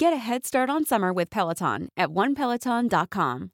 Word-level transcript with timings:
Get 0.00 0.12
a 0.12 0.16
head 0.16 0.46
start 0.46 0.70
on 0.70 0.84
summer 0.84 1.12
with 1.12 1.28
Peloton 1.28 1.88
at 1.96 2.10
onepeloton.com. 2.10 3.50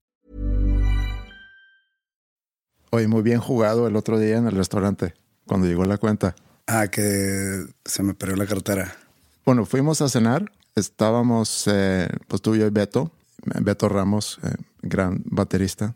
Oye, 2.91 3.09
muy 3.09 3.23
bien 3.23 3.41
jugado 3.41 3.86
el 3.86 3.96
otro 3.96 4.19
día 4.19 4.36
en 4.36 4.46
el 4.46 4.52
restaurante, 4.52 5.14
cuando 5.46 5.66
llegó 5.66 5.86
la 5.86 5.96
cuenta. 5.96 6.36
Ah, 6.66 6.88
que 6.88 7.64
se 7.86 8.02
me 8.02 8.12
perdió 8.12 8.36
la 8.36 8.45
cartera. 8.45 8.95
Bueno, 9.46 9.64
fuimos 9.64 10.02
a 10.02 10.10
cenar. 10.10 10.52
Estábamos, 10.74 11.66
eh, 11.66 12.09
pues 12.28 12.42
tú 12.42 12.55
y 12.55 12.58
yo 12.58 12.66
y 12.66 12.70
Beto. 12.70 13.11
Beto 13.62 13.88
Ramos, 13.88 14.38
eh, 14.42 14.55
gran 14.83 15.22
baterista. 15.24 15.95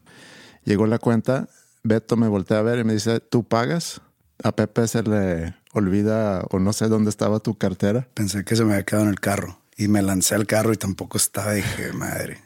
Llegó 0.64 0.86
la 0.86 0.98
cuenta. 0.98 1.46
Beto 1.82 2.16
me 2.16 2.26
voltea 2.26 2.60
a 2.60 2.62
ver 2.62 2.78
y 2.78 2.84
me 2.84 2.94
dice, 2.94 3.20
¿tú 3.20 3.44
pagas? 3.44 4.00
A 4.42 4.52
Pepe 4.52 4.88
se 4.88 5.02
le 5.02 5.54
olvida 5.74 6.42
o 6.50 6.58
no 6.58 6.72
sé 6.72 6.88
dónde 6.88 7.10
estaba 7.10 7.38
tu 7.38 7.58
cartera. 7.58 8.08
Pensé 8.14 8.46
que 8.46 8.56
se 8.56 8.64
me 8.64 8.72
había 8.72 8.86
quedado 8.86 9.04
en 9.04 9.10
el 9.10 9.20
carro 9.20 9.58
y 9.78 9.88
me 9.88 10.02
lancé 10.02 10.34
al 10.34 10.46
carro 10.46 10.74
y 10.74 10.76
tampoco 10.76 11.16
estaba. 11.16 11.54
Dije, 11.54 11.92
madre, 11.94 12.38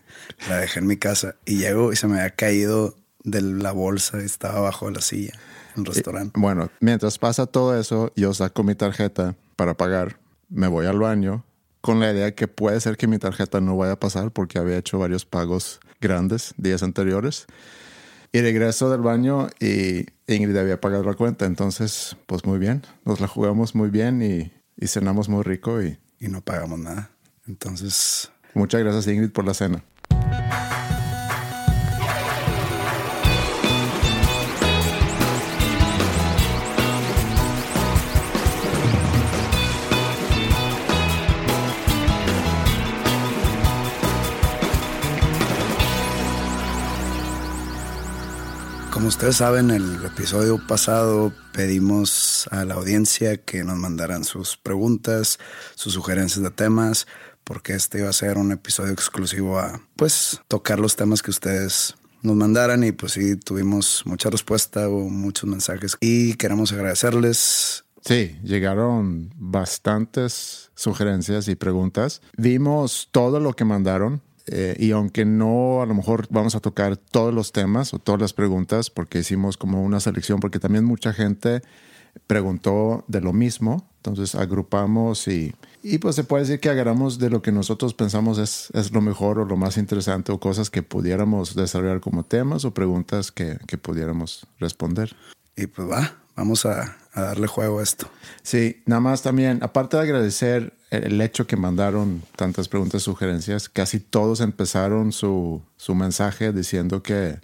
la 0.48 0.58
dejé 0.58 0.78
en 0.78 0.86
mi 0.86 0.96
casa 0.96 1.34
y 1.44 1.56
llego 1.56 1.92
y 1.92 1.96
se 1.96 2.06
me 2.06 2.18
había 2.18 2.36
caído 2.36 2.94
de 3.24 3.40
la 3.40 3.72
bolsa 3.72 4.20
y 4.20 4.24
estaba 4.24 4.58
abajo 4.58 4.86
de 4.86 4.92
la 4.92 5.00
silla 5.00 5.32
en 5.74 5.80
el 5.80 5.86
restaurante. 5.86 6.38
bueno, 6.38 6.70
mientras 6.80 7.18
pasa 7.18 7.46
todo 7.46 7.78
eso, 7.78 8.12
yo 8.14 8.34
saco 8.34 8.62
mi 8.62 8.74
tarjeta 8.74 9.34
para 9.56 9.74
pagar, 9.74 10.18
me 10.50 10.68
voy 10.68 10.86
al 10.86 10.98
baño 10.98 11.44
con 11.80 11.98
la 11.98 12.12
idea 12.12 12.34
que 12.34 12.46
puede 12.46 12.80
ser 12.80 12.96
que 12.96 13.06
mi 13.06 13.18
tarjeta 13.18 13.60
no 13.60 13.76
vaya 13.76 13.92
a 13.92 14.00
pasar 14.00 14.30
porque 14.30 14.58
había 14.58 14.76
hecho 14.76 14.98
varios 14.98 15.24
pagos 15.24 15.80
grandes 16.00 16.54
días 16.56 16.82
anteriores. 16.82 17.46
Y 18.32 18.40
regreso 18.40 18.90
del 18.90 19.00
baño 19.00 19.48
y 19.60 20.06
Ingrid 20.26 20.56
había 20.56 20.80
pagado 20.80 21.04
la 21.04 21.14
cuenta. 21.14 21.44
Entonces, 21.44 22.16
pues 22.26 22.44
muy 22.44 22.58
bien, 22.58 22.82
nos 23.04 23.20
la 23.20 23.28
jugamos 23.28 23.74
muy 23.74 23.90
bien 23.90 24.22
y, 24.22 24.52
y 24.76 24.86
cenamos 24.86 25.28
muy 25.28 25.42
rico 25.42 25.82
y... 25.82 25.98
Y 26.18 26.28
no 26.28 26.40
pagamos 26.40 26.78
nada. 26.78 27.10
Entonces... 27.46 28.30
Muchas 28.54 28.82
gracias 28.82 29.06
Ingrid 29.06 29.30
por 29.30 29.46
la 29.46 29.54
cena. 29.54 29.82
Como 49.02 49.08
ustedes 49.08 49.38
saben, 49.38 49.70
el 49.72 50.04
episodio 50.04 50.64
pasado 50.64 51.32
pedimos 51.52 52.46
a 52.52 52.64
la 52.64 52.74
audiencia 52.74 53.36
que 53.36 53.64
nos 53.64 53.76
mandaran 53.76 54.22
sus 54.22 54.56
preguntas, 54.56 55.40
sus 55.74 55.94
sugerencias 55.94 56.44
de 56.44 56.52
temas, 56.52 57.08
porque 57.52 57.74
este 57.74 57.98
iba 57.98 58.08
a 58.08 58.14
ser 58.14 58.38
un 58.38 58.50
episodio 58.50 58.94
exclusivo 58.94 59.58
a, 59.58 59.78
pues, 59.96 60.40
tocar 60.48 60.80
los 60.80 60.96
temas 60.96 61.20
que 61.20 61.30
ustedes 61.30 61.94
nos 62.22 62.34
mandaran 62.34 62.82
y 62.82 62.92
pues 62.92 63.12
sí, 63.12 63.36
tuvimos 63.36 64.04
mucha 64.06 64.30
respuesta, 64.30 64.88
o 64.88 65.10
muchos 65.10 65.50
mensajes 65.50 65.98
y 66.00 66.32
queremos 66.36 66.72
agradecerles. 66.72 67.84
Sí, 68.00 68.38
llegaron 68.42 69.34
bastantes 69.36 70.70
sugerencias 70.74 71.46
y 71.48 71.54
preguntas. 71.54 72.22
Vimos 72.38 73.10
todo 73.12 73.38
lo 73.38 73.52
que 73.52 73.66
mandaron, 73.66 74.22
eh, 74.46 74.74
y 74.78 74.92
aunque 74.92 75.26
no 75.26 75.82
a 75.82 75.86
lo 75.86 75.92
mejor 75.92 76.28
vamos 76.30 76.54
a 76.54 76.60
tocar 76.60 76.96
todos 76.96 77.34
los 77.34 77.52
temas 77.52 77.92
o 77.92 77.98
todas 77.98 78.18
las 78.18 78.32
preguntas, 78.32 78.88
porque 78.88 79.18
hicimos 79.18 79.58
como 79.58 79.82
una 79.82 80.00
selección, 80.00 80.40
porque 80.40 80.58
también 80.58 80.86
mucha 80.86 81.12
gente 81.12 81.60
preguntó 82.26 83.04
de 83.08 83.20
lo 83.20 83.34
mismo, 83.34 83.91
entonces 84.04 84.34
agrupamos 84.34 85.28
y, 85.28 85.54
y 85.80 85.98
pues 85.98 86.16
se 86.16 86.24
puede 86.24 86.42
decir 86.42 86.58
que 86.58 86.70
agarramos 86.70 87.20
de 87.20 87.30
lo 87.30 87.40
que 87.40 87.52
nosotros 87.52 87.94
pensamos 87.94 88.38
es, 88.38 88.68
es 88.74 88.90
lo 88.90 89.00
mejor 89.00 89.38
o 89.38 89.44
lo 89.44 89.56
más 89.56 89.76
interesante 89.76 90.32
o 90.32 90.40
cosas 90.40 90.70
que 90.70 90.82
pudiéramos 90.82 91.54
desarrollar 91.54 92.00
como 92.00 92.24
temas 92.24 92.64
o 92.64 92.74
preguntas 92.74 93.30
que, 93.30 93.58
que 93.68 93.78
pudiéramos 93.78 94.44
responder. 94.58 95.14
Y 95.56 95.68
pues 95.68 95.88
va, 95.88 96.16
vamos 96.34 96.66
a, 96.66 96.96
a 97.12 97.22
darle 97.22 97.46
juego 97.46 97.78
a 97.78 97.84
esto. 97.84 98.08
Sí, 98.42 98.82
nada 98.86 99.00
más 99.00 99.22
también, 99.22 99.62
aparte 99.62 99.96
de 99.96 100.02
agradecer 100.02 100.72
el 100.90 101.20
hecho 101.20 101.46
que 101.46 101.56
mandaron 101.56 102.24
tantas 102.34 102.66
preguntas, 102.66 103.04
sugerencias, 103.04 103.68
casi 103.68 104.00
todos 104.00 104.40
empezaron 104.40 105.12
su, 105.12 105.62
su 105.76 105.94
mensaje 105.94 106.52
diciendo 106.52 107.04
que, 107.04 107.38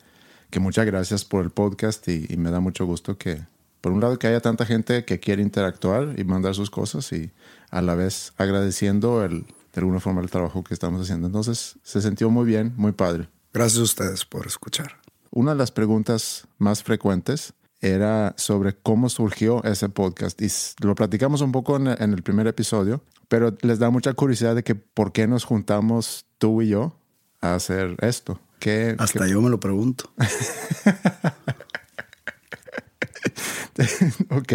que, 0.50 0.58
muchas 0.58 0.86
gracias 0.86 1.24
por 1.24 1.44
el 1.44 1.50
podcast 1.50 2.08
y, 2.08 2.26
y, 2.28 2.36
me 2.36 2.50
da 2.50 2.58
mucho 2.58 2.84
gusto 2.84 3.16
que, 3.16 3.42
por 3.80 3.92
un 3.92 4.00
lado, 4.00 4.18
que 4.18 4.26
haya 4.26 4.40
tanta 4.40 4.66
gente 4.66 5.04
que 5.04 5.20
quiere 5.20 5.42
interactuar 5.42 6.14
y 6.18 6.24
mandar 6.24 6.54
sus 6.54 6.70
cosas 6.70 7.12
y 7.12 7.30
a 7.70 7.82
la 7.82 7.94
vez 7.94 8.32
agradeciendo 8.36 9.24
el, 9.24 9.42
de 9.42 9.80
alguna 9.80 10.00
forma 10.00 10.20
el 10.20 10.30
trabajo 10.30 10.64
que 10.64 10.74
estamos 10.74 11.02
haciendo. 11.02 11.26
Entonces 11.26 11.78
se 11.82 12.02
sintió 12.02 12.30
muy 12.30 12.46
bien, 12.46 12.72
muy 12.76 12.92
padre. 12.92 13.28
Gracias 13.52 13.80
a 13.80 13.84
ustedes 13.84 14.24
por 14.24 14.46
escuchar. 14.46 14.98
Una 15.30 15.52
de 15.52 15.58
las 15.58 15.70
preguntas 15.70 16.46
más 16.58 16.82
frecuentes 16.82 17.52
era 17.80 18.34
sobre 18.36 18.74
cómo 18.74 19.08
surgió 19.08 19.62
ese 19.64 19.88
podcast 19.88 20.40
y 20.42 20.48
lo 20.84 20.94
platicamos 20.94 21.40
un 21.42 21.52
poco 21.52 21.76
en, 21.76 21.86
el 21.86 22.22
primer 22.22 22.46
episodio, 22.46 23.02
pero 23.28 23.56
les 23.60 23.78
da 23.78 23.90
mucha 23.90 24.14
curiosidad 24.14 24.54
de 24.54 24.64
que 24.64 24.74
por 24.74 25.12
qué 25.12 25.26
nos 25.26 25.44
juntamos 25.44 26.26
tú 26.38 26.62
y 26.62 26.68
yo 26.68 26.96
a 27.40 27.54
hacer 27.54 27.96
esto. 28.00 28.40
¿Qué, 28.58 28.96
Hasta 28.98 29.26
qué... 29.26 29.30
yo 29.30 29.40
me 29.40 29.50
lo 29.50 29.60
pregunto. 29.60 30.10
ok, 34.30 34.52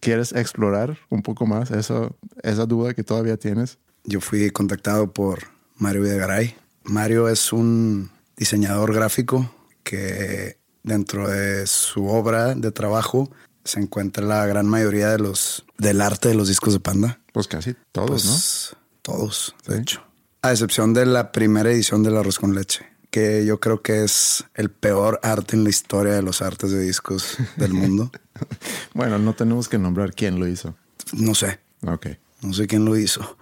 ¿quieres 0.00 0.32
explorar 0.32 0.98
un 1.10 1.22
poco 1.22 1.46
más 1.46 1.70
eso, 1.70 2.16
esa 2.42 2.66
duda 2.66 2.94
que 2.94 3.02
todavía 3.02 3.36
tienes? 3.36 3.78
Yo 4.04 4.20
fui 4.20 4.50
contactado 4.50 5.12
por 5.12 5.40
Mario 5.76 6.02
Videgaray. 6.02 6.54
Mario 6.84 7.28
es 7.28 7.52
un 7.52 8.10
diseñador 8.36 8.94
gráfico 8.94 9.52
que 9.82 10.58
dentro 10.82 11.28
de 11.28 11.66
su 11.66 12.06
obra 12.06 12.54
de 12.54 12.72
trabajo 12.72 13.30
se 13.64 13.80
encuentra 13.80 14.24
la 14.24 14.46
gran 14.46 14.66
mayoría 14.66 15.10
de 15.10 15.18
los 15.18 15.64
del 15.78 16.00
arte 16.00 16.28
de 16.28 16.34
los 16.34 16.48
discos 16.48 16.72
de 16.72 16.80
Panda. 16.80 17.20
Pues 17.32 17.48
casi 17.48 17.74
todos, 17.92 18.08
pues, 18.08 18.24
¿no? 18.72 18.78
Todos, 19.02 19.54
de 19.66 19.76
¿Sí? 19.76 19.80
hecho. 19.82 20.02
A 20.42 20.50
excepción 20.50 20.92
de 20.92 21.06
la 21.06 21.30
primera 21.30 21.70
edición 21.70 22.02
del 22.02 22.16
arroz 22.16 22.38
con 22.38 22.54
leche, 22.54 22.84
que 23.12 23.44
yo 23.44 23.60
creo 23.60 23.82
que 23.82 24.02
es 24.04 24.44
el 24.54 24.70
peor 24.70 25.20
arte 25.22 25.54
en 25.54 25.64
la 25.64 25.70
historia 25.70 26.14
de 26.14 26.22
los 26.22 26.40
artes 26.40 26.70
de 26.70 26.80
discos 26.80 27.36
del 27.56 27.74
mundo. 27.74 28.10
bueno, 28.94 29.18
no 29.18 29.34
tenemos 29.34 29.68
que 29.68 29.78
nombrar 29.78 30.14
quién 30.14 30.40
lo 30.40 30.48
hizo. 30.48 30.74
No 31.12 31.34
sé. 31.34 31.60
Ok. 31.86 32.06
No 32.40 32.54
sé 32.54 32.66
quién 32.66 32.86
lo 32.86 32.96
hizo. 32.96 33.36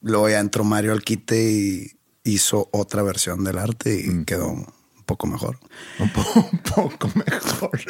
Luego 0.00 0.28
ya 0.28 0.40
entró 0.40 0.64
Mario 0.64 0.90
al 0.90 1.02
quite 1.02 1.40
y 1.40 1.92
hizo 2.24 2.68
otra 2.72 3.04
versión 3.04 3.44
del 3.44 3.58
arte 3.58 4.02
y 4.04 4.10
mm. 4.10 4.24
quedó 4.24 4.48
un 4.48 4.66
poco 5.06 5.28
mejor. 5.28 5.60
Un, 6.00 6.12
po 6.12 6.24
un 6.52 6.58
poco 6.58 7.08
mejor. 7.14 7.80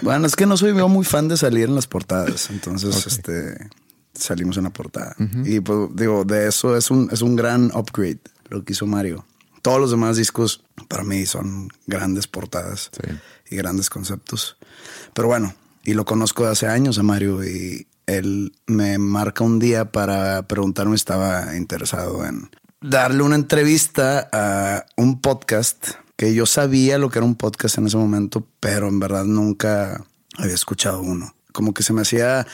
bueno, 0.00 0.26
es 0.26 0.34
que 0.34 0.46
no 0.46 0.56
soy 0.56 0.74
yo 0.74 0.88
muy 0.88 1.04
fan 1.04 1.28
de 1.28 1.36
salir 1.36 1.68
en 1.68 1.74
las 1.74 1.86
portadas. 1.86 2.48
Entonces, 2.48 2.96
okay. 2.96 3.12
este 3.12 3.70
salimos 4.14 4.56
en 4.56 4.64
la 4.64 4.70
portada. 4.70 5.14
Uh 5.18 5.24
-huh. 5.24 5.46
Y 5.46 5.60
pues 5.60 5.90
digo, 5.94 6.24
de 6.24 6.48
eso 6.48 6.74
es 6.78 6.90
un, 6.90 7.10
es 7.12 7.20
un 7.20 7.36
gran 7.36 7.66
upgrade 7.74 8.20
lo 8.48 8.64
que 8.64 8.72
hizo 8.72 8.86
Mario. 8.86 9.26
Todos 9.62 9.80
los 9.80 9.90
demás 9.90 10.16
discos 10.16 10.64
para 10.88 11.04
mí 11.04 11.24
son 11.26 11.68
grandes 11.86 12.26
portadas 12.26 12.90
sí. 12.92 13.12
y 13.50 13.56
grandes 13.56 13.88
conceptos. 13.90 14.56
Pero 15.14 15.28
bueno, 15.28 15.54
y 15.84 15.94
lo 15.94 16.04
conozco 16.04 16.44
de 16.44 16.52
hace 16.52 16.66
años 16.66 16.98
a 16.98 17.02
Mario 17.02 17.44
y 17.44 17.86
él 18.06 18.52
me 18.66 18.98
marca 18.98 19.44
un 19.44 19.58
día 19.58 19.90
para 19.92 20.46
preguntarme 20.48 20.96
si 20.96 21.02
estaba 21.02 21.56
interesado 21.56 22.24
en 22.26 22.50
darle 22.80 23.22
una 23.22 23.36
entrevista 23.36 24.28
a 24.32 24.84
un 24.96 25.20
podcast 25.20 25.92
que 26.16 26.34
yo 26.34 26.46
sabía 26.46 26.98
lo 26.98 27.10
que 27.10 27.18
era 27.18 27.26
un 27.26 27.36
podcast 27.36 27.78
en 27.78 27.86
ese 27.86 27.96
momento, 27.96 28.46
pero 28.60 28.88
en 28.88 29.00
verdad 29.00 29.24
nunca 29.24 30.04
había 30.36 30.54
escuchado 30.54 31.00
uno. 31.00 31.34
Como 31.52 31.72
que 31.74 31.82
se 31.82 31.92
me 31.92 32.02
hacía 32.02 32.46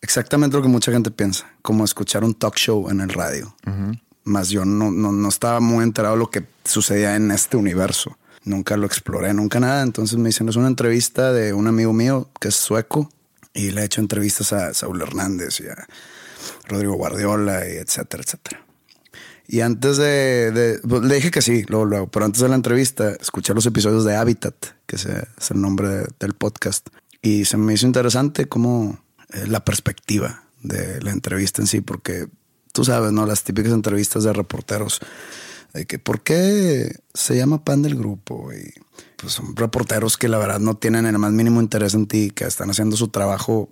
exactamente 0.00 0.56
lo 0.56 0.62
que 0.62 0.68
mucha 0.68 0.92
gente 0.92 1.10
piensa, 1.10 1.50
como 1.62 1.84
escuchar 1.84 2.24
un 2.24 2.34
talk 2.34 2.56
show 2.56 2.88
en 2.90 3.00
el 3.00 3.08
radio. 3.08 3.54
Uh 3.66 3.70
-huh. 3.70 4.00
Más 4.24 4.50
yo 4.50 4.64
no, 4.64 4.90
no, 4.90 5.12
no, 5.12 5.28
estaba 5.28 5.60
muy 5.60 5.82
enterado 5.82 6.14
de 6.14 6.20
lo 6.20 6.30
que 6.30 6.44
sucedía 6.64 7.16
en 7.16 7.30
este 7.30 7.56
universo. 7.56 8.16
Nunca 8.44 8.76
lo 8.76 8.86
exploré, 8.86 9.34
nunca 9.34 9.60
nada. 9.60 9.82
Entonces 9.82 10.18
me 10.18 10.28
es 10.28 10.40
una 10.40 10.68
entrevista 10.68 11.32
de 11.32 11.52
un 11.52 11.66
amigo 11.66 11.92
mío 11.92 12.28
que 12.40 12.48
es 12.48 12.54
sueco 12.54 13.10
y 13.52 13.70
le 13.70 13.82
he 13.82 13.84
hecho 13.84 14.00
entrevistas 14.00 14.52
a 14.52 14.74
Saúl 14.74 15.02
Hernández 15.02 15.60
y 15.60 15.68
a 15.68 15.86
Rodrigo 16.68 16.94
Guardiola 16.94 17.66
y 17.66 17.72
etcétera, 17.72 18.22
etcétera. 18.22 18.64
Y 19.52 19.62
antes 19.62 19.96
de, 19.96 20.78
pues, 20.88 21.02
le 21.02 21.16
dije 21.16 21.32
que 21.32 21.42
sí, 21.42 21.64
luego, 21.66 21.84
luego, 21.84 22.06
pero 22.06 22.24
antes 22.24 22.40
de 22.40 22.48
la 22.48 22.54
entrevista 22.54 23.10
escuché 23.20 23.52
los 23.52 23.66
episodios 23.66 24.04
de 24.04 24.14
Habitat, 24.14 24.54
que 24.86 24.94
es, 24.94 25.06
el 25.06 25.60
nombre 25.60 26.04
del 26.20 26.34
podcast, 26.34 26.88
y 27.20 27.46
se 27.46 27.56
me 27.56 27.74
hizo 27.74 27.84
interesante 27.84 28.46
como 28.46 29.02
eh, 29.32 29.48
la 29.48 29.64
perspectiva 29.64 30.44
de 30.62 31.00
la 31.02 31.10
entrevista 31.10 31.62
en 31.62 31.66
sí, 31.66 31.80
porque 31.80 32.28
tú 32.72 32.84
sabes, 32.84 33.12
¿no? 33.12 33.26
Las 33.26 33.44
típicas 33.44 33.72
entrevistas 33.72 34.24
de 34.24 34.32
reporteros, 34.32 35.00
de 35.72 35.86
que 35.86 35.98
por 35.98 36.22
qué 36.22 36.94
se 37.14 37.36
llama 37.36 37.64
pan 37.64 37.82
del 37.82 37.96
grupo 37.96 38.52
y 38.52 38.72
pues 39.16 39.34
son 39.34 39.54
reporteros 39.54 40.16
que 40.16 40.28
la 40.28 40.38
verdad 40.38 40.60
no 40.60 40.76
tienen 40.76 41.06
el 41.06 41.18
más 41.18 41.32
mínimo 41.32 41.60
interés 41.60 41.94
en 41.94 42.06
ti, 42.06 42.30
que 42.30 42.44
están 42.44 42.70
haciendo 42.70 42.96
su 42.96 43.08
trabajo 43.08 43.68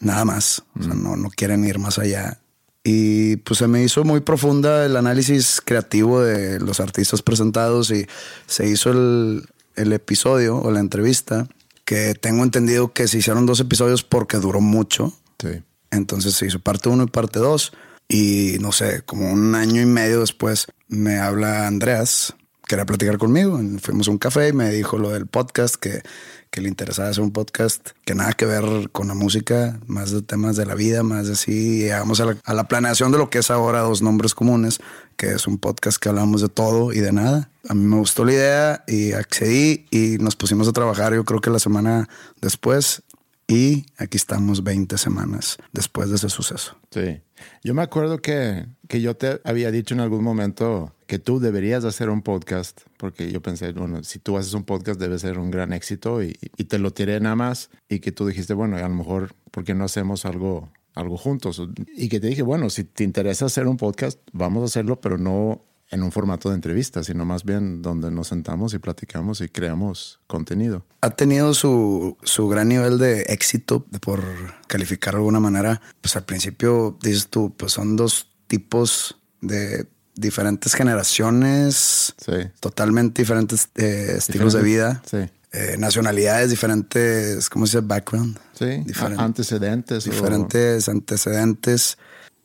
nada 0.00 0.24
más, 0.24 0.62
o 0.78 0.82
sea, 0.82 0.94
no, 0.94 1.16
no 1.16 1.28
quieren 1.30 1.64
ir 1.64 1.78
más 1.78 1.98
allá. 1.98 2.38
Y 2.84 3.36
pues 3.36 3.58
se 3.58 3.66
me 3.66 3.82
hizo 3.82 4.04
muy 4.04 4.20
profunda 4.20 4.86
el 4.86 4.96
análisis 4.96 5.60
creativo 5.62 6.22
de 6.22 6.58
los 6.60 6.80
artistas 6.80 7.22
presentados 7.22 7.90
y 7.90 8.06
se 8.46 8.66
hizo 8.68 8.90
el, 8.90 9.46
el 9.76 9.92
episodio 9.92 10.56
o 10.56 10.70
la 10.70 10.80
entrevista, 10.80 11.48
que 11.84 12.14
tengo 12.14 12.44
entendido 12.44 12.92
que 12.92 13.08
se 13.08 13.18
hicieron 13.18 13.46
dos 13.46 13.60
episodios 13.60 14.04
porque 14.04 14.38
duró 14.38 14.60
mucho. 14.60 15.12
Sí. 15.38 15.62
Entonces 15.90 16.34
se 16.34 16.46
hizo 16.46 16.60
parte 16.60 16.88
uno 16.88 17.04
y 17.04 17.06
parte 17.08 17.38
dos. 17.38 17.72
Y 18.08 18.56
no 18.60 18.72
sé, 18.72 19.02
como 19.02 19.30
un 19.30 19.54
año 19.54 19.82
y 19.82 19.86
medio 19.86 20.20
después 20.20 20.66
me 20.88 21.18
habla 21.18 21.66
Andreas, 21.66 22.34
quería 22.66 22.86
platicar 22.86 23.18
conmigo. 23.18 23.60
Fuimos 23.82 24.08
a 24.08 24.10
un 24.10 24.18
café 24.18 24.48
y 24.48 24.52
me 24.52 24.70
dijo 24.70 24.98
lo 24.98 25.10
del 25.10 25.26
podcast, 25.26 25.76
que, 25.76 26.02
que 26.50 26.62
le 26.62 26.68
interesaba 26.68 27.10
hacer 27.10 27.22
un 27.22 27.32
podcast 27.32 27.90
que 28.06 28.14
nada 28.14 28.32
que 28.32 28.46
ver 28.46 28.90
con 28.92 29.08
la 29.08 29.14
música, 29.14 29.78
más 29.86 30.10
de 30.10 30.22
temas 30.22 30.56
de 30.56 30.64
la 30.64 30.74
vida, 30.74 31.02
más 31.02 31.28
así. 31.28 31.80
Llegamos 31.80 32.20
a 32.20 32.26
la, 32.26 32.36
a 32.44 32.54
la 32.54 32.66
planeación 32.66 33.12
de 33.12 33.18
lo 33.18 33.28
que 33.28 33.38
es 33.38 33.50
ahora 33.50 33.80
Dos 33.80 34.00
Nombres 34.00 34.34
Comunes, 34.34 34.80
que 35.16 35.32
es 35.32 35.46
un 35.46 35.58
podcast 35.58 35.98
que 35.98 36.08
hablamos 36.08 36.40
de 36.40 36.48
todo 36.48 36.92
y 36.92 37.00
de 37.00 37.12
nada. 37.12 37.50
A 37.68 37.74
mí 37.74 37.84
me 37.84 37.96
gustó 37.96 38.24
la 38.24 38.32
idea 38.32 38.84
y 38.86 39.12
accedí 39.12 39.86
y 39.90 40.16
nos 40.18 40.36
pusimos 40.36 40.66
a 40.68 40.72
trabajar 40.72 41.14
yo 41.14 41.24
creo 41.24 41.40
que 41.40 41.50
la 41.50 41.58
semana 41.58 42.08
después 42.40 43.02
y 43.46 43.86
aquí 43.96 44.16
estamos 44.16 44.62
20 44.62 44.96
semanas 44.98 45.58
después 45.72 46.10
de 46.10 46.16
ese 46.16 46.28
suceso. 46.28 46.76
Sí. 46.90 47.20
Yo 47.62 47.74
me 47.74 47.82
acuerdo 47.82 48.18
que, 48.18 48.66
que 48.88 49.00
yo 49.00 49.16
te 49.16 49.40
había 49.44 49.70
dicho 49.70 49.94
en 49.94 50.00
algún 50.00 50.22
momento 50.24 50.94
que 51.06 51.18
tú 51.18 51.40
deberías 51.40 51.84
hacer 51.84 52.10
un 52.10 52.22
podcast, 52.22 52.82
porque 52.96 53.32
yo 53.32 53.40
pensé, 53.40 53.72
bueno, 53.72 54.04
si 54.04 54.18
tú 54.18 54.36
haces 54.36 54.54
un 54.54 54.64
podcast 54.64 55.00
debe 55.00 55.18
ser 55.18 55.38
un 55.38 55.50
gran 55.50 55.72
éxito 55.72 56.22
y, 56.22 56.36
y 56.56 56.64
te 56.64 56.78
lo 56.78 56.92
tiré 56.92 57.18
nada 57.20 57.36
más 57.36 57.70
y 57.88 58.00
que 58.00 58.12
tú 58.12 58.26
dijiste, 58.26 58.54
bueno, 58.54 58.76
a 58.76 58.82
lo 58.82 58.94
mejor, 58.94 59.34
¿por 59.50 59.64
qué 59.64 59.74
no 59.74 59.84
hacemos 59.84 60.24
algo, 60.26 60.70
algo 60.94 61.16
juntos? 61.16 61.62
Y 61.96 62.08
que 62.08 62.20
te 62.20 62.26
dije, 62.26 62.42
bueno, 62.42 62.68
si 62.70 62.84
te 62.84 63.04
interesa 63.04 63.46
hacer 63.46 63.66
un 63.66 63.76
podcast, 63.76 64.20
vamos 64.32 64.62
a 64.62 64.66
hacerlo, 64.66 65.00
pero 65.00 65.16
no 65.16 65.62
en 65.90 66.02
un 66.02 66.12
formato 66.12 66.50
de 66.50 66.54
entrevista, 66.54 67.02
sino 67.02 67.24
más 67.24 67.44
bien 67.44 67.80
donde 67.82 68.10
nos 68.10 68.28
sentamos 68.28 68.74
y 68.74 68.78
platicamos 68.78 69.40
y 69.40 69.48
creamos 69.48 70.20
contenido. 70.26 70.84
Ha 71.00 71.10
tenido 71.10 71.54
su, 71.54 72.16
su 72.22 72.46
gran 72.48 72.68
nivel 72.68 72.98
de 72.98 73.22
éxito, 73.22 73.86
por 74.02 74.22
calificar 74.66 75.14
de 75.14 75.18
alguna 75.18 75.40
manera. 75.40 75.80
Pues 76.02 76.14
al 76.16 76.24
principio, 76.24 76.98
dices 77.02 77.28
tú, 77.28 77.54
pues 77.56 77.72
son 77.72 77.96
dos 77.96 78.28
tipos 78.48 79.16
de 79.40 79.86
diferentes 80.14 80.74
generaciones, 80.74 82.14
Sí. 82.18 82.32
totalmente 82.60 83.22
diferentes 83.22 83.68
eh, 83.76 84.14
estilos 84.18 84.52
de 84.52 84.62
vida, 84.62 85.02
Sí. 85.06 85.18
eh, 85.52 85.76
nacionalidades 85.78 86.50
diferentes, 86.50 87.48
¿cómo 87.48 87.66
se 87.66 87.78
dice? 87.78 87.86
Background. 87.86 88.38
Sí. 88.52 88.84
Antecedentes. 89.16 90.06
o- 90.06 90.10
diferentes 90.10 90.88
antecedentes 90.88 91.96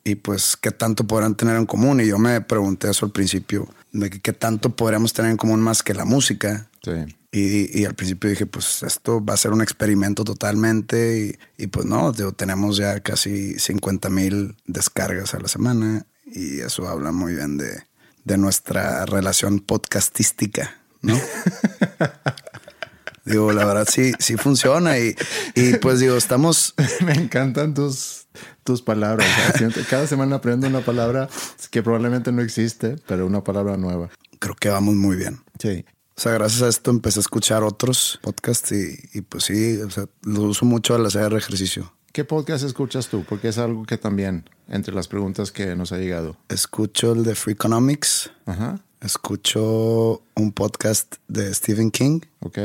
y 0.04 0.16
pues 0.16 0.56
qué 0.56 0.70
tanto 0.70 1.06
podrán 1.06 1.34
tener 1.34 1.56
en 1.56 1.66
común. 1.66 2.00
Y 2.00 2.06
yo 2.06 2.18
me 2.18 2.40
pregunté 2.42 2.90
eso 2.90 3.06
al 3.06 3.12
principio, 3.12 3.68
de 3.92 4.10
que 4.10 4.20
qué 4.20 4.32
tanto 4.32 4.76
podríamos 4.76 5.14
tener 5.14 5.30
en 5.30 5.38
común 5.38 5.60
más 5.60 5.82
que 5.82 5.94
la 5.94 6.04
música. 6.04 6.68
Sí. 6.82 7.16
Y, 7.32 7.80
y 7.80 7.84
al 7.86 7.94
principio 7.94 8.30
dije, 8.30 8.46
pues 8.46 8.84
esto 8.84 9.24
va 9.24 9.34
a 9.34 9.38
ser 9.38 9.52
un 9.52 9.62
experimento 9.62 10.22
totalmente. 10.22 11.36
Y, 11.58 11.64
y 11.64 11.66
pues 11.68 11.86
no, 11.86 12.12
digo, 12.12 12.32
tenemos 12.32 12.76
ya 12.76 13.00
casi 13.00 13.58
50 13.58 14.10
mil 14.10 14.54
descargas 14.66 15.34
a 15.34 15.40
la 15.40 15.48
semana. 15.48 16.06
Y 16.26 16.60
eso 16.60 16.86
habla 16.86 17.10
muy 17.10 17.34
bien 17.34 17.56
de, 17.56 17.82
de 18.24 18.38
nuestra 18.38 19.06
relación 19.06 19.60
podcastística, 19.60 20.76
¿no? 21.00 21.18
digo, 23.24 23.52
la 23.52 23.64
verdad 23.64 23.88
sí, 23.90 24.12
sí 24.18 24.36
funciona. 24.36 24.98
Y, 24.98 25.16
y 25.54 25.74
pues 25.78 26.00
digo, 26.00 26.16
estamos 26.16 26.74
Me 27.04 27.14
encantan 27.14 27.74
tus, 27.74 28.23
tus 28.64 28.82
palabras. 28.82 29.28
Cada 29.90 30.06
semana 30.06 30.36
aprendo 30.36 30.66
una 30.66 30.80
palabra 30.80 31.28
que 31.70 31.82
probablemente 31.82 32.32
no 32.32 32.42
existe, 32.42 32.96
pero 33.06 33.26
una 33.26 33.42
palabra 33.44 33.76
nueva. 33.76 34.10
creo 34.38 34.54
que 34.54 34.68
vamos 34.68 34.94
muy 34.94 35.16
bien. 35.16 35.40
Sí. 35.58 35.84
O 36.16 36.20
sea, 36.20 36.32
gracias 36.32 36.62
a 36.62 36.68
esto 36.68 36.90
empecé 36.92 37.18
a 37.18 37.22
escuchar 37.22 37.64
otros 37.64 38.20
podcasts 38.22 38.70
y, 38.72 38.96
y 39.14 39.22
pues 39.22 39.44
sí, 39.44 39.78
o 39.80 39.90
sea, 39.90 40.06
lo 40.22 40.42
uso 40.42 40.64
mucho 40.64 40.94
al 40.94 41.04
hacer 41.06 41.32
ejercicio. 41.32 41.92
¿Qué 42.12 42.24
podcast 42.24 42.62
escuchas 42.64 43.08
tú? 43.08 43.24
Porque 43.28 43.48
es 43.48 43.58
algo 43.58 43.84
que 43.84 43.98
también, 43.98 44.48
entre 44.68 44.94
las 44.94 45.08
preguntas 45.08 45.50
que 45.50 45.74
nos 45.74 45.90
ha 45.90 45.98
llegado. 45.98 46.36
Escucho 46.48 47.12
el 47.12 47.24
de 47.24 47.34
Free 47.34 47.54
Economics, 47.54 48.30
Ajá. 48.46 48.78
escucho 49.00 50.22
un 50.36 50.52
podcast 50.52 51.16
de 51.26 51.52
Stephen 51.52 51.90
King. 51.90 52.20
Ok. 52.38 52.58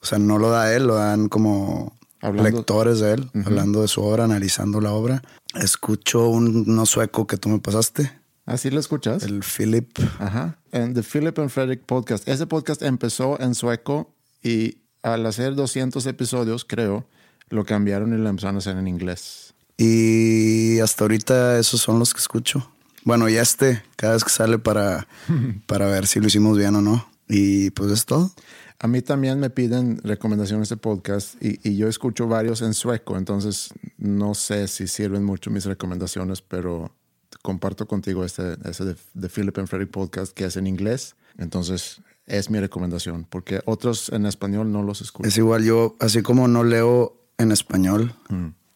O 0.00 0.06
sea, 0.06 0.18
no 0.20 0.38
lo 0.38 0.50
da 0.50 0.72
él, 0.72 0.86
lo 0.86 0.94
dan 0.94 1.28
como 1.28 1.97
Hablando- 2.20 2.50
lectores 2.58 2.98
de 3.00 3.12
él, 3.14 3.30
hablando 3.44 3.82
de 3.82 3.88
su 3.88 4.02
obra, 4.02 4.24
analizando 4.24 4.80
la 4.80 4.92
obra. 4.92 5.22
Escucho 5.54 6.28
un 6.28 6.64
no 6.74 6.84
sueco 6.86 7.26
que 7.26 7.36
tú 7.36 7.48
me 7.48 7.58
pasaste, 7.58 8.12
¿Así 8.44 8.70
lo 8.70 8.80
escuchas? 8.80 9.22
el 9.24 9.42
Philip. 9.44 9.90
Ajá. 10.18 10.58
En 10.72 10.94
The 10.94 11.02
Philip 11.02 11.38
and 11.38 11.50
Frederick 11.50 11.82
Podcast. 11.84 12.26
Ese 12.28 12.46
podcast 12.46 12.82
empezó 12.82 13.38
en 13.40 13.54
sueco 13.54 14.14
y 14.42 14.78
al 15.02 15.24
hacer 15.26 15.54
200 15.54 16.04
episodios, 16.06 16.64
creo, 16.64 17.06
lo 17.50 17.64
cambiaron 17.64 18.14
y 18.14 18.16
lo 18.18 18.28
empezaron 18.28 18.56
a 18.56 18.58
hacer 18.58 18.76
en 18.78 18.88
inglés. 18.88 19.54
Y 19.76 20.80
hasta 20.80 21.04
ahorita 21.04 21.58
esos 21.58 21.80
son 21.80 21.98
los 21.98 22.12
que 22.14 22.20
escucho. 22.20 22.70
Bueno, 23.04 23.28
ya 23.28 23.42
este, 23.42 23.82
cada 23.96 24.14
vez 24.14 24.24
que 24.24 24.30
sale 24.30 24.58
para, 24.58 25.06
para 25.66 25.86
ver 25.86 26.06
si 26.06 26.18
lo 26.20 26.26
hicimos 26.26 26.58
bien 26.58 26.74
o 26.74 26.82
no. 26.82 27.08
Y 27.28 27.70
pues 27.70 27.92
es 27.92 28.06
todo. 28.06 28.30
A 28.80 28.86
mí 28.86 29.02
también 29.02 29.40
me 29.40 29.50
piden 29.50 29.98
recomendaciones 30.04 30.68
de 30.68 30.76
podcast 30.76 31.34
y, 31.42 31.58
y 31.68 31.76
yo 31.76 31.88
escucho 31.88 32.28
varios 32.28 32.62
en 32.62 32.74
sueco, 32.74 33.16
entonces 33.16 33.74
no 33.96 34.34
sé 34.34 34.68
si 34.68 34.86
sirven 34.86 35.24
mucho 35.24 35.50
mis 35.50 35.64
recomendaciones, 35.64 36.42
pero 36.42 36.94
comparto 37.42 37.88
contigo 37.88 38.24
este, 38.24 38.56
ese 38.64 38.84
de, 38.84 38.96
de 39.14 39.28
Philip 39.28 39.58
and 39.58 39.68
Frederick 39.68 39.90
Podcast 39.90 40.32
que 40.32 40.44
es 40.44 40.56
en 40.56 40.68
inglés, 40.68 41.16
entonces 41.38 42.02
es 42.28 42.50
mi 42.50 42.60
recomendación, 42.60 43.26
porque 43.28 43.60
otros 43.64 44.10
en 44.10 44.26
español 44.26 44.70
no 44.70 44.82
los 44.82 45.00
escucho. 45.00 45.28
Es 45.28 45.36
igual 45.38 45.64
yo, 45.64 45.96
así 45.98 46.22
como 46.22 46.46
no 46.46 46.62
leo 46.62 47.16
en 47.38 47.52
español, 47.52 48.14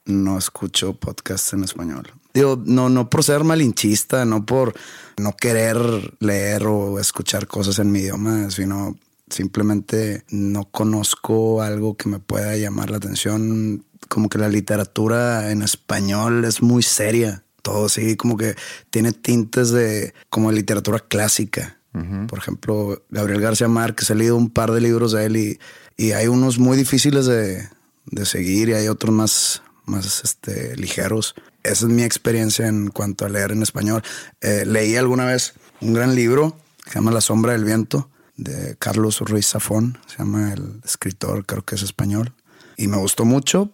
no 0.05 0.39
escucho 0.39 0.95
podcasts 0.95 1.53
en 1.53 1.65
español. 1.65 2.11
Digo, 2.33 2.61
no, 2.65 2.89
no 2.89 3.11
por 3.11 3.23
ser 3.23 3.45
malinchista, 3.45 4.25
no 4.25 4.47
por 4.47 4.75
no 5.19 5.37
querer 5.37 5.77
leer 6.21 6.67
o 6.67 6.99
escuchar 6.99 7.47
cosas 7.47 7.79
en 7.79 7.93
mi 7.93 8.01
idioma, 8.01 8.51
sino 8.51 8.97
simplemente 9.33 10.25
no 10.31 10.65
conozco 10.71 11.63
algo 11.63 11.97
que 11.97 12.09
me 12.09 12.19
pueda 12.19 12.57
llamar 12.57 12.91
la 12.91 12.99
atención. 12.99 13.85
Como 14.09 14.29
que 14.29 14.39
la 14.39 14.49
literatura 14.49 15.51
en 15.51 15.63
español 15.63 16.45
es 16.45 16.63
muy 16.63 16.83
seria. 16.83 17.45
Todo 17.63 17.87
así 17.87 18.17
como 18.17 18.37
que 18.37 18.57
tiene 18.91 19.13
tintes 19.13 19.71
de 19.71 20.15
como 20.29 20.53
literatura 20.53 20.99
clásica. 21.01 21.79
Por 22.27 22.39
ejemplo, 22.39 23.03
Gabriel 23.11 23.43
García 23.43 23.69
Márquez, 23.69 24.09
he 24.09 24.15
leído 24.15 24.35
un 24.35 24.49
par 24.49 24.73
de 24.73 24.81
libros 24.81 25.13
de 25.13 25.27
él 25.27 25.37
y, 25.37 25.59
y 25.99 26.13
hay 26.13 26.27
unos 26.27 26.59
muy 26.59 26.75
difíciles 26.79 27.27
de, 27.27 27.69
de 28.07 28.25
seguir 28.25 28.71
y 28.71 28.73
hay 28.73 28.89
otros 28.89 29.15
más, 29.15 29.63
más 29.85 30.23
este, 30.25 30.75
ligeros. 30.79 31.35
Esa 31.63 31.87
es 31.87 31.93
mi 31.93 32.03
experiencia 32.03 32.67
en 32.67 32.89
cuanto 32.89 33.27
a 33.27 33.29
leer 33.29 33.53
en 33.53 33.63
español. 33.63 34.03
Eh, 34.41 34.65
leí 34.67 34.97
alguna 34.97 35.27
vez 35.27 35.53
un 35.83 35.93
gran 35.93 36.15
libro 36.15 36.57
que 36.83 36.93
se 36.93 36.95
llama 36.95 37.11
La 37.11 37.21
sombra 37.21 37.53
del 37.53 37.65
viento 37.65 38.09
de 38.37 38.77
Carlos 38.79 39.21
Ruiz 39.21 39.47
Zafón, 39.49 39.99
se 40.07 40.19
llama 40.19 40.53
el 40.53 40.81
escritor, 40.85 41.45
creo 41.47 41.65
que 41.65 41.75
es 41.75 41.83
español. 41.83 42.33
Y 42.77 42.89
me 42.89 42.97
gustó 42.97 43.25
mucho, 43.25 43.71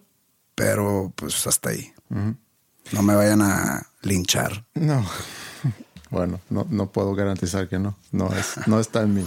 pero 0.54 1.12
pues 1.16 1.46
hasta 1.46 1.70
ahí. 1.70 1.92
No 2.90 3.02
me 3.02 3.14
vayan 3.14 3.42
a 3.42 3.86
linchar. 4.02 4.64
No. 4.74 5.04
Bueno, 6.10 6.40
no, 6.48 6.66
no 6.70 6.90
puedo 6.90 7.14
garantizar 7.14 7.68
que 7.68 7.78
no. 7.78 7.94
No, 8.12 8.32
es, 8.32 8.66
no 8.66 8.80
está 8.80 9.02
en 9.02 9.12
mí. 9.12 9.24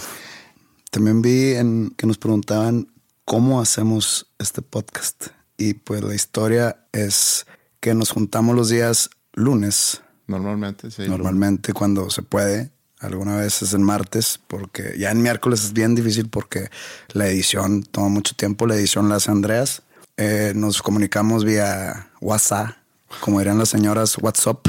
También 0.90 1.22
vi 1.22 1.54
en 1.54 1.92
que 1.96 2.08
nos 2.08 2.18
preguntaban 2.18 2.88
cómo 3.24 3.62
hacemos 3.62 4.32
este 4.40 4.64
podcast. 4.64 5.28
Y 5.58 5.76
pues 5.76 6.04
la 6.04 6.16
historia 6.16 6.88
es 6.92 7.46
que 7.82 7.94
nos 7.94 8.10
juntamos 8.10 8.56
los 8.56 8.70
días 8.70 9.12
lunes, 9.34 10.02
Normalmente, 10.26 10.90
sí. 10.90 11.08
normalmente 11.08 11.72
cuando 11.72 12.10
se 12.10 12.24
puede. 12.24 12.72
Alguna 13.02 13.36
vez 13.36 13.64
es 13.64 13.74
en 13.74 13.82
martes, 13.82 14.40
porque 14.48 14.96
ya 14.96 15.10
en 15.10 15.24
miércoles 15.24 15.64
es 15.64 15.74
bien 15.74 15.96
difícil 15.96 16.30
porque 16.30 16.70
la 17.14 17.28
edición 17.28 17.82
toma 17.82 18.10
mucho 18.10 18.36
tiempo. 18.36 18.68
La 18.68 18.76
edición 18.76 19.10
la 19.10 19.16
hace 19.16 19.32
Andreas. 19.32 19.82
Eh, 20.18 20.54
nos 20.56 20.84
comunicamos 20.84 21.44
vía 21.44 22.12
WhatsApp, 22.22 22.76
como 23.20 23.40
dirían 23.40 23.58
las 23.58 23.70
señoras, 23.70 24.18
WhatsApp. 24.20 24.68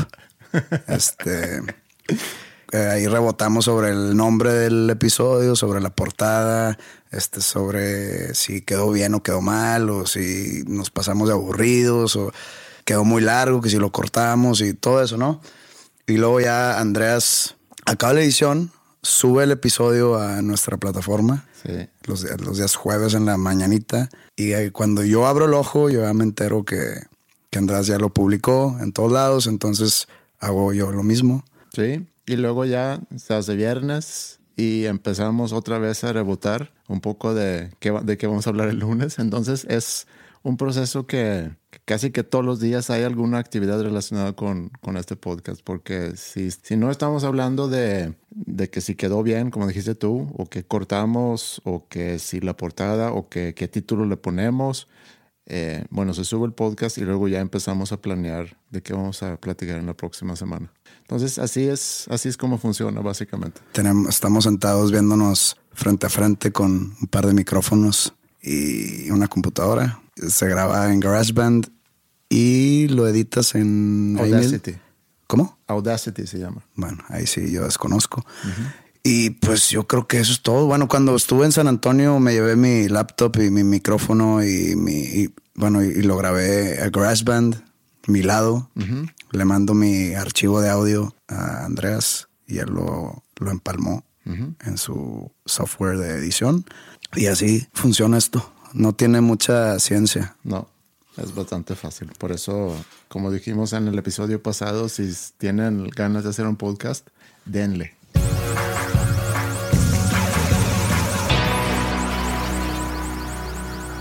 Este, 0.86 1.62
eh, 2.72 2.88
ahí 2.90 3.06
rebotamos 3.06 3.64
sobre 3.66 3.90
el 3.90 4.14
nombre 4.14 4.52
del 4.52 4.88
episodio, 4.90 5.56
sobre 5.56 5.80
la 5.80 5.88
portada, 5.88 6.78
este, 7.10 7.40
sobre 7.40 8.34
si 8.34 8.60
quedó 8.60 8.90
bien 8.90 9.14
o 9.14 9.22
quedó 9.22 9.40
mal, 9.40 9.88
o 9.88 10.06
si 10.06 10.62
nos 10.66 10.90
pasamos 10.90 11.28
de 11.28 11.34
aburridos, 11.34 12.16
o 12.16 12.32
quedó 12.84 13.04
muy 13.04 13.22
largo, 13.22 13.62
que 13.62 13.70
si 13.70 13.76
lo 13.76 13.92
cortamos 13.92 14.60
y 14.60 14.74
todo 14.74 15.02
eso, 15.02 15.16
¿no? 15.16 15.40
Y 16.06 16.18
luego 16.18 16.40
ya 16.40 16.78
Andreas 16.78 17.56
acaba 17.86 18.14
la 18.14 18.20
edición, 18.22 18.70
sube 19.02 19.44
el 19.44 19.50
episodio 19.50 20.16
a 20.16 20.42
nuestra 20.42 20.76
plataforma. 20.76 21.46
Los, 22.04 22.24
los, 22.40 22.56
días 22.56 22.74
jueves 22.74 23.14
en 23.14 23.24
la 23.24 23.36
mañanita. 23.36 24.08
Y 24.36 24.70
cuando 24.70 25.04
yo 25.04 25.26
abro 25.26 25.44
el 25.46 25.54
ojo, 25.54 25.90
yo 25.90 26.02
ya 26.02 26.12
me 26.12 26.24
entero 26.24 26.64
que, 26.64 27.02
que 27.50 27.58
Andrés 27.58 27.86
ya 27.86 27.98
lo 27.98 28.10
publicó 28.10 28.76
en 28.80 28.92
todos 28.92 29.12
lados. 29.12 29.46
Entonces 29.46 30.08
hago 30.40 30.72
yo 30.72 30.90
lo 30.90 31.02
mismo. 31.02 31.44
Sí. 31.74 32.06
Y 32.26 32.36
luego 32.36 32.64
ya 32.64 33.00
se 33.16 33.34
hace 33.34 33.54
viernes 33.54 34.40
y 34.56 34.86
empezamos 34.86 35.52
otra 35.52 35.78
vez 35.78 36.02
a 36.04 36.12
rebotar 36.12 36.72
un 36.88 37.00
poco 37.00 37.34
de 37.34 37.72
qué, 37.78 37.92
de 38.02 38.16
qué 38.18 38.26
vamos 38.26 38.46
a 38.46 38.50
hablar 38.50 38.68
el 38.68 38.78
lunes. 38.78 39.18
Entonces 39.18 39.64
es 39.68 40.06
un 40.42 40.56
proceso 40.56 41.06
que, 41.06 41.54
casi 41.84 42.10
que 42.10 42.24
todos 42.24 42.44
los 42.44 42.60
días 42.60 42.90
hay 42.90 43.04
alguna 43.04 43.38
actividad 43.38 43.82
relacionada 43.82 44.32
con, 44.34 44.70
con 44.80 44.96
este 44.96 45.16
podcast, 45.16 45.60
porque 45.62 46.16
si, 46.16 46.50
si 46.50 46.76
no 46.76 46.90
estamos 46.90 47.24
hablando 47.24 47.68
de, 47.68 48.14
de, 48.30 48.70
que 48.70 48.80
si 48.80 48.94
quedó 48.94 49.22
bien, 49.22 49.50
como 49.50 49.66
dijiste 49.66 49.94
tú, 49.94 50.32
o 50.36 50.46
que 50.46 50.64
cortamos, 50.64 51.60
o 51.64 51.86
que 51.88 52.18
si 52.18 52.40
la 52.40 52.56
portada, 52.56 53.12
o 53.12 53.28
que 53.28 53.54
qué 53.54 53.68
título 53.68 54.04
le 54.04 54.16
ponemos, 54.16 54.88
eh, 55.46 55.84
bueno, 55.90 56.14
se 56.14 56.24
sube 56.24 56.46
el 56.46 56.52
podcast 56.52 56.98
y 56.98 57.02
luego 57.02 57.28
ya 57.28 57.40
empezamos 57.40 57.92
a 57.92 58.00
planear 58.00 58.56
de 58.70 58.82
qué 58.82 58.92
vamos 58.92 59.22
a 59.22 59.36
platicar 59.36 59.78
en 59.78 59.86
la 59.86 59.94
próxima 59.94 60.36
semana. 60.36 60.72
Entonces, 61.00 61.38
así 61.38 61.68
es, 61.68 62.06
así 62.10 62.28
es 62.28 62.36
como 62.36 62.58
funciona 62.58 63.00
básicamente. 63.00 63.60
Tenemos, 63.72 64.08
estamos 64.08 64.44
sentados 64.44 64.92
viéndonos 64.92 65.56
frente 65.72 66.06
a 66.06 66.08
frente 66.08 66.52
con 66.52 66.96
un 67.00 67.06
par 67.08 67.26
de 67.26 67.34
micrófonos 67.34 68.14
y 68.40 69.10
una 69.10 69.28
computadora 69.28 70.01
se 70.16 70.48
graba 70.48 70.92
en 70.92 71.00
GarageBand 71.00 71.68
y 72.28 72.88
lo 72.88 73.06
editas 73.06 73.54
en 73.54 74.16
Audacity. 74.18 74.76
¿Cómo? 75.26 75.58
Audacity 75.66 76.26
se 76.26 76.38
llama. 76.38 76.64
Bueno, 76.74 77.02
ahí 77.08 77.26
sí 77.26 77.50
yo 77.50 77.64
desconozco. 77.64 78.24
Y 79.02 79.30
pues 79.30 79.70
yo 79.70 79.86
creo 79.86 80.06
que 80.06 80.20
eso 80.20 80.32
es 80.32 80.42
todo. 80.42 80.66
Bueno, 80.66 80.88
cuando 80.88 81.16
estuve 81.16 81.44
en 81.44 81.52
San 81.52 81.68
Antonio 81.68 82.18
me 82.20 82.32
llevé 82.32 82.56
mi 82.56 82.88
laptop 82.88 83.36
y 83.42 83.50
mi 83.50 83.64
micrófono 83.64 84.44
y 84.44 84.76
mi 84.76 85.28
bueno, 85.54 85.82
y, 85.82 86.02
lo 86.02 86.16
grabé 86.16 86.80
a 86.80 86.88
GarageBand, 86.88 87.62
mi 88.06 88.22
lado. 88.22 88.70
Le 89.30 89.44
mando 89.44 89.74
mi 89.74 90.14
archivo 90.14 90.60
de 90.60 90.70
audio 90.70 91.14
a 91.28 91.64
Andreas 91.64 92.28
y 92.46 92.58
él 92.58 92.70
lo, 92.70 93.22
lo 93.38 93.50
empalmó 93.50 94.04
en 94.24 94.78
su 94.78 95.32
software 95.44 95.98
de 95.98 96.10
edición. 96.10 96.64
Y 97.14 97.26
así 97.26 97.66
funciona 97.74 98.16
esto 98.18 98.52
no 98.72 98.92
tiene 98.94 99.20
mucha 99.20 99.78
ciencia. 99.78 100.36
No, 100.44 100.68
es 101.16 101.34
bastante 101.34 101.74
fácil. 101.74 102.10
Por 102.18 102.32
eso, 102.32 102.74
como 103.08 103.30
dijimos 103.30 103.72
en 103.72 103.88
el 103.88 103.98
episodio 103.98 104.42
pasado, 104.42 104.88
si 104.88 105.12
tienen 105.38 105.88
ganas 105.88 106.24
de 106.24 106.30
hacer 106.30 106.46
un 106.46 106.56
podcast, 106.56 107.06
denle. 107.44 107.94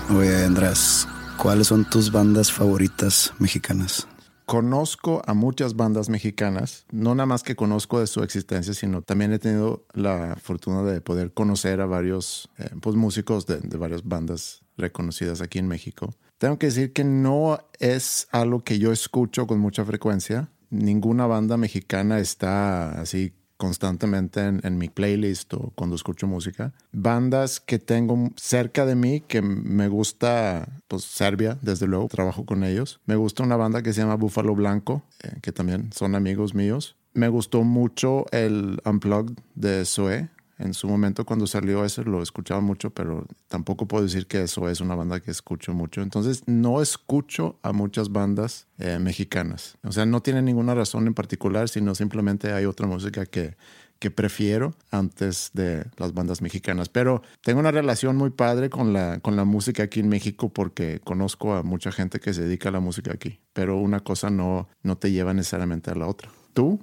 Oye, 0.10 0.44
Andrés, 0.44 1.08
¿cuáles 1.38 1.68
son 1.68 1.90
tus 1.90 2.12
bandas 2.12 2.51
favoritas 2.51 3.34
mexicanas? 3.40 4.08
Conozco 4.51 5.22
a 5.25 5.34
muchas 5.34 5.77
bandas 5.77 6.10
mexicanas, 6.10 6.86
no 6.91 7.15
nada 7.15 7.25
más 7.25 7.41
que 7.41 7.55
conozco 7.55 8.01
de 8.01 8.08
su 8.08 8.22
existencia, 8.22 8.74
sino 8.74 9.01
también 9.01 9.31
he 9.31 9.39
tenido 9.39 9.86
la 9.93 10.36
fortuna 10.36 10.84
de 10.84 11.00
poder 11.00 11.31
conocer 11.31 11.79
a 11.79 11.86
varios 11.86 12.50
eh, 12.58 12.70
pues, 12.81 12.98
músicos 12.98 13.46
de, 13.46 13.62
de 13.62 13.77
varias 13.77 14.03
bandas 14.03 14.65
reconocidas 14.75 15.39
aquí 15.39 15.58
en 15.58 15.70
México. 15.70 16.13
Tengo 16.38 16.60
que 16.60 16.65
decir 16.65 16.91
que 16.91 17.05
no 17.05 17.60
es 17.79 18.27
algo 18.31 18.65
que 18.65 18.77
yo 18.77 18.91
escucho 18.91 19.48
con 19.48 19.58
mucha 19.58 19.86
frecuencia. 19.86 20.50
Ninguna 20.70 21.27
banda 21.27 21.55
mexicana 21.55 22.20
está 22.20 23.00
así 23.00 23.34
constantemente 23.62 24.41
en, 24.41 24.77
mi 24.80 24.89
playlist 24.89 25.53
o 25.53 25.72
cuando 25.75 25.96
escucho 25.96 26.25
música. 26.25 26.74
Bandas 26.91 27.60
que 27.60 27.77
tengo 27.77 28.32
cerca 28.36 28.88
de 28.88 28.96
mí 28.96 29.22
que 29.22 29.44
me 29.44 29.88
gusta, 29.88 30.68
pues 30.88 31.03
Serbia, 31.03 31.60
desde 31.62 31.86
luego, 31.86 32.08
trabajo 32.08 32.44
con 32.44 32.63
ellos. 32.63 33.00
Me 33.06 33.15
gusta 33.15 33.44
una 33.44 33.58
banda 33.58 33.84
que 33.84 33.94
se 33.94 34.01
llama 34.01 34.15
Búfalo 34.15 34.56
Blanco, 34.56 35.03
eh, 35.22 35.38
que 35.44 35.51
también 35.51 35.94
son 35.94 36.15
amigos 36.15 36.56
míos. 36.56 36.96
Me 37.13 37.27
gustó 37.27 37.62
mucho 37.62 38.25
el 38.32 38.82
Unplugged 38.84 39.38
de 39.53 39.86
Zoe, 39.86 40.30
en 40.62 40.74
su 40.74 40.88
momento 40.88 41.25
cuando 41.25 41.48
salió 41.48 41.84
ese 41.84 42.03
lo 42.03 42.22
escuchaba 42.22 42.62
mucho, 42.62 42.91
pero 42.91 43.25
tampoco 43.48 43.88
puedo 43.88 44.03
decir 44.03 44.27
que 44.27 44.44
eso 44.44 44.70
es 44.70 44.80
una 44.80 44.96
banda 44.96 45.20
que 45.20 45.32
escucho 45.32 45.74
mucho. 45.74 46.01
Entonces 46.01 46.44
no 46.48 46.82
escucho 46.82 47.60
a 47.63 47.74
muchas 47.74 48.12
bandas 48.12 48.68
eh, 48.77 49.00
mexicanas. 49.00 49.77
O 49.84 49.91
sea, 49.91 50.06
no 50.06 50.22
tiene 50.22 50.41
ninguna 50.41 50.75
razón 50.75 51.08
en 51.08 51.13
particular, 51.13 51.70
sino 51.70 51.96
simplemente 51.96 52.53
hay 52.53 52.65
otra 52.65 52.88
música 52.88 53.25
que, 53.25 53.56
que 54.00 54.12
prefiero 54.12 54.75
antes 54.91 55.51
de 55.53 55.86
las 55.98 56.13
bandas 56.13 56.41
mexicanas. 56.41 56.89
Pero 56.89 57.22
tengo 57.44 57.60
una 57.60 57.72
relación 57.72 58.15
muy 58.15 58.30
padre 58.30 58.70
con 58.70 58.94
la, 58.94 59.20
con 59.20 59.36
la 59.36 59.46
música 59.46 59.84
aquí 59.84 60.00
en 60.00 60.10
México 60.10 60.50
porque 60.50 61.00
conozco 61.03 61.56
a 61.56 61.63
mucha 61.63 61.91
gente 61.91 62.20
que 62.20 62.34
se 62.34 62.44
dedica 62.44 62.70
a 62.70 62.72
la 62.72 62.80
música 62.80 63.12
aquí. 63.13 63.39
Pero 63.53 63.77
una 63.77 64.00
cosa 64.01 64.30
no, 64.30 64.70
no 64.84 64.98
te 64.98 65.12
lleva 65.12 65.34
necesariamente 65.34 65.91
a 65.91 65.96
la 65.96 66.08
otra. 66.08 66.30
¿Tú? 66.53 66.80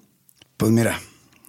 Pues 0.56 0.72
mira, 0.72 0.98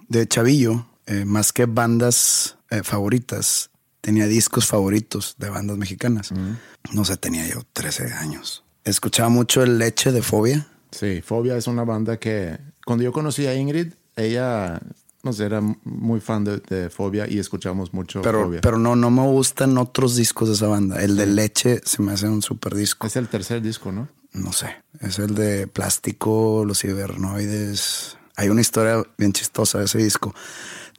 de 0.08 0.28
chavillo 0.28 0.86
eh, 1.10 1.26
más 1.26 1.52
que 1.52 1.66
bandas 1.66 2.58
eh, 2.70 2.84
favoritas, 2.84 3.72
tenía 4.00 4.28
discos 4.28 4.68
favoritos 4.68 5.36
de 5.40 5.50
bandas 5.50 5.76
mexicanas. 5.76 6.32
No 6.94 7.04
sé, 7.04 7.18
tenía 7.18 7.48
yo 7.48 7.64
13 7.74 8.14
años. 8.14 8.64
Escuchaba 8.84 9.30
mucho 9.30 9.64
el 9.64 9.80
Leche 9.80 10.12
de 10.12 10.22
Fobia. 10.22 10.68
Sí, 10.92 11.22
Fobia 11.22 11.58
es 11.58 11.66
una 11.66 11.84
banda 11.84 12.18
que 12.18 12.60
cuando 12.86 13.04
yo 13.04 13.12
conocí 13.12 13.48
a 13.48 13.56
Ingrid, 13.56 13.94
ella 14.16 14.80
no 15.24 15.34
sé, 15.34 15.46
era 15.46 15.62
muy 15.84 16.20
fan 16.20 16.44
de, 16.44 16.90
Fobia 16.92 17.28
y 17.28 17.40
escuchamos 17.40 17.92
mucho 17.92 18.22
pero, 18.22 18.44
Fobia. 18.44 18.62
Pero 18.62 18.78
no, 18.78 18.96
no 18.96 19.10
me 19.10 19.24
gustan 19.24 19.80
otros 19.80 20.16
discos 20.16 20.50
de 20.50 20.54
esa 20.54 20.68
banda. 20.68 21.02
El 21.02 21.18
de 21.18 21.26
Leche 21.26 21.82
se 21.86 22.04
me 22.04 22.12
hace 22.12 22.28
un 22.28 22.44
super 22.44 22.76
disco. 22.76 23.08
Es 23.08 23.16
el 23.16 23.28
tercer 23.28 23.64
disco, 23.64 23.92
¿no? 23.92 24.08
No 24.32 24.54
sé. 24.54 24.76
Es 25.00 25.18
el 25.18 25.34
de 25.34 25.66
Plástico, 25.66 26.64
Los 26.66 26.82
Cibernoides. 26.82 28.16
Hay 28.36 28.50
una 28.50 28.62
historia 28.62 29.04
bien 29.18 29.34
chistosa 29.34 29.80
de 29.80 29.86
ese 29.86 29.98
disco 29.98 30.36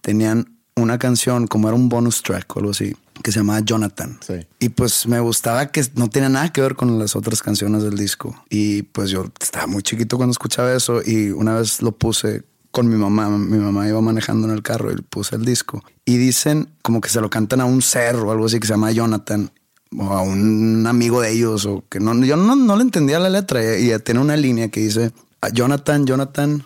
tenían 0.00 0.56
una 0.76 0.98
canción 0.98 1.46
como 1.46 1.68
era 1.68 1.76
un 1.76 1.88
bonus 1.88 2.22
track 2.22 2.56
o 2.56 2.60
algo 2.60 2.70
así 2.70 2.94
que 3.22 3.32
se 3.32 3.40
llamaba 3.40 3.60
Jonathan. 3.60 4.18
Y 4.58 4.70
pues 4.70 5.06
me 5.06 5.20
gustaba 5.20 5.66
que 5.70 5.84
no 5.94 6.08
tenía 6.08 6.28
nada 6.28 6.52
que 6.52 6.60
ver 6.60 6.74
con 6.74 6.98
las 6.98 7.16
otras 7.16 7.42
canciones 7.42 7.82
del 7.82 7.96
disco. 7.96 8.34
Y 8.48 8.82
pues 8.82 9.10
yo 9.10 9.26
estaba 9.40 9.66
muy 9.66 9.82
chiquito 9.82 10.16
cuando 10.16 10.32
escuchaba 10.32 10.72
eso 10.72 11.02
y 11.04 11.30
una 11.30 11.54
vez 11.54 11.82
lo 11.82 11.92
puse 11.92 12.44
con 12.70 12.88
mi 12.88 12.96
mamá. 12.96 13.28
Mi 13.28 13.58
mamá 13.58 13.88
iba 13.88 14.00
manejando 14.00 14.48
en 14.48 14.54
el 14.54 14.62
carro 14.62 14.92
y 14.92 14.96
puse 15.02 15.36
el 15.36 15.44
disco. 15.44 15.84
Y 16.04 16.16
dicen 16.16 16.70
como 16.82 17.00
que 17.00 17.08
se 17.08 17.20
lo 17.20 17.30
cantan 17.30 17.60
a 17.60 17.66
un 17.66 17.82
ser 17.82 18.16
o 18.16 18.32
algo 18.32 18.46
así 18.46 18.58
que 18.58 18.66
se 18.66 18.72
llama 18.72 18.92
Jonathan 18.92 19.50
o 19.96 20.04
a 20.04 20.22
un 20.22 20.86
amigo 20.86 21.20
de 21.20 21.32
ellos 21.32 21.66
o 21.66 21.84
que 21.88 21.98
no, 21.98 22.14
yo 22.24 22.36
no, 22.36 22.54
no 22.54 22.76
le 22.76 22.82
entendía 22.82 23.18
la 23.18 23.28
letra 23.28 23.76
y, 23.76 23.92
y 23.92 23.98
tiene 23.98 24.20
una 24.20 24.36
línea 24.36 24.68
que 24.68 24.80
dice 24.80 25.12
Jonathan, 25.52 26.06
Jonathan, 26.06 26.64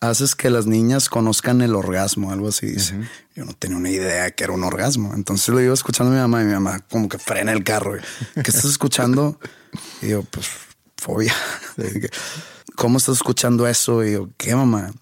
haces 0.00 0.34
que 0.34 0.50
las 0.50 0.66
niñas 0.66 1.08
conozcan 1.08 1.62
el 1.62 1.74
orgasmo, 1.74 2.30
algo 2.30 2.48
así 2.48 2.66
dice. 2.66 2.94
Yo 3.34 3.44
no 3.44 3.52
tenía 3.54 3.76
una 3.76 3.90
idea 3.90 4.30
que 4.30 4.44
era 4.44 4.52
un 4.52 4.64
orgasmo. 4.64 5.14
Entonces 5.14 5.48
lo 5.48 5.60
iba 5.60 5.74
escuchando 5.74 6.12
a 6.12 6.14
mi 6.14 6.20
mamá 6.20 6.42
y 6.42 6.46
mi 6.46 6.52
mamá 6.52 6.80
como 6.90 7.08
que 7.08 7.18
frena 7.18 7.52
el 7.52 7.64
carro. 7.64 7.96
¿Qué 8.34 8.50
estás 8.50 8.66
escuchando? 8.66 9.38
Y 10.02 10.10
yo, 10.10 10.22
pues, 10.22 10.46
fobia. 10.96 11.34
¿Cómo 12.76 12.98
estás 12.98 13.16
escuchando 13.16 13.66
eso? 13.66 14.04
Y 14.04 14.12
yo, 14.12 14.28
¿qué 14.36 14.54
mamá? 14.54 14.92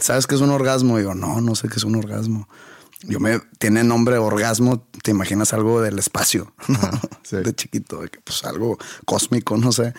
¿Sabes 0.00 0.26
qué 0.26 0.34
es 0.34 0.40
un 0.40 0.50
orgasmo? 0.50 0.98
Y 0.98 1.04
yo, 1.04 1.14
no, 1.14 1.40
no 1.40 1.54
sé 1.54 1.68
qué 1.68 1.76
es 1.76 1.84
un 1.84 1.94
orgasmo. 1.94 2.48
Yo 3.02 3.20
me 3.20 3.40
tiene 3.58 3.84
nombre 3.84 4.16
orgasmo, 4.18 4.84
te 5.02 5.10
imaginas 5.10 5.52
algo 5.52 5.80
del 5.80 5.98
espacio, 5.98 6.54
de 7.30 7.54
chiquito, 7.54 8.00
de 8.00 8.08
pues 8.24 8.42
algo 8.44 8.78
cósmico, 9.04 9.56
no 9.56 9.70
sé. 9.70 9.92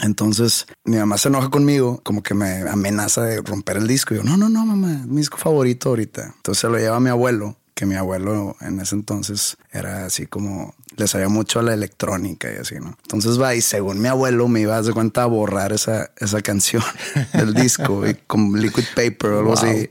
Entonces 0.00 0.66
mi 0.84 0.96
mamá 0.96 1.18
se 1.18 1.28
enoja 1.28 1.50
conmigo, 1.50 2.00
como 2.02 2.22
que 2.22 2.34
me 2.34 2.68
amenaza 2.68 3.22
de 3.22 3.40
romper 3.40 3.76
el 3.76 3.86
disco. 3.86 4.14
Y 4.14 4.18
yo, 4.18 4.24
no, 4.24 4.36
no, 4.36 4.48
no, 4.48 4.64
mamá, 4.64 5.04
mi 5.06 5.18
disco 5.18 5.38
favorito 5.38 5.90
ahorita. 5.90 6.34
Entonces 6.36 6.60
se 6.60 6.68
lo 6.68 6.78
lleva 6.78 6.96
a 6.96 7.00
mi 7.00 7.10
abuelo, 7.10 7.56
que 7.74 7.86
mi 7.86 7.94
abuelo 7.94 8.56
en 8.60 8.80
ese 8.80 8.94
entonces 8.94 9.56
era 9.70 10.06
así 10.06 10.26
como 10.26 10.74
le 10.96 11.06
sabía 11.06 11.28
mucho 11.28 11.60
a 11.60 11.62
la 11.62 11.74
electrónica 11.74 12.52
y 12.52 12.56
así, 12.56 12.74
¿no? 12.76 12.96
Entonces 13.02 13.40
va 13.40 13.54
y 13.54 13.60
según 13.60 14.00
mi 14.00 14.08
abuelo 14.08 14.48
me 14.48 14.60
iba 14.60 14.76
a 14.76 14.82
dar 14.82 14.92
cuenta 14.92 15.22
a 15.22 15.26
borrar 15.26 15.72
esa, 15.72 16.10
esa 16.18 16.42
canción 16.42 16.82
del 17.32 17.54
disco 17.54 18.06
y 18.06 18.14
con 18.14 18.60
liquid 18.60 18.84
paper 18.94 19.30
o 19.30 19.38
algo 19.40 19.52
así. 19.54 19.88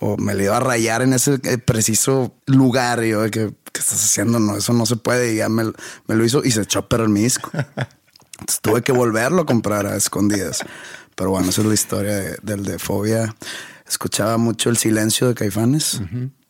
O 0.00 0.16
me 0.16 0.32
le 0.36 0.44
iba 0.44 0.56
a 0.56 0.60
rayar 0.60 1.02
en 1.02 1.12
ese 1.12 1.40
eh, 1.42 1.58
preciso 1.58 2.32
lugar 2.46 3.02
y 3.02 3.10
yo, 3.10 3.24
¿qué, 3.24 3.52
¿qué 3.72 3.80
estás 3.80 4.04
haciendo? 4.04 4.38
No, 4.38 4.56
eso 4.56 4.72
no 4.72 4.86
se 4.86 4.94
puede. 4.94 5.32
Y 5.32 5.36
ya 5.38 5.48
me, 5.48 5.64
me 6.06 6.14
lo 6.14 6.24
hizo 6.24 6.44
y 6.44 6.52
se 6.52 6.62
echó 6.62 6.78
a 6.78 6.88
perder 6.88 7.08
mi 7.08 7.22
disco 7.22 7.50
tuve 8.62 8.82
que 8.82 8.92
volverlo 8.92 9.42
a 9.42 9.46
comprar 9.46 9.86
a 9.86 9.96
escondidas. 9.96 10.64
Pero 11.14 11.30
bueno, 11.30 11.50
esa 11.50 11.62
es 11.62 11.66
la 11.66 11.74
historia 11.74 12.14
del 12.42 12.64
de 12.64 12.78
Fobia. 12.78 13.34
escuchaba 13.88 14.38
mucho 14.38 14.70
El 14.70 14.76
Silencio 14.76 15.28
de 15.28 15.34
Caifanes 15.34 16.00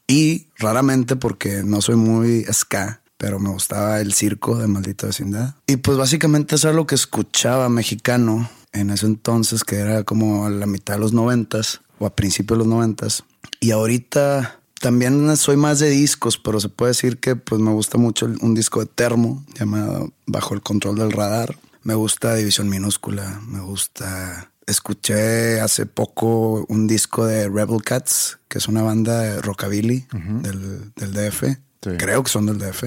y 0.06 0.46
raramente 0.58 1.16
porque 1.16 1.62
no 1.64 1.80
soy 1.80 1.96
muy 1.96 2.44
ska, 2.52 3.00
pero 3.16 3.38
me 3.38 3.50
gustaba 3.50 4.00
el 4.00 4.12
circo 4.12 4.58
de 4.58 4.66
Maldita 4.66 5.06
Vecindad. 5.06 5.54
Y 5.66 5.76
pues 5.76 5.96
básicamente 5.96 6.56
eso 6.56 6.68
era 6.68 6.76
lo 6.76 6.86
que 6.86 6.94
escuchaba 6.94 7.68
mexicano 7.68 8.50
en 8.72 8.90
ese 8.90 9.06
entonces, 9.06 9.64
que 9.64 9.76
era 9.76 10.04
como 10.04 10.46
a 10.46 10.50
la 10.50 10.66
mitad 10.66 10.94
de 10.94 11.00
los 11.00 11.12
noventas 11.12 11.80
o 11.98 12.06
a 12.06 12.14
principios 12.14 12.58
de 12.58 12.64
los 12.64 12.68
noventas. 12.68 13.24
Y 13.60 13.70
ahorita 13.70 14.60
también 14.80 15.36
soy 15.36 15.56
más 15.56 15.78
de 15.78 15.90
discos, 15.90 16.38
pero 16.38 16.60
se 16.60 16.68
puede 16.68 16.90
decir 16.90 17.18
que 17.18 17.36
pues 17.36 17.60
me 17.60 17.72
gusta 17.72 17.98
mucho 17.98 18.26
un 18.40 18.54
disco 18.54 18.80
de 18.80 18.86
Termo 18.86 19.44
llamado 19.58 20.12
Bajo 20.26 20.54
el 20.54 20.62
control 20.62 20.96
del 20.96 21.12
radar. 21.12 21.56
Me 21.82 21.94
gusta 21.94 22.34
División 22.34 22.68
Minúscula, 22.68 23.40
me 23.46 23.60
gusta... 23.60 24.50
Escuché 24.66 25.62
hace 25.62 25.86
poco 25.86 26.66
un 26.68 26.86
disco 26.86 27.24
de 27.24 27.48
Rebel 27.48 27.82
Cats, 27.82 28.38
que 28.48 28.58
es 28.58 28.68
una 28.68 28.82
banda 28.82 29.20
de 29.20 29.40
rockabilly 29.40 30.06
del, 30.42 30.92
del, 30.94 31.12
DF. 31.14 31.44
Creo 31.80 32.22
que 32.22 32.30
son 32.30 32.44
del 32.44 32.58
DF. 32.58 32.84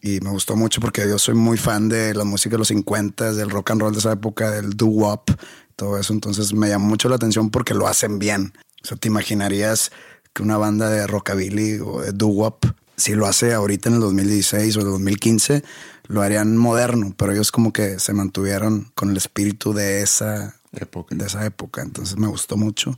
Y 0.00 0.20
me 0.20 0.30
gustó 0.30 0.54
mucho 0.54 0.80
porque 0.80 1.08
yo 1.08 1.18
soy 1.18 1.34
muy 1.34 1.56
fan 1.56 1.88
de 1.88 2.14
la 2.14 2.22
música 2.22 2.54
de 2.54 2.58
los 2.58 2.68
50, 2.68 3.32
del 3.32 3.50
rock 3.50 3.72
and 3.72 3.80
roll 3.80 3.92
de 3.92 3.98
esa 3.98 4.12
época, 4.12 4.52
del 4.52 4.76
doo-wop, 4.76 5.30
todo 5.74 5.98
eso. 5.98 6.12
Entonces 6.12 6.52
me 6.52 6.68
llamó 6.68 6.86
mucho 6.86 7.08
la 7.08 7.16
atención 7.16 7.50
porque 7.50 7.74
lo 7.74 7.88
hacen 7.88 8.20
bien. 8.20 8.52
O 8.84 8.86
sea, 8.86 8.96
te 8.96 9.08
imaginarías 9.08 9.90
que 10.34 10.42
una 10.42 10.58
banda 10.58 10.90
de 10.90 11.06
rockabilly 11.06 11.80
o 11.80 12.02
de 12.02 12.12
doo-wop, 12.12 12.66
si 12.96 13.14
lo 13.14 13.26
hace 13.26 13.54
ahorita 13.54 13.88
en 13.88 13.94
el 13.96 14.00
2016 14.02 14.76
o 14.76 14.80
el 14.80 14.86
2015, 14.86 15.64
lo 16.06 16.22
harían 16.22 16.56
moderno, 16.56 17.14
pero 17.16 17.32
ellos 17.32 17.52
como 17.52 17.72
que 17.72 17.98
se 17.98 18.12
mantuvieron 18.12 18.90
con 18.94 19.10
el 19.10 19.16
espíritu 19.16 19.72
de 19.72 20.02
esa 20.02 20.56
época. 20.72 21.14
De 21.14 21.26
esa 21.26 21.44
época. 21.44 21.82
Entonces 21.82 22.16
me 22.16 22.26
gustó 22.26 22.56
mucho. 22.56 22.96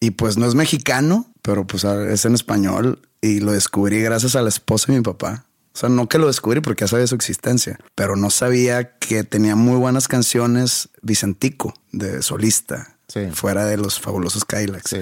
Y 0.00 0.12
pues 0.12 0.36
no 0.36 0.46
es 0.46 0.54
mexicano, 0.54 1.30
pero 1.42 1.66
pues 1.66 1.84
es 1.84 2.24
en 2.24 2.34
español 2.34 3.00
y 3.20 3.40
lo 3.40 3.52
descubrí 3.52 4.00
gracias 4.02 4.36
a 4.36 4.42
la 4.42 4.48
esposa 4.48 4.92
de 4.92 4.98
mi 4.98 5.02
papá. 5.02 5.46
O 5.74 5.78
sea, 5.78 5.88
no 5.88 6.08
que 6.08 6.18
lo 6.18 6.26
descubrí 6.26 6.60
porque 6.60 6.84
ya 6.84 6.88
sabía 6.88 7.06
su 7.06 7.14
existencia, 7.14 7.78
pero 7.94 8.16
no 8.16 8.30
sabía 8.30 8.96
que 8.98 9.24
tenía 9.24 9.56
muy 9.56 9.76
buenas 9.76 10.08
canciones 10.08 10.88
Vicentico 11.02 11.74
de 11.92 12.22
solista, 12.22 12.96
fuera 13.32 13.66
de 13.66 13.76
los 13.76 14.00
fabulosos 14.00 14.44
Kylax. 14.44 14.90
Sí 14.90 14.98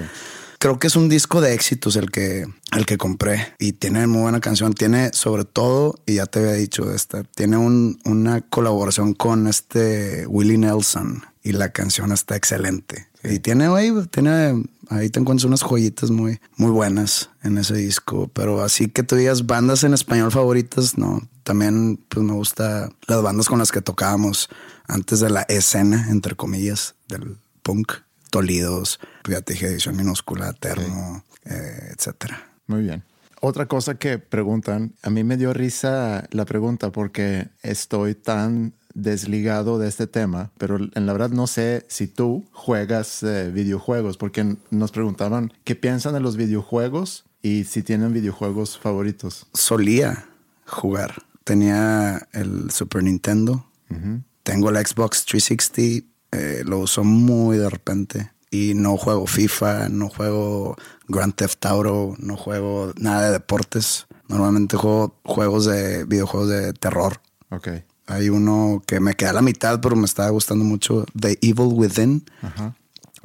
creo 0.64 0.78
que 0.78 0.86
es 0.86 0.96
un 0.96 1.10
disco 1.10 1.42
de 1.42 1.52
éxitos 1.52 1.94
el 1.96 2.10
que, 2.10 2.46
el 2.74 2.86
que 2.86 2.96
compré 2.96 3.54
y 3.58 3.72
tiene 3.72 4.06
muy 4.06 4.22
buena 4.22 4.40
canción. 4.40 4.72
Tiene 4.72 5.12
sobre 5.12 5.44
todo, 5.44 6.00
y 6.06 6.14
ya 6.14 6.24
te 6.24 6.38
había 6.38 6.52
dicho 6.52 6.90
esta, 6.90 7.22
tiene 7.22 7.58
un, 7.58 8.00
una 8.06 8.40
colaboración 8.40 9.12
con 9.12 9.46
este 9.46 10.26
Willie 10.26 10.56
Nelson 10.56 11.22
y 11.42 11.52
la 11.52 11.68
canción 11.68 12.12
está 12.12 12.36
excelente. 12.36 13.08
Y 13.22 13.40
tiene, 13.40 13.66
ahí, 13.66 13.92
tiene, 14.10 14.64
ahí 14.88 15.10
te 15.10 15.20
encuentras 15.20 15.44
unas 15.44 15.60
joyitas 15.62 16.10
muy, 16.10 16.40
muy 16.56 16.70
buenas 16.70 17.28
en 17.42 17.58
ese 17.58 17.74
disco. 17.74 18.30
Pero 18.32 18.62
así 18.62 18.88
que 18.88 19.02
tú 19.02 19.16
digas 19.16 19.44
bandas 19.44 19.84
en 19.84 19.92
español 19.92 20.32
favoritas, 20.32 20.96
no. 20.96 21.28
También 21.42 22.00
pues 22.08 22.24
me 22.24 22.32
gusta 22.32 22.88
las 23.06 23.22
bandas 23.22 23.48
con 23.48 23.58
las 23.58 23.70
que 23.70 23.82
tocábamos 23.82 24.48
antes 24.88 25.20
de 25.20 25.28
la 25.28 25.42
escena, 25.42 26.06
entre 26.08 26.36
comillas, 26.36 26.94
del 27.06 27.36
punk. 27.62 27.92
Tolidos, 28.30 28.98
ya 29.28 29.40
te 29.40 29.54
dije 29.54 29.66
edición 29.66 29.96
minúscula, 29.96 30.52
termo, 30.52 31.24
eh, 31.44 31.92
etcétera. 31.92 32.52
Muy 32.66 32.82
bien. 32.82 33.04
Otra 33.40 33.66
cosa 33.66 33.96
que 33.96 34.18
preguntan, 34.18 34.94
a 35.02 35.10
mí 35.10 35.22
me 35.22 35.36
dio 35.36 35.52
risa 35.52 36.26
la 36.30 36.46
pregunta 36.46 36.90
porque 36.92 37.48
estoy 37.62 38.14
tan 38.14 38.72
desligado 38.94 39.78
de 39.78 39.88
este 39.88 40.06
tema, 40.06 40.50
pero 40.56 40.76
en 40.76 41.06
la 41.06 41.12
verdad 41.12 41.30
no 41.30 41.46
sé 41.46 41.84
si 41.88 42.06
tú 42.06 42.46
juegas 42.52 43.22
eh, 43.22 43.50
videojuegos, 43.52 44.16
porque 44.16 44.56
nos 44.70 44.92
preguntaban 44.92 45.52
qué 45.64 45.74
piensan 45.74 46.14
de 46.14 46.20
los 46.20 46.36
videojuegos 46.36 47.26
y 47.42 47.64
si 47.64 47.82
tienen 47.82 48.14
videojuegos 48.14 48.78
favoritos. 48.78 49.46
Solía 49.52 50.26
jugar. 50.64 51.22
Tenía 51.44 52.26
el 52.32 52.70
Super 52.70 53.02
Nintendo, 53.02 53.66
tengo 54.42 54.70
el 54.70 54.76
Xbox 54.86 55.26
360, 55.26 56.06
eh, 56.32 56.62
lo 56.64 56.78
uso 56.78 57.04
muy 57.04 57.58
de 57.58 57.68
repente. 57.68 58.30
Y 58.54 58.74
no 58.74 58.96
juego 58.96 59.26
FIFA, 59.26 59.88
no 59.88 60.08
juego 60.08 60.76
Grand 61.08 61.34
Theft 61.34 61.66
Auto, 61.66 62.14
no 62.18 62.36
juego 62.36 62.92
nada 62.96 63.26
de 63.26 63.32
deportes. 63.32 64.06
Normalmente 64.28 64.76
juego 64.76 65.18
juegos 65.24 65.64
de 65.64 66.04
videojuegos 66.04 66.50
de 66.50 66.72
terror. 66.72 67.20
Ok. 67.50 67.68
Hay 68.06 68.28
uno 68.28 68.80
que 68.86 69.00
me 69.00 69.14
queda 69.14 69.30
a 69.30 69.32
la 69.32 69.42
mitad, 69.42 69.80
pero 69.80 69.96
me 69.96 70.04
estaba 70.04 70.30
gustando 70.30 70.64
mucho, 70.64 71.04
The 71.18 71.36
Evil 71.42 71.72
Within. 71.72 72.24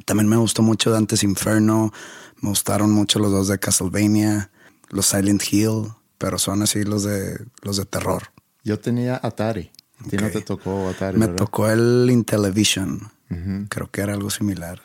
También 0.04 0.28
me 0.28 0.36
gustó 0.36 0.62
mucho 0.62 0.90
Dante's 0.90 1.22
Inferno. 1.22 1.92
Me 2.40 2.48
gustaron 2.48 2.90
mucho 2.90 3.20
los 3.20 3.30
dos 3.30 3.46
de 3.46 3.60
Castlevania, 3.60 4.50
los 4.88 5.06
Silent 5.06 5.44
Hill, 5.48 5.92
pero 6.18 6.38
son 6.38 6.62
así 6.62 6.82
los 6.82 7.04
de 7.04 7.38
los 7.62 7.76
de 7.76 7.84
terror. 7.84 8.32
Yo 8.64 8.80
tenía 8.80 9.20
Atari. 9.22 9.70
¿A 10.04 10.08
ti 10.08 10.16
no 10.16 10.28
te 10.28 10.40
tocó 10.40 10.88
Atari? 10.88 11.16
Me 11.16 11.28
tocó 11.28 11.70
el 11.70 12.08
Intellivision. 12.10 13.12
Creo 13.68 13.88
que 13.92 14.00
era 14.00 14.14
algo 14.14 14.28
similar. 14.28 14.82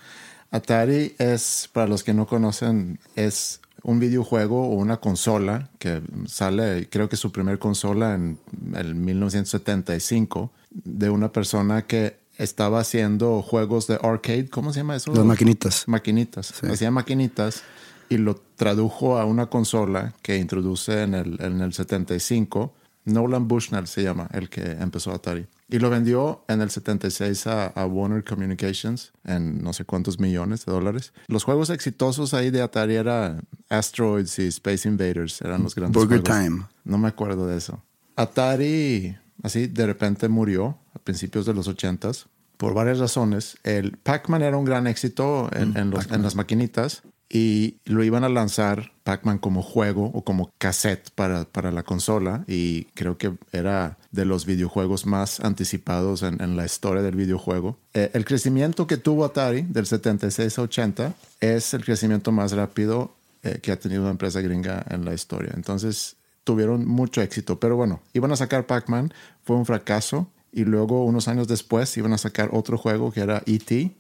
Atari 0.56 1.16
es, 1.18 1.70
para 1.74 1.88
los 1.88 2.04
que 2.04 2.14
no 2.14 2.28
conocen, 2.28 3.00
es 3.16 3.60
un 3.84 4.00
videojuego 4.00 4.70
o 4.70 4.76
una 4.76 4.98
consola 4.98 5.70
que 5.80 6.02
sale, 6.28 6.88
creo 6.90 7.10
que 7.10 7.18
su 7.18 7.32
primer 7.32 7.60
consola 7.60 8.16
en 8.16 8.40
el 8.74 8.96
1975, 8.96 10.52
de 10.72 11.10
una 11.10 11.32
persona 11.32 11.86
que 11.86 12.18
estaba 12.38 12.80
haciendo 12.80 13.42
juegos 13.42 13.88
de 13.88 13.96
arcade. 14.02 14.50
¿Cómo 14.50 14.74
se 14.74 14.80
llama 14.80 14.96
eso? 14.96 15.14
Las 15.14 15.26
maquinitas. 15.26 15.88
Maquinitas. 15.88 16.64
Hacía 16.64 16.90
maquinitas 16.90 17.64
y 18.10 18.18
lo 18.18 18.36
tradujo 18.56 19.18
a 19.18 19.26
una 19.26 19.48
consola 19.48 20.14
que 20.22 20.38
introduce 20.38 21.04
en 21.04 21.14
el, 21.14 21.42
en 21.42 21.62
el 21.62 21.74
75 21.74 22.74
Nolan 23.06 23.48
Bushnell 23.48 23.88
se 23.88 24.04
llama, 24.04 24.28
el 24.34 24.50
que 24.50 24.64
empezó 24.64 25.12
Atari. 25.12 25.48
Y 25.70 25.80
lo 25.80 25.90
vendió 25.90 26.44
en 26.48 26.62
el 26.62 26.70
76 26.70 27.48
a, 27.48 27.86
Warner 27.86 28.24
Communications 28.24 29.14
en 29.24 29.64
no 29.64 29.74
sé 29.74 29.86
cuántos 29.86 30.20
millones 30.20 30.66
de 30.66 30.72
dólares. 30.72 31.14
Los 31.28 31.44
juegos 31.44 31.70
exitosos 31.70 32.34
ahí 32.34 32.52
de 32.52 32.62
Atari 32.62 32.96
eran 32.96 33.48
Asteroids 33.70 34.40
y 34.40 34.48
Space 34.48 34.88
Invaders, 34.88 35.42
eran 35.42 35.64
los 35.64 35.76
grandes 35.76 35.96
Burger 35.96 36.22
Time. 36.22 36.66
No 36.84 36.98
me 36.98 37.08
acuerdo 37.08 37.48
de 37.48 37.58
eso. 37.58 37.84
Atari, 38.16 39.16
así 39.44 39.68
de 39.68 39.86
repente 39.86 40.28
murió 40.28 40.78
a 40.94 41.00
principios 41.00 41.46
de 41.46 41.54
los 41.54 41.68
80s 41.68 42.26
por 42.58 42.74
varias 42.74 43.00
razones. 43.00 43.58
El 43.64 43.98
Pac-Man 43.98 44.42
era 44.42 44.58
un 44.58 44.66
gran 44.66 44.88
éxito 44.88 45.50
en, 45.54 45.72
mm, 45.72 45.94
en 46.12 46.22
las 46.22 46.36
maquinitas, 46.36 47.04
y 47.30 47.78
lo 47.86 48.04
iban 48.04 48.24
a 48.24 48.30
lanzar 48.30 48.94
Pac-Man 49.06 49.38
como 49.38 49.62
juego 49.62 50.12
o 50.14 50.24
como 50.24 50.52
cassette 50.58 51.12
para, 51.12 51.46
para, 51.46 51.72
la 51.72 51.84
consola 51.84 52.44
y 52.48 52.86
creo 52.96 53.20
que 53.20 53.32
era 53.52 54.00
de 54.12 54.26
los 54.26 54.48
videojuegos 54.48 55.06
más 55.06 55.40
anticipados 55.40 56.24
en, 56.24 56.58
la 56.58 56.66
historia 56.66 57.04
del 57.04 57.16
videojuego. 57.16 57.78
Eh, 57.94 58.10
el 58.14 58.26
crecimiento 58.26 58.88
que 58.88 58.98
tuvo 58.98 59.24
Atari 59.24 59.62
del 59.62 59.86
76 59.86 60.58
a 60.58 60.62
80 60.64 61.14
es 61.40 61.76
el 61.76 61.86
crecimiento 61.86 62.32
más 62.32 62.52
rápido 62.52 63.14
eh, 63.44 63.60
que 63.62 63.72
ha 63.72 63.80
tenido 63.80 64.02
una 64.02 64.12
empresa 64.12 64.42
gringa 64.42 64.84
en 64.90 65.06
la 65.06 65.14
historia. 65.14 65.52
Entonces 65.56 66.16
tuvieron 66.44 66.88
mucho 66.88 67.22
éxito, 67.22 67.60
pero 67.60 67.76
bueno, 67.76 68.02
iban 68.14 68.32
a 68.32 68.36
sacar 68.36 68.66
Pac-Man, 68.66 69.14
fue 69.44 69.56
un 69.56 69.68
fracaso 69.68 70.32
y 70.52 70.66
luego 70.66 71.06
unos 71.06 71.28
años 71.28 71.48
después 71.48 71.96
iban 71.96 72.14
a 72.14 72.18
sacar 72.18 72.50
otro 72.54 72.80
juego 72.80 73.12
que 73.12 73.22
era 73.22 73.44
ET 73.46 73.92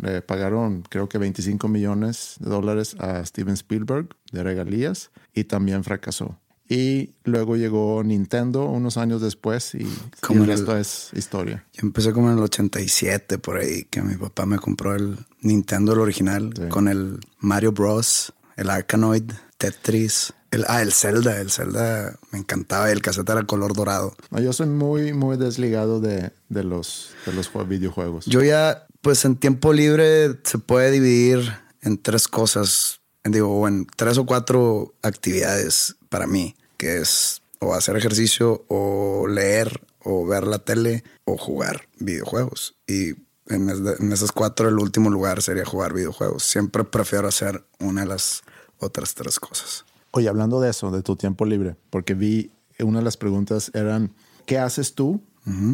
le 0.00 0.22
pagaron 0.22 0.82
creo 0.88 1.08
que 1.08 1.18
25 1.18 1.68
millones 1.68 2.36
de 2.40 2.50
dólares 2.50 2.96
a 2.98 3.24
Steven 3.24 3.54
Spielberg 3.54 4.08
de 4.32 4.42
regalías 4.42 5.10
y 5.34 5.44
también 5.44 5.84
fracasó. 5.84 6.38
Y 6.68 7.16
luego 7.24 7.56
llegó 7.56 8.02
Nintendo 8.02 8.64
unos 8.64 8.96
años 8.96 9.20
después 9.20 9.74
y, 9.74 9.86
como 10.22 10.44
el 10.44 10.46
resto 10.48 10.76
es 10.76 11.10
historia. 11.12 11.66
Yo 11.74 11.82
empecé 11.82 12.12
como 12.12 12.30
en 12.30 12.38
el 12.38 12.42
87 12.44 13.36
por 13.38 13.58
ahí, 13.58 13.84
que 13.84 14.00
mi 14.00 14.16
papá 14.16 14.46
me 14.46 14.58
compró 14.58 14.94
el 14.94 15.18
Nintendo, 15.42 15.92
el 15.92 15.98
original, 15.98 16.68
con 16.70 16.88
el 16.88 17.20
Mario 17.40 17.72
Bros, 17.72 18.32
el 18.56 18.70
Arkanoid, 18.70 19.30
Tetris. 19.58 20.32
El, 20.52 20.66
ah, 20.68 20.82
el 20.82 20.92
Zelda, 20.92 21.40
el 21.40 21.50
Zelda 21.50 22.18
me 22.30 22.38
encantaba 22.38 22.92
el 22.92 23.00
cassette 23.00 23.30
era 23.30 23.42
color 23.44 23.74
dorado. 23.74 24.14
yo 24.30 24.52
soy 24.52 24.66
muy, 24.66 25.14
muy 25.14 25.38
desligado 25.38 25.98
de, 25.98 26.30
de, 26.50 26.62
los, 26.62 27.14
de 27.24 27.32
los 27.32 27.50
videojuegos. 27.66 28.26
Yo 28.26 28.42
ya 28.42 28.86
pues 29.00 29.24
en 29.24 29.36
tiempo 29.36 29.72
libre 29.72 30.38
se 30.44 30.58
puede 30.58 30.90
dividir 30.90 31.52
en 31.80 31.96
tres 32.00 32.28
cosas, 32.28 33.00
digo, 33.24 33.66
en 33.66 33.86
tres 33.96 34.18
o 34.18 34.26
cuatro 34.26 34.94
actividades 35.02 35.96
para 36.10 36.26
mí, 36.26 36.54
que 36.76 36.98
es 36.98 37.40
o 37.58 37.74
hacer 37.74 37.96
ejercicio 37.96 38.64
o 38.68 39.26
leer 39.28 39.80
o 40.00 40.26
ver 40.26 40.46
la 40.46 40.58
tele 40.58 41.02
o 41.24 41.38
jugar 41.38 41.88
videojuegos. 41.98 42.76
Y 42.86 43.14
en, 43.46 44.12
esas 44.12 44.32
cuatro 44.32 44.68
el 44.68 44.78
último 44.78 45.08
lugar 45.08 45.40
sería 45.40 45.64
jugar 45.64 45.94
videojuegos. 45.94 46.42
Siempre 46.42 46.84
prefiero 46.84 47.28
hacer 47.28 47.64
una 47.80 48.02
de 48.02 48.08
las 48.08 48.42
otras 48.78 49.14
tres 49.14 49.40
cosas. 49.40 49.84
Oye, 50.12 50.28
hablando 50.28 50.60
de 50.60 50.70
eso, 50.70 50.90
de 50.90 51.02
tu 51.02 51.16
tiempo 51.16 51.44
libre, 51.44 51.76
porque 51.90 52.14
vi 52.14 52.52
una 52.78 53.00
de 53.00 53.04
las 53.04 53.16
preguntas 53.16 53.70
eran, 53.74 54.12
¿qué 54.46 54.58
haces 54.58 54.94
tú 54.94 55.20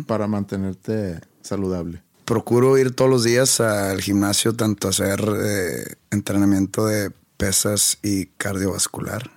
para 0.07 0.27
mantenerte 0.27 1.20
saludable? 1.42 2.03
procuro 2.29 2.77
ir 2.77 2.94
todos 2.94 3.11
los 3.11 3.24
días 3.24 3.59
al 3.61 4.03
gimnasio, 4.03 4.53
tanto 4.53 4.87
a 4.87 4.90
hacer 4.90 5.18
eh, 5.40 5.94
entrenamiento 6.11 6.85
de 6.85 7.11
pesas 7.38 7.98
y 8.03 8.27
cardiovascular. 8.37 9.31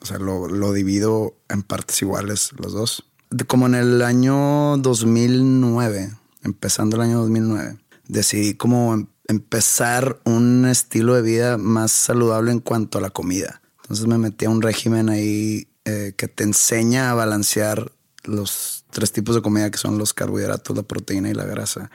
O 0.00 0.06
sea, 0.06 0.18
lo, 0.18 0.46
lo, 0.46 0.74
divido 0.74 1.34
en 1.48 1.62
partes 1.62 2.02
iguales 2.02 2.50
los 2.58 2.74
dos. 2.74 3.04
Como 3.46 3.66
en 3.66 3.74
el 3.74 4.02
año 4.02 4.76
2009, 4.76 6.12
empezando 6.44 6.96
el 6.96 7.02
año 7.02 7.20
2009, 7.20 7.78
decidí 8.08 8.54
como 8.54 8.92
em, 8.92 9.06
empezar 9.26 10.20
un 10.24 10.66
estilo 10.66 11.14
de 11.14 11.22
vida 11.22 11.56
más 11.56 11.92
saludable 11.92 12.52
en 12.52 12.60
cuanto 12.60 12.98
a 12.98 13.00
la 13.00 13.10
comida. 13.10 13.62
Entonces 13.88 14.06
me 14.06 14.18
metí 14.18 14.44
a 14.44 14.50
un 14.50 14.60
régimen 14.60 15.08
ahí 15.08 15.66
eh, 15.86 16.12
que 16.14 16.28
te 16.28 16.44
enseña 16.44 17.10
a 17.10 17.14
balancear 17.14 17.90
los 18.24 18.84
tres 18.90 19.12
tipos 19.12 19.34
de 19.34 19.40
comida 19.40 19.70
que 19.70 19.78
son 19.78 19.96
los 19.96 20.12
carbohidratos, 20.12 20.76
la 20.76 20.82
proteína 20.82 21.30
y 21.30 21.34
la 21.34 21.46
grasa. 21.46 21.90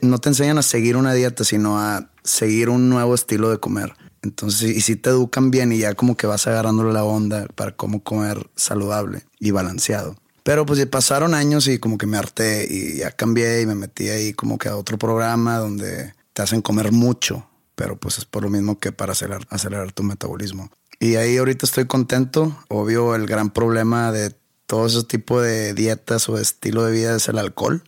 No 0.00 0.18
te 0.18 0.30
enseñan 0.30 0.58
a 0.58 0.62
seguir 0.62 0.96
una 0.96 1.14
dieta, 1.14 1.44
sino 1.44 1.78
a 1.78 2.10
seguir 2.24 2.68
un 2.68 2.88
nuevo 2.88 3.14
estilo 3.14 3.50
de 3.50 3.60
comer. 3.60 3.94
Entonces, 4.22 4.76
y 4.76 4.80
si 4.80 4.96
te 4.96 5.10
educan 5.10 5.52
bien 5.52 5.70
y 5.70 5.78
ya 5.78 5.94
como 5.94 6.16
que 6.16 6.26
vas 6.26 6.48
agarrándole 6.48 6.92
la 6.92 7.04
onda 7.04 7.46
para 7.54 7.76
cómo 7.76 8.02
comer 8.02 8.50
saludable 8.56 9.22
y 9.38 9.52
balanceado. 9.52 10.16
Pero 10.42 10.66
pues 10.66 10.84
pasaron 10.86 11.34
años 11.34 11.68
y 11.68 11.78
como 11.78 11.98
que 11.98 12.06
me 12.08 12.16
harté 12.16 12.66
y 12.68 12.96
ya 12.96 13.12
cambié 13.12 13.60
y 13.60 13.66
me 13.66 13.76
metí 13.76 14.08
ahí 14.08 14.32
como 14.32 14.58
que 14.58 14.68
a 14.68 14.76
otro 14.76 14.98
programa 14.98 15.58
donde 15.58 16.14
te 16.32 16.42
hacen 16.42 16.62
comer 16.62 16.90
mucho, 16.90 17.48
pero 17.76 17.96
pues 17.96 18.18
es 18.18 18.24
por 18.24 18.42
lo 18.42 18.50
mismo 18.50 18.76
que 18.80 18.90
para 18.90 19.12
acelerar, 19.12 19.46
acelerar 19.50 19.92
tu 19.92 20.02
metabolismo. 20.02 20.68
Y 21.02 21.16
ahí 21.16 21.36
ahorita 21.36 21.66
estoy 21.66 21.86
contento. 21.86 22.56
Obvio, 22.68 23.16
el 23.16 23.26
gran 23.26 23.50
problema 23.50 24.12
de 24.12 24.32
todo 24.66 24.86
ese 24.86 25.02
tipo 25.02 25.40
de 25.40 25.74
dietas 25.74 26.28
o 26.28 26.36
de 26.36 26.42
estilo 26.42 26.84
de 26.84 26.92
vida 26.92 27.16
es 27.16 27.26
el 27.26 27.38
alcohol. 27.38 27.82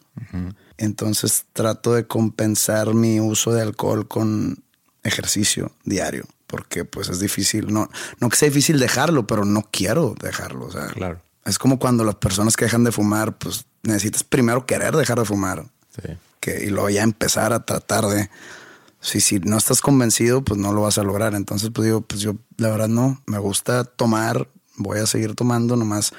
Entonces 0.78 1.44
trato 1.52 1.94
de 1.94 2.08
compensar 2.08 2.92
mi 2.92 3.20
uso 3.20 3.52
de 3.52 3.62
alcohol 3.62 4.08
con 4.08 4.64
ejercicio 5.04 5.70
diario, 5.84 6.24
porque 6.48 6.84
pues 6.84 7.08
es 7.08 7.20
difícil, 7.20 7.72
no, 7.72 7.88
no 8.18 8.28
que 8.28 8.36
sea 8.36 8.48
difícil 8.48 8.80
dejarlo, 8.80 9.28
pero 9.28 9.44
no 9.44 9.62
quiero 9.70 10.16
dejarlo. 10.20 10.66
O 10.66 10.72
sea, 10.72 10.88
claro. 10.88 11.20
Es 11.44 11.56
como 11.60 11.78
cuando 11.78 12.02
las 12.02 12.16
personas 12.16 12.56
que 12.56 12.64
dejan 12.64 12.82
de 12.82 12.90
fumar, 12.90 13.38
pues 13.38 13.64
necesitas 13.84 14.24
primero 14.24 14.66
querer 14.66 14.96
dejar 14.96 15.20
de 15.20 15.24
fumar. 15.24 15.64
Que, 16.40 16.64
y 16.64 16.66
luego 16.66 16.90
ya 16.90 17.04
empezar 17.04 17.52
a 17.52 17.64
tratar 17.64 18.06
de... 18.06 18.28
Si, 19.04 19.38
no 19.40 19.58
estás 19.58 19.82
convencido, 19.82 20.42
pues 20.42 20.58
no 20.58 20.72
lo 20.72 20.82
vas 20.82 20.96
a 20.96 21.02
lograr. 21.02 21.34
Entonces, 21.34 21.70
pues 21.72 21.86
digo, 21.86 22.00
pues 22.00 22.22
yo 22.22 22.36
la 22.56 22.70
verdad 22.70 22.88
no, 22.88 23.22
me 23.26 23.38
gusta 23.38 23.84
tomar, 23.84 24.48
voy 24.76 24.98
a 24.98 25.06
seguir 25.06 25.34
tomando 25.34 25.76
nomás, 25.76 26.12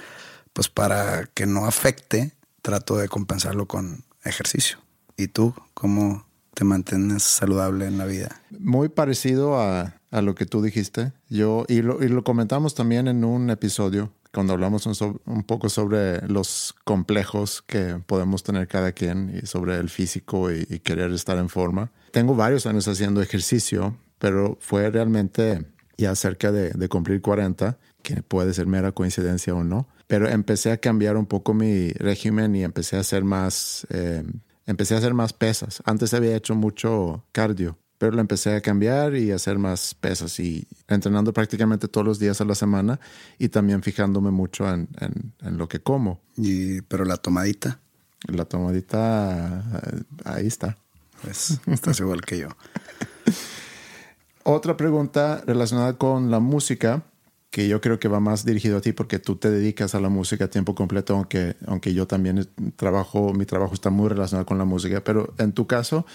pues 0.53 0.69
para 0.69 1.25
que 1.33 1.47
no 1.47 1.65
afecte, 1.65 2.33
trato 2.61 2.95
de 2.97 3.09
compensarlo 3.09 3.67
con 3.67 4.05
ejercicio. 4.23 4.77
¿Y 5.17 5.27
tú 5.29 5.55
cómo 5.73 6.27
te 6.53 6.63
mantienes 6.63 7.23
saludable 7.23 7.87
en 7.87 7.97
la 7.97 8.05
vida? 8.05 8.41
Muy 8.59 8.89
parecido 8.89 9.59
a, 9.59 9.95
a 10.11 10.21
lo 10.21 10.35
que 10.35 10.45
tú 10.45 10.61
dijiste. 10.61 11.11
Yo, 11.27 11.65
y 11.67 11.81
lo, 11.81 12.03
y 12.03 12.07
lo 12.07 12.23
comentamos 12.23 12.75
también 12.75 13.07
en 13.07 13.23
un 13.23 13.49
episodio 13.49 14.11
cuando 14.35 14.51
hablamos 14.51 14.85
un, 14.85 15.43
poco 15.43 15.69
sobre 15.69 16.19
los 16.27 16.75
complejos 16.83 17.61
que 17.61 18.01
podemos 18.05 18.43
tener 18.43 18.67
cada 18.67 18.91
quien 18.91 19.39
y 19.41 19.47
sobre 19.47 19.77
el 19.77 19.89
físico 19.89 20.51
y, 20.51 20.65
querer 20.79 21.13
estar 21.13 21.37
en 21.37 21.47
forma. 21.47 21.89
Tengo 22.11 22.35
varios 22.35 22.65
años 22.65 22.85
haciendo 22.89 23.21
ejercicio, 23.21 23.95
pero 24.19 24.57
fue 24.59 24.91
realmente 24.91 25.65
ya 25.97 26.13
cerca 26.15 26.51
de, 26.51 26.89
cumplir 26.89 27.21
40, 27.21 27.77
que 28.03 28.23
puede 28.23 28.53
ser 28.53 28.67
mera 28.67 28.91
coincidencia 28.91 29.55
o 29.55 29.63
no, 29.63 29.87
pero 30.05 30.27
empecé 30.27 30.73
a 30.73 30.77
cambiar 30.77 31.15
un 31.15 31.27
poco 31.27 31.53
mi 31.53 31.91
régimen 31.91 32.57
y 32.57 32.65
empecé 32.65 32.97
a 32.97 32.99
hacer 32.99 33.23
más, 33.23 33.87
eh, 33.89 34.25
empecé 34.65 34.95
a 34.95 34.97
hacer 34.97 35.13
más 35.13 35.31
pesas. 35.31 35.81
Antes 35.85 36.13
había 36.13 36.35
hecho 36.35 36.55
mucho 36.55 37.23
cardio 37.31 37.77
pero 37.97 38.11
lo 38.11 38.21
empecé 38.21 38.55
a 38.55 38.61
cambiar 38.61 39.15
y 39.15 39.31
a 39.31 39.35
hacer 39.35 39.57
más 39.57 39.95
pesas 39.95 40.39
y 40.39 40.67
entrenando 40.87 41.33
prácticamente 41.33 41.87
todos 41.87 42.05
los 42.05 42.19
días 42.19 42.41
a 42.41 42.45
la 42.45 42.55
semana 42.55 42.99
y 43.39 43.49
también 43.49 43.81
fijándome 43.83 44.31
mucho 44.31 44.71
en, 44.71 44.89
en, 45.41 45.57
lo 45.57 45.67
que 45.67 45.79
como. 45.79 46.21
Y, 46.35 46.81
pero 46.81 47.05
la 47.05 47.17
tomadita. 47.17 47.79
La 48.27 48.45
tomadita, 48.45 49.63
eh, 49.83 50.03
ahí 50.25 50.47
está. 50.47 50.77
Pues 51.21 51.59
estás 51.67 51.99
igual 51.99 52.21
que 52.21 52.39
yo. 52.39 52.49
Otra 54.43 54.77
pregunta 54.77 55.41
relacionada 55.45 55.97
con 55.97 56.29
la 56.29 56.39
música, 56.39 57.03
que 57.49 57.67
yo 57.67 57.79
creo 57.79 57.99
que 57.99 58.07
va 58.07 58.19
más 58.19 58.43
dirigido 58.45 58.77
a 58.77 58.81
ti 58.81 58.91
porque 58.91 59.17
tú 59.17 59.37
te 59.37 59.49
dedicas 59.49 59.95
a 59.95 60.01
la 60.01 60.09
música 60.09 60.45
a 60.45 60.49
tiempo 60.49 60.75
completo, 60.75 61.15
aunque, 61.15 61.55
aunque 61.65 61.93
yo 61.93 62.05
también 62.05 62.47
trabajo, 62.75 63.33
mi 63.33 63.45
trabajo 63.45 63.73
está 63.73 63.89
muy 63.89 64.09
relacionado 64.09 64.45
con 64.45 64.57
la 64.57 64.65
música, 64.65 65.01
pero 65.03 65.33
en 65.37 65.53
tu 65.53 65.65
caso, 65.65 66.05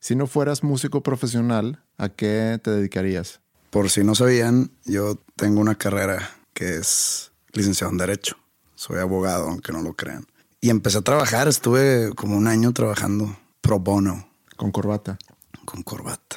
si 0.00 0.14
no 0.16 0.26
fueras 0.26 0.62
músico 0.62 1.02
profesional, 1.02 1.82
¿a 1.96 2.08
qué 2.08 2.60
te 2.62 2.70
dedicarías? 2.70 3.40
Por 3.70 3.90
si 3.90 4.04
no 4.04 4.14
sabían, 4.14 4.70
yo 4.84 5.16
tengo 5.36 5.60
una 5.60 5.74
carrera 5.74 6.30
que 6.54 6.76
es 6.76 7.32
licenciado 7.52 7.92
en 7.92 7.98
Derecho. 7.98 8.36
Soy 8.74 8.98
abogado, 8.98 9.48
aunque 9.48 9.72
no 9.72 9.82
lo 9.82 9.94
crean. 9.94 10.26
Y 10.60 10.70
empecé 10.70 10.98
a 10.98 11.02
trabajar, 11.02 11.48
estuve 11.48 12.12
como 12.14 12.36
un 12.36 12.46
año 12.46 12.72
trabajando 12.72 13.36
pro 13.60 13.78
bono. 13.78 14.28
¿Con 14.56 14.72
corbata? 14.72 15.18
Con 15.64 15.82
corbata. 15.82 16.36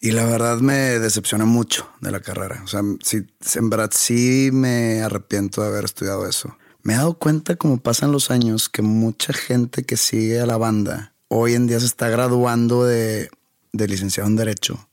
Y 0.00 0.12
la 0.12 0.24
verdad 0.24 0.58
me 0.60 0.98
decepcioné 0.98 1.44
mucho 1.44 1.88
de 2.00 2.10
la 2.10 2.20
carrera. 2.20 2.62
O 2.64 2.66
sea, 2.66 2.82
sí, 3.02 3.26
en 3.54 3.70
verdad 3.70 3.90
sí 3.94 4.50
me 4.52 5.02
arrepiento 5.02 5.62
de 5.62 5.68
haber 5.68 5.84
estudiado 5.84 6.26
eso. 6.26 6.56
Me 6.82 6.94
he 6.94 6.96
dado 6.96 7.18
cuenta, 7.18 7.56
como 7.56 7.78
pasan 7.78 8.10
los 8.10 8.30
años, 8.30 8.68
que 8.68 8.80
mucha 8.80 9.32
gente 9.32 9.84
que 9.84 9.96
sigue 9.96 10.40
a 10.40 10.46
la 10.46 10.56
banda 10.56 11.09
hoy 11.30 11.54
en 11.54 11.66
día 11.66 11.78
se 11.80 11.86
está 11.86 12.08
graduando 12.08 12.84
de, 12.84 13.30
licenciado 13.72 14.28
en 14.28 14.36
Derecho 14.36 14.88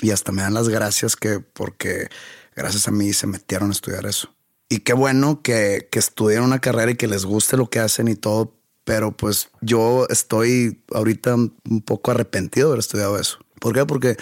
y 0.00 0.10
hasta 0.10 0.32
me 0.32 0.42
dan 0.42 0.54
las 0.54 0.68
gracias 0.68 1.16
que 1.16 1.38
porque 1.40 2.08
gracias 2.54 2.88
a 2.88 2.90
mí 2.90 3.12
se 3.12 3.26
metieron 3.26 3.68
a 3.68 3.72
estudiar 3.72 4.06
eso. 4.06 4.34
Y 4.68 4.80
qué 4.80 4.94
bueno 4.94 5.42
que, 5.42 5.88
estudien 5.92 6.42
una 6.42 6.60
carrera 6.60 6.90
y 6.90 6.96
que 6.96 7.06
les 7.06 7.24
guste 7.24 7.56
lo 7.56 7.70
que 7.70 7.78
hacen 7.78 8.08
y 8.08 8.16
todo, 8.16 8.54
pero 8.84 9.12
pues 9.12 9.50
yo 9.60 10.06
estoy 10.08 10.82
ahorita 10.92 11.34
un 11.34 11.82
poco 11.84 12.10
arrepentido 12.10 12.68
de 12.68 12.72
haber 12.72 12.80
estudiado 12.80 13.18
eso. 13.18 13.38
¿Por 13.60 13.74
qué? 13.74 13.84
Porque 13.84 14.16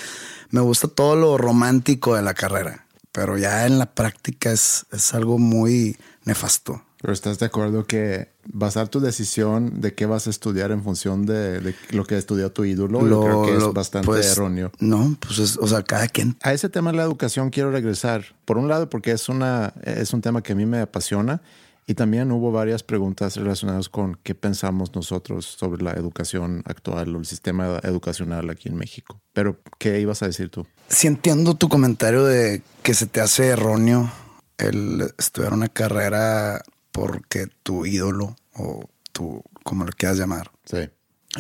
me 0.51 0.61
gusta 0.61 0.89
todo 0.89 1.17
lo 1.17 1.39
romántico 1.39 2.15
de 2.15 2.23
la 2.23 2.35
carrera, 2.35 2.87
pero 3.11 3.39
ya 3.39 3.67
en 3.67 3.79
la 3.79 3.95
práctica 3.95 4.53
es, 4.53 4.87
es 4.93 5.15
algo 5.15 5.39
muy 5.39 5.97
nefasto. 6.25 6.83
Pero 7.05 7.13
estás 7.13 7.39
de 7.39 7.45
acuerdo 7.45 7.85
que 7.85 8.29
basar 8.47 8.89
tu 8.89 8.99
decisión 8.99 9.83
de 9.83 9.93
qué 9.93 10.07
vas 10.07 10.27
a 10.27 10.31
estudiar 10.31 10.71
en 10.71 10.83
función 10.83 11.27
de, 11.27 11.75
lo 11.91 12.07
que 12.07 12.17
estudió 12.17 12.51
tu 12.51 12.65
ídolo, 12.65 13.07
yo 13.07 13.21
creo 13.21 13.45
que 13.45 13.57
es 13.59 13.75
bastante 13.75 14.07
pues, 14.07 14.33
erróneo. 14.33 14.73
No, 14.79 15.15
pues 15.21 15.39
es, 15.39 15.59
o 15.59 15.69
sea, 15.69 15.83
cada 15.83 16.09
quien. 16.09 16.39
A 16.41 16.55
ese 16.55 16.71
tema 16.71 16.93
de 16.93 16.97
la 16.97 17.03
educación 17.03 17.51
quiero 17.51 17.71
regresar. 17.71 18.25
Por 18.47 18.57
un 18.57 18.69
lado, 18.69 18.89
porque 18.89 19.11
es, 19.11 19.29
una, 19.29 19.75
es 19.83 20.15
un 20.15 20.23
tema 20.23 20.43
que 20.43 20.55
a 20.55 20.57
mí 20.57 20.65
me 20.65 20.81
apasiona. 20.81 21.43
Y 21.87 21.93
también 21.93 22.33
hubo 22.33 22.51
varias 22.53 22.83
preguntas 22.83 23.37
relacionadas 23.37 23.91
con 23.91 24.19
qué 24.23 24.35
pensamos 24.35 24.95
nosotros 24.95 25.45
sobre 25.45 25.85
la 25.85 25.91
educación 25.91 26.63
actual 26.65 27.15
o 27.15 27.19
el 27.19 27.27
sistema 27.27 27.81
educacional 27.83 28.49
aquí 28.49 28.71
en 28.71 28.77
México. 28.77 29.21
Pero, 29.35 29.61
¿qué 29.79 30.01
ibas 30.01 30.23
a 30.23 30.27
decir 30.27 30.49
tú? 30.49 30.67
Si 30.89 31.07
entiendo 31.07 31.55
tu 31.55 31.69
comentario 31.69 32.25
de 32.25 32.63
que 32.83 32.95
se 32.95 33.05
te 33.05 33.21
hace 33.21 33.49
erróneo 33.49 34.11
el 34.57 35.13
estudiar 35.19 35.53
una 35.53 35.69
carrera 35.69 36.63
porque 36.95 37.49
tu 37.65 37.87
ídolo 37.87 38.37
o 38.55 38.89
tu, 39.11 39.43
como 39.65 39.85
lo 39.85 39.91
quieras 39.91 40.17
llamar, 40.17 40.53
sí. 40.65 40.89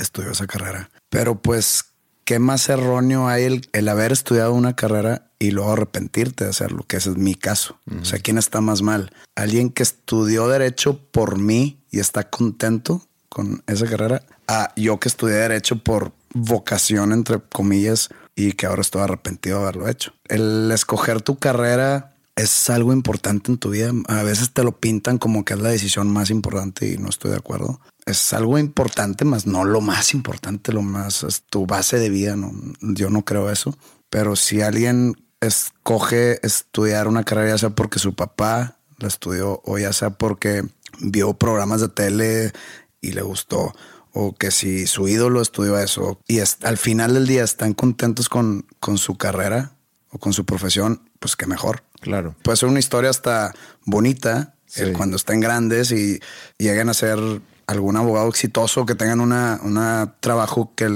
estudió 0.00 0.32
esa 0.32 0.48
carrera. 0.48 0.90
Pero 1.10 1.40
pues, 1.40 1.84
¿qué 2.24 2.40
más 2.40 2.68
erróneo 2.68 3.28
hay 3.28 3.44
el, 3.44 3.68
el, 3.72 3.88
haber 3.88 4.10
estudiado 4.10 4.52
una 4.52 4.74
carrera 4.74 5.30
y 5.38 5.52
luego 5.52 5.72
arrepentirte 5.72 6.42
de 6.42 6.50
hacerlo? 6.50 6.84
Que 6.88 6.96
ese 6.96 7.10
es 7.10 7.16
mi 7.16 7.36
caso. 7.36 7.78
O 8.00 8.04
sea, 8.04 8.18
¿quién 8.18 8.36
está 8.36 8.60
más 8.60 8.82
mal? 8.82 9.12
¿Alguien 9.36 9.70
que 9.70 9.84
estudió 9.84 10.48
derecho 10.48 10.98
por 11.12 11.38
mí 11.38 11.78
y 11.88 12.00
está 12.00 12.28
contento 12.28 13.06
con 13.28 13.62
esa 13.68 13.86
carrera? 13.86 14.24
A 14.48 14.72
yo 14.74 14.98
que 14.98 15.06
estudié 15.06 15.36
derecho 15.36 15.84
por 15.84 16.10
vocación, 16.32 17.12
entre 17.12 17.38
comillas, 17.38 18.08
y 18.34 18.54
que 18.54 18.66
ahora 18.66 18.80
estoy 18.80 19.02
arrepentido 19.02 19.58
de 19.58 19.62
haberlo 19.62 19.88
hecho. 19.88 20.14
El 20.26 20.68
escoger 20.72 21.22
tu 21.22 21.38
carrera 21.38 22.13
es 22.36 22.70
algo 22.70 22.92
importante 22.92 23.50
en 23.50 23.58
tu 23.58 23.70
vida. 23.70 23.92
A 24.08 24.22
veces 24.22 24.52
te 24.52 24.64
lo 24.64 24.78
pintan 24.78 25.18
como 25.18 25.44
que 25.44 25.54
es 25.54 25.60
la 25.60 25.70
decisión 25.70 26.08
más 26.08 26.30
importante 26.30 26.90
y 26.90 26.98
no 26.98 27.08
estoy 27.08 27.30
de 27.30 27.36
acuerdo. 27.36 27.80
Es 28.06 28.32
algo 28.32 28.58
importante, 28.58 29.24
más 29.24 29.46
no 29.46 29.64
lo 29.64 29.80
más 29.80 30.14
importante, 30.14 30.72
lo 30.72 30.82
más 30.82 31.22
es 31.22 31.42
tu 31.42 31.66
base 31.66 31.98
de 31.98 32.10
vida. 32.10 32.36
No, 32.36 32.52
yo 32.80 33.10
no 33.10 33.24
creo 33.24 33.50
eso. 33.50 33.76
Pero 34.10 34.36
si 34.36 34.62
alguien 34.62 35.16
escoge 35.40 36.44
estudiar 36.44 37.08
una 37.08 37.24
carrera, 37.24 37.50
ya 37.50 37.58
sea 37.58 37.70
porque 37.70 37.98
su 37.98 38.14
papá 38.14 38.78
la 38.98 39.08
estudió 39.08 39.60
o 39.64 39.78
ya 39.78 39.92
sea 39.92 40.10
porque 40.10 40.62
vio 41.00 41.34
programas 41.34 41.80
de 41.80 41.88
tele 41.88 42.52
y 43.00 43.12
le 43.12 43.22
gustó, 43.22 43.74
o 44.12 44.34
que 44.34 44.50
si 44.50 44.86
su 44.86 45.08
ídolo 45.08 45.42
estudió 45.42 45.78
eso 45.78 46.20
y 46.26 46.38
al 46.62 46.78
final 46.78 47.14
del 47.14 47.26
día 47.26 47.44
están 47.44 47.74
contentos 47.74 48.28
con, 48.28 48.66
con 48.80 48.96
su 48.96 49.16
carrera 49.16 49.73
o 50.14 50.18
con 50.18 50.32
su 50.32 50.46
profesión, 50.46 51.02
pues 51.18 51.34
qué 51.34 51.46
mejor. 51.46 51.82
Claro. 52.00 52.36
Puede 52.42 52.56
ser 52.56 52.68
una 52.68 52.78
historia 52.78 53.10
hasta 53.10 53.52
bonita 53.84 54.54
cuando 54.96 55.16
estén 55.16 55.40
grandes 55.40 55.92
y 55.92 56.20
lleguen 56.58 56.88
a 56.88 56.94
ser 56.94 57.18
algún 57.66 57.96
abogado 57.96 58.28
exitoso 58.28 58.86
que 58.86 58.94
tengan 58.94 59.20
una, 59.20 59.60
una 59.62 60.14
trabajo 60.20 60.72
que 60.74 60.88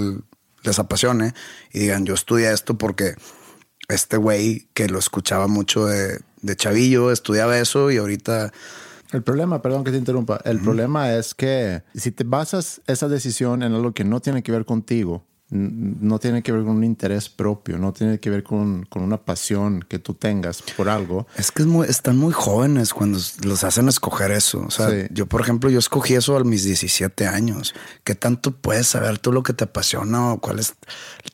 les 0.62 0.78
apasione 0.78 1.32
y 1.72 1.80
digan, 1.80 2.04
yo 2.04 2.14
estudié 2.14 2.52
esto 2.52 2.76
porque 2.76 3.14
este 3.88 4.16
güey 4.16 4.68
que 4.74 4.88
lo 4.88 4.98
escuchaba 4.98 5.46
mucho 5.46 5.86
de, 5.86 6.20
de 6.42 6.56
chavillo 6.56 7.12
estudiaba 7.12 7.58
eso 7.58 7.90
y 7.90 7.98
ahorita 7.98 8.52
el 9.12 9.22
problema, 9.22 9.62
perdón 9.62 9.84
que 9.84 9.90
te 9.90 9.96
interrumpa, 9.96 10.38
el 10.44 10.60
problema 10.60 11.14
es 11.14 11.34
que 11.34 11.82
si 11.94 12.10
te 12.10 12.24
basas 12.24 12.82
esa 12.86 13.08
decisión 13.08 13.62
en 13.62 13.72
algo 13.72 13.92
que 13.92 14.04
no 14.04 14.20
tiene 14.20 14.42
que 14.42 14.52
ver 14.52 14.66
contigo, 14.66 15.24
no 15.50 16.18
tiene 16.18 16.42
que 16.42 16.52
ver 16.52 16.62
con 16.62 16.76
un 16.76 16.84
interés 16.84 17.30
propio, 17.30 17.78
no 17.78 17.92
tiene 17.92 18.20
que 18.20 18.28
ver 18.28 18.42
con, 18.42 18.84
con 18.84 19.02
una 19.02 19.16
pasión 19.16 19.84
que 19.88 19.98
tú 19.98 20.12
tengas 20.12 20.62
por 20.76 20.90
algo. 20.90 21.26
Es 21.36 21.50
que 21.50 21.64
están 21.88 22.18
muy 22.18 22.32
jóvenes 22.32 22.92
cuando 22.92 23.18
los 23.42 23.64
hacen 23.64 23.88
escoger 23.88 24.30
eso. 24.30 24.60
O 24.66 24.70
sea, 24.70 25.08
yo, 25.10 25.26
por 25.26 25.40
ejemplo, 25.40 25.70
yo 25.70 25.78
escogí 25.78 26.14
eso 26.14 26.36
a 26.36 26.44
mis 26.44 26.64
17 26.64 27.26
años. 27.26 27.74
¿Qué 28.04 28.14
tanto 28.14 28.52
puedes 28.52 28.88
saber 28.88 29.18
tú 29.18 29.32
lo 29.32 29.42
que 29.42 29.54
te 29.54 29.64
apasiona 29.64 30.34
o 30.34 30.38
cuál 30.38 30.58
es 30.58 30.74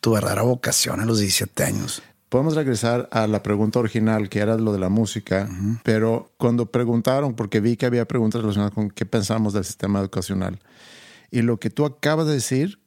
tu 0.00 0.12
verdadera 0.12 0.42
vocación 0.42 1.00
a 1.00 1.06
los 1.06 1.18
17 1.18 1.64
años? 1.64 2.02
Podemos 2.28 2.54
regresar 2.54 3.08
a 3.12 3.26
la 3.26 3.42
pregunta 3.42 3.80
original, 3.80 4.28
que 4.28 4.40
era 4.40 4.56
lo 4.56 4.72
de 4.72 4.78
la 4.78 4.88
música, 4.88 5.48
pero 5.84 6.32
cuando 6.36 6.66
preguntaron, 6.66 7.34
porque 7.34 7.60
vi 7.60 7.76
que 7.76 7.86
había 7.86 8.06
preguntas 8.06 8.40
relacionadas 8.40 8.74
con 8.74 8.90
qué 8.90 9.06
pensamos 9.06 9.52
del 9.52 9.64
sistema 9.64 10.00
educacional, 10.00 10.58
y 11.30 11.42
lo 11.42 11.60
que 11.60 11.70
tú 11.70 11.84
acabas 11.84 12.26
de 12.26 12.34
decir 12.34 12.80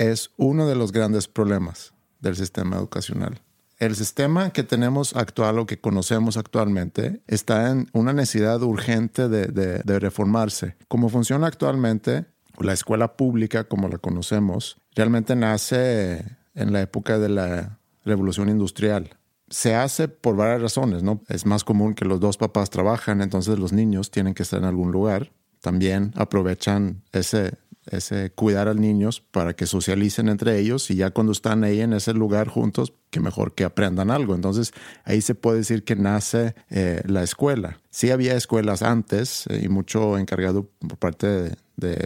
es 0.00 0.30
uno 0.38 0.66
de 0.66 0.74
los 0.74 0.92
grandes 0.92 1.28
problemas 1.28 1.92
del 2.20 2.34
sistema 2.34 2.76
educacional. 2.76 3.42
El 3.76 3.94
sistema 3.94 4.50
que 4.50 4.62
tenemos 4.62 5.14
actual 5.14 5.58
o 5.58 5.66
que 5.66 5.78
conocemos 5.78 6.38
actualmente 6.38 7.20
está 7.26 7.70
en 7.70 7.88
una 7.92 8.14
necesidad 8.14 8.62
urgente 8.62 9.28
de, 9.28 9.46
de 9.46 9.98
reformarse. 9.98 10.76
Como 10.88 11.10
funciona 11.10 11.46
actualmente, 11.46 12.24
la 12.58 12.72
escuela 12.72 13.16
pública 13.16 13.64
como 13.64 13.88
la 13.88 13.98
conocemos 13.98 14.78
realmente 14.94 15.36
nace 15.36 16.24
en 16.54 16.72
la 16.72 16.80
época 16.80 17.18
de 17.18 17.28
la 17.28 17.78
revolución 18.04 18.48
industrial. 18.48 19.18
Se 19.50 19.74
hace 19.74 20.08
por 20.08 20.34
varias 20.36 20.62
razones, 20.62 21.02
¿no? 21.02 21.22
Es 21.28 21.44
más 21.44 21.62
común 21.62 21.94
que 21.94 22.06
los 22.06 22.20
dos 22.20 22.38
papás 22.38 22.70
trabajan, 22.70 23.20
entonces 23.20 23.58
los 23.58 23.72
niños 23.72 24.10
tienen 24.10 24.32
que 24.32 24.44
estar 24.44 24.60
en 24.60 24.66
algún 24.66 24.92
lugar. 24.92 25.32
También 25.60 26.12
aprovechan 26.16 27.02
ese, 27.12 27.54
ese 27.90 28.30
cuidar 28.30 28.68
a 28.68 28.74
niños 28.74 29.20
para 29.20 29.54
que 29.54 29.66
socialicen 29.66 30.28
entre 30.28 30.58
ellos 30.58 30.90
y 30.90 30.96
ya 30.96 31.10
cuando 31.10 31.32
están 31.32 31.64
ahí 31.64 31.80
en 31.80 31.92
ese 31.92 32.14
lugar 32.14 32.48
juntos, 32.48 32.92
que 33.10 33.20
mejor 33.20 33.54
que 33.54 33.64
aprendan 33.64 34.10
algo. 34.10 34.34
Entonces 34.34 34.72
ahí 35.04 35.20
se 35.20 35.34
puede 35.34 35.58
decir 35.58 35.84
que 35.84 35.96
nace 35.96 36.54
eh, 36.70 37.02
la 37.06 37.22
escuela. 37.22 37.80
Sí 37.90 38.10
había 38.10 38.34
escuelas 38.34 38.82
antes 38.82 39.46
eh, 39.48 39.62
y 39.64 39.68
mucho 39.68 40.18
encargado 40.18 40.70
por 40.78 40.98
parte 40.98 41.26
de, 41.26 41.56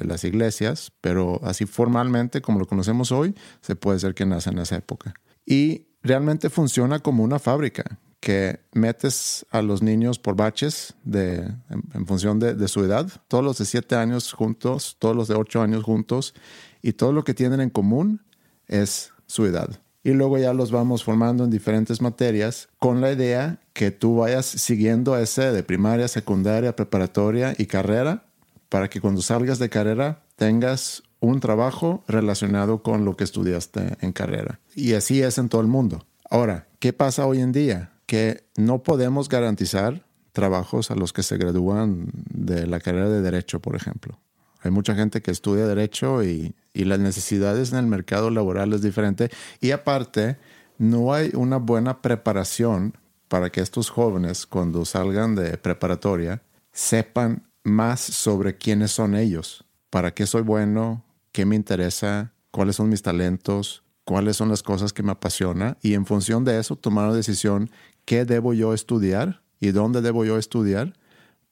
las 0.04 0.22
iglesias, 0.22 0.92
pero 1.00 1.40
así 1.42 1.66
formalmente 1.66 2.40
como 2.40 2.60
lo 2.60 2.66
conocemos 2.66 3.10
hoy, 3.10 3.34
se 3.60 3.74
puede 3.74 3.96
decir 3.96 4.14
que 4.14 4.24
nace 4.24 4.50
en 4.50 4.58
esa 4.60 4.76
época 4.76 5.14
y 5.44 5.88
realmente 6.02 6.48
funciona 6.48 7.00
como 7.00 7.24
una 7.24 7.40
fábrica 7.40 7.98
que 8.24 8.58
metes 8.72 9.44
a 9.50 9.60
los 9.60 9.82
niños 9.82 10.18
por 10.18 10.34
baches 10.34 10.94
de, 11.04 11.46
en, 11.68 12.06
función 12.06 12.38
de, 12.38 12.68
su 12.68 12.82
edad, 12.82 13.06
todos 13.28 13.44
los 13.44 13.58
de 13.58 13.66
siete 13.66 13.96
años 13.96 14.32
juntos, 14.32 14.96
todos 14.98 15.14
los 15.14 15.28
de 15.28 15.34
ocho 15.34 15.60
años 15.60 15.82
juntos, 15.84 16.32
y 16.80 16.94
todo 16.94 17.12
lo 17.12 17.22
que 17.22 17.34
tienen 17.34 17.60
en 17.60 17.68
común 17.68 18.22
es 18.66 19.12
su 19.26 19.44
edad. 19.44 19.68
Y 20.02 20.12
luego 20.12 20.38
ya 20.38 20.54
los 20.54 20.70
vamos 20.70 21.04
formando 21.04 21.44
en 21.44 21.50
diferentes 21.50 22.00
materias 22.00 22.70
con 22.78 23.02
la 23.02 23.12
idea 23.12 23.60
que 23.74 23.90
tú 23.90 24.16
vayas 24.16 24.46
siguiendo 24.46 25.18
ese 25.18 25.52
de 25.52 25.62
primaria, 25.62 26.08
secundaria, 26.08 26.74
preparatoria 26.74 27.54
y 27.58 27.66
carrera, 27.66 28.24
para 28.70 28.88
que 28.88 29.02
cuando 29.02 29.20
salgas 29.20 29.58
de 29.58 29.68
carrera 29.68 30.22
tengas 30.36 31.02
un 31.20 31.40
trabajo 31.40 32.02
relacionado 32.08 32.82
con 32.82 33.04
lo 33.04 33.18
que 33.18 33.24
estudiaste 33.24 33.98
en 34.00 34.12
carrera. 34.12 34.60
Y 34.74 34.94
así 34.94 35.20
es 35.20 35.36
en 35.36 35.50
todo 35.50 35.60
el 35.60 35.66
mundo. 35.66 36.06
Ahora, 36.30 36.68
¿qué 36.78 36.94
pasa 36.94 37.26
hoy 37.26 37.42
en 37.42 37.52
día? 37.52 37.90
Que 38.06 38.44
no 38.56 38.82
podemos 38.82 39.28
garantizar 39.28 40.04
trabajos 40.32 40.90
a 40.90 40.96
los 40.96 41.12
que 41.12 41.22
se 41.22 41.36
gradúan 41.36 42.08
de 42.12 42.66
la 42.66 42.80
carrera 42.80 43.08
de 43.08 43.22
derecho, 43.22 43.60
por 43.60 43.76
ejemplo. 43.76 44.18
Hay 44.60 44.70
mucha 44.70 44.94
gente 44.94 45.22
que 45.22 45.30
estudia 45.30 45.66
derecho 45.66 46.24
y, 46.24 46.54
las 46.72 46.98
necesidades 46.98 47.72
en 47.72 47.78
el 47.78 47.86
mercado 47.86 48.30
laboral 48.30 48.72
es 48.72 48.82
diferente. 48.82 49.30
Y 49.60 49.70
aparte, 49.70 50.38
no 50.76 51.14
hay 51.14 51.30
una 51.34 51.58
buena 51.58 52.02
preparación 52.02 52.94
para 53.28 53.50
que 53.50 53.60
estos 53.60 53.90
jóvenes, 53.90 54.44
cuando 54.44 54.84
salgan 54.84 55.36
de 55.36 55.56
preparatoria, 55.56 56.42
sepan 56.72 57.46
más 57.62 58.00
sobre 58.00 58.56
quiénes 58.56 58.90
son 58.90 59.14
ellos, 59.14 59.64
para 59.90 60.12
qué 60.14 60.26
soy 60.26 60.42
bueno, 60.42 61.04
qué 61.30 61.46
me 61.46 61.54
interesa, 61.54 62.32
cuáles 62.50 62.76
son 62.76 62.88
mis 62.88 63.02
talentos, 63.02 63.83
cuáles 64.04 64.36
son 64.36 64.48
las 64.48 64.62
cosas 64.62 64.92
que 64.92 65.02
me 65.02 65.12
apasiona 65.12 65.76
y 65.82 65.94
en 65.94 66.06
función 66.06 66.44
de 66.44 66.58
eso 66.58 66.76
tomar 66.76 67.06
una 67.06 67.16
decisión 67.16 67.70
qué 68.04 68.24
debo 68.24 68.52
yo 68.52 68.74
estudiar 68.74 69.42
y 69.60 69.72
dónde 69.72 70.02
debo 70.02 70.24
yo 70.24 70.38
estudiar 70.38 70.94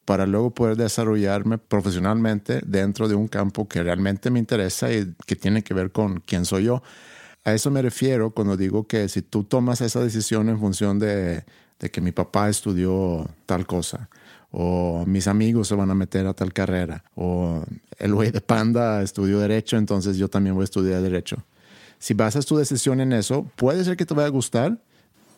para 0.05 0.27
luego 0.27 0.51
poder 0.51 0.77
desarrollarme 0.77 1.59
profesionalmente 1.59 2.61
dentro 2.67 3.09
de 3.09 3.15
un 3.15 3.29
campo 3.29 3.69
que 3.69 3.83
realmente 3.83 4.31
me 4.31 4.39
interesa 4.39 4.93
y 4.93 5.15
que 5.27 5.37
tiene 5.37 5.63
que 5.63 5.75
ver 5.75 5.93
con 5.93 6.21
quién 6.21 6.45
soy 6.45 6.65
yo. 6.65 6.83
A 7.45 7.55
eso 7.55 7.71
me 7.71 7.83
refiero 7.83 8.31
cuando 8.31 8.57
digo 8.57 8.87
que 8.87 9.09
si 9.09 9.23
tú 9.23 9.45
tomas 9.45 9.81
esa 9.81 10.01
decisión 10.01 10.49
en 10.49 10.59
función 10.59 10.99
de, 10.99 11.45
de 11.79 11.91
que 11.91 12.01
mi 12.01 12.13
papá 12.13 12.49
estudió 12.49 13.29
tal 13.47 13.67
cosa, 13.67 14.09
o 14.51 15.05
mis 15.07 15.27
amigos 15.27 15.69
se 15.69 15.75
van 15.75 15.91
a 15.91 15.95
meter 15.95 16.27
a 16.27 16.35
tal 16.35 16.53
carrera, 16.53 17.05
o 17.15 17.65
el 17.99 18.15
güey 18.15 18.31
de 18.31 18.41
Panda 18.41 19.03
estudió 19.03 19.39
derecho, 19.39 19.77
entonces 19.77 20.17
yo 20.17 20.29
también 20.29 20.55
voy 20.55 20.63
a 20.63 20.65
estudiar 20.65 21.01
derecho. 21.01 21.45
Si 22.03 22.15
basas 22.15 22.47
tu 22.47 22.57
decisión 22.57 23.01
en 23.01 23.13
eso, 23.13 23.47
puede 23.55 23.85
ser 23.85 23.97
que 23.97 24.05
te 24.05 24.13
vaya 24.13 24.27
a 24.27 24.31
gustar, 24.31 24.77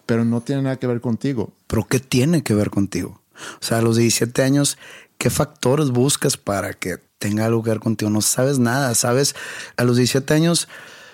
pero 0.06 0.24
no 0.24 0.40
tiene 0.40 0.62
nada 0.62 0.76
que 0.76 0.86
ver 0.86 1.02
contigo. 1.02 1.52
¿Pero 1.66 1.86
qué 1.86 2.00
tiene 2.00 2.42
que 2.42 2.54
ver 2.54 2.70
contigo? 2.70 3.20
O 3.60 3.62
sea, 3.62 3.78
a 3.78 3.82
los 3.82 3.98
17 3.98 4.42
años, 4.42 4.78
¿qué 5.18 5.28
factores 5.28 5.90
buscas 5.90 6.38
para 6.38 6.72
que 6.72 6.96
tenga 7.18 7.44
algo 7.44 7.62
que 7.62 7.68
ver 7.68 7.80
contigo? 7.80 8.10
No 8.10 8.22
sabes 8.22 8.58
nada, 8.58 8.94
sabes, 8.94 9.36
a 9.76 9.84
los 9.84 9.98
17 9.98 10.32
años, 10.32 10.66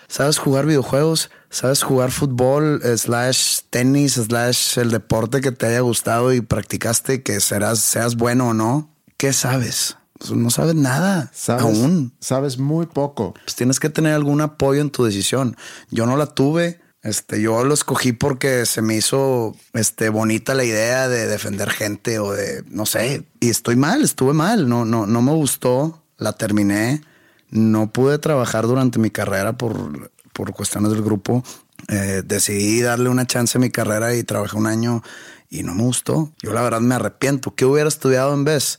sabes 0.06 0.38
jugar 0.38 0.66
videojuegos, 0.66 1.32
sabes 1.50 1.82
jugar 1.82 2.12
fútbol, 2.12 2.80
slash 2.96 3.62
tenis, 3.70 4.12
slash 4.12 4.78
el 4.78 4.92
deporte 4.92 5.40
que 5.40 5.50
te 5.50 5.66
haya 5.66 5.80
gustado 5.80 6.32
y 6.32 6.42
practicaste, 6.42 7.24
que 7.24 7.40
serás, 7.40 7.80
seas 7.80 8.14
bueno 8.14 8.50
o 8.50 8.54
no. 8.54 8.88
¿Qué 9.16 9.32
sabes? 9.32 9.96
Pues 10.20 10.32
no 10.32 10.50
sabes 10.50 10.74
nada 10.74 11.32
aún. 11.48 12.12
Sabes 12.20 12.58
muy 12.58 12.86
poco. 12.86 13.34
Pues 13.34 13.56
tienes 13.56 13.80
que 13.80 13.88
tener 13.88 14.14
algún 14.14 14.40
apoyo 14.40 14.80
en 14.80 14.90
tu 14.90 15.04
decisión. 15.04 15.56
Yo 15.90 16.06
no 16.06 16.16
la 16.16 16.26
tuve. 16.26 16.80
Este, 17.02 17.40
yo 17.40 17.64
lo 17.64 17.72
escogí 17.72 18.12
porque 18.12 18.66
se 18.66 18.82
me 18.82 18.94
hizo 18.94 19.56
este, 19.72 20.10
bonita 20.10 20.54
la 20.54 20.64
idea 20.64 21.08
de 21.08 21.26
defender 21.26 21.70
gente 21.70 22.18
o 22.18 22.32
de, 22.32 22.62
no 22.68 22.84
sé, 22.84 23.24
y 23.40 23.48
estoy 23.48 23.74
mal, 23.74 24.02
estuve 24.02 24.34
mal, 24.34 24.68
no, 24.68 24.84
no, 24.84 25.06
no 25.06 25.22
me 25.22 25.32
gustó, 25.32 26.02
la 26.18 26.34
terminé, 26.34 27.02
no 27.48 27.90
pude 27.90 28.18
trabajar 28.18 28.66
durante 28.66 28.98
mi 28.98 29.08
carrera 29.08 29.56
por 29.56 30.10
por 30.32 30.52
cuestiones 30.54 30.92
del 30.92 31.02
grupo, 31.02 31.44
eh, 31.88 32.22
decidí 32.24 32.80
darle 32.80 33.08
una 33.08 33.26
chance 33.26 33.58
a 33.58 33.60
mi 33.60 33.70
carrera 33.70 34.14
y 34.14 34.24
trabajé 34.24 34.56
un 34.56 34.66
año 34.66 35.02
y 35.50 35.62
no 35.62 35.74
me 35.74 35.82
gustó. 35.82 36.32
Yo 36.42 36.52
la 36.52 36.62
verdad 36.62 36.80
me 36.80 36.94
arrepiento. 36.94 37.54
¿Qué 37.54 37.64
hubiera 37.64 37.88
estudiado 37.88 38.32
en 38.32 38.44
vez? 38.44 38.78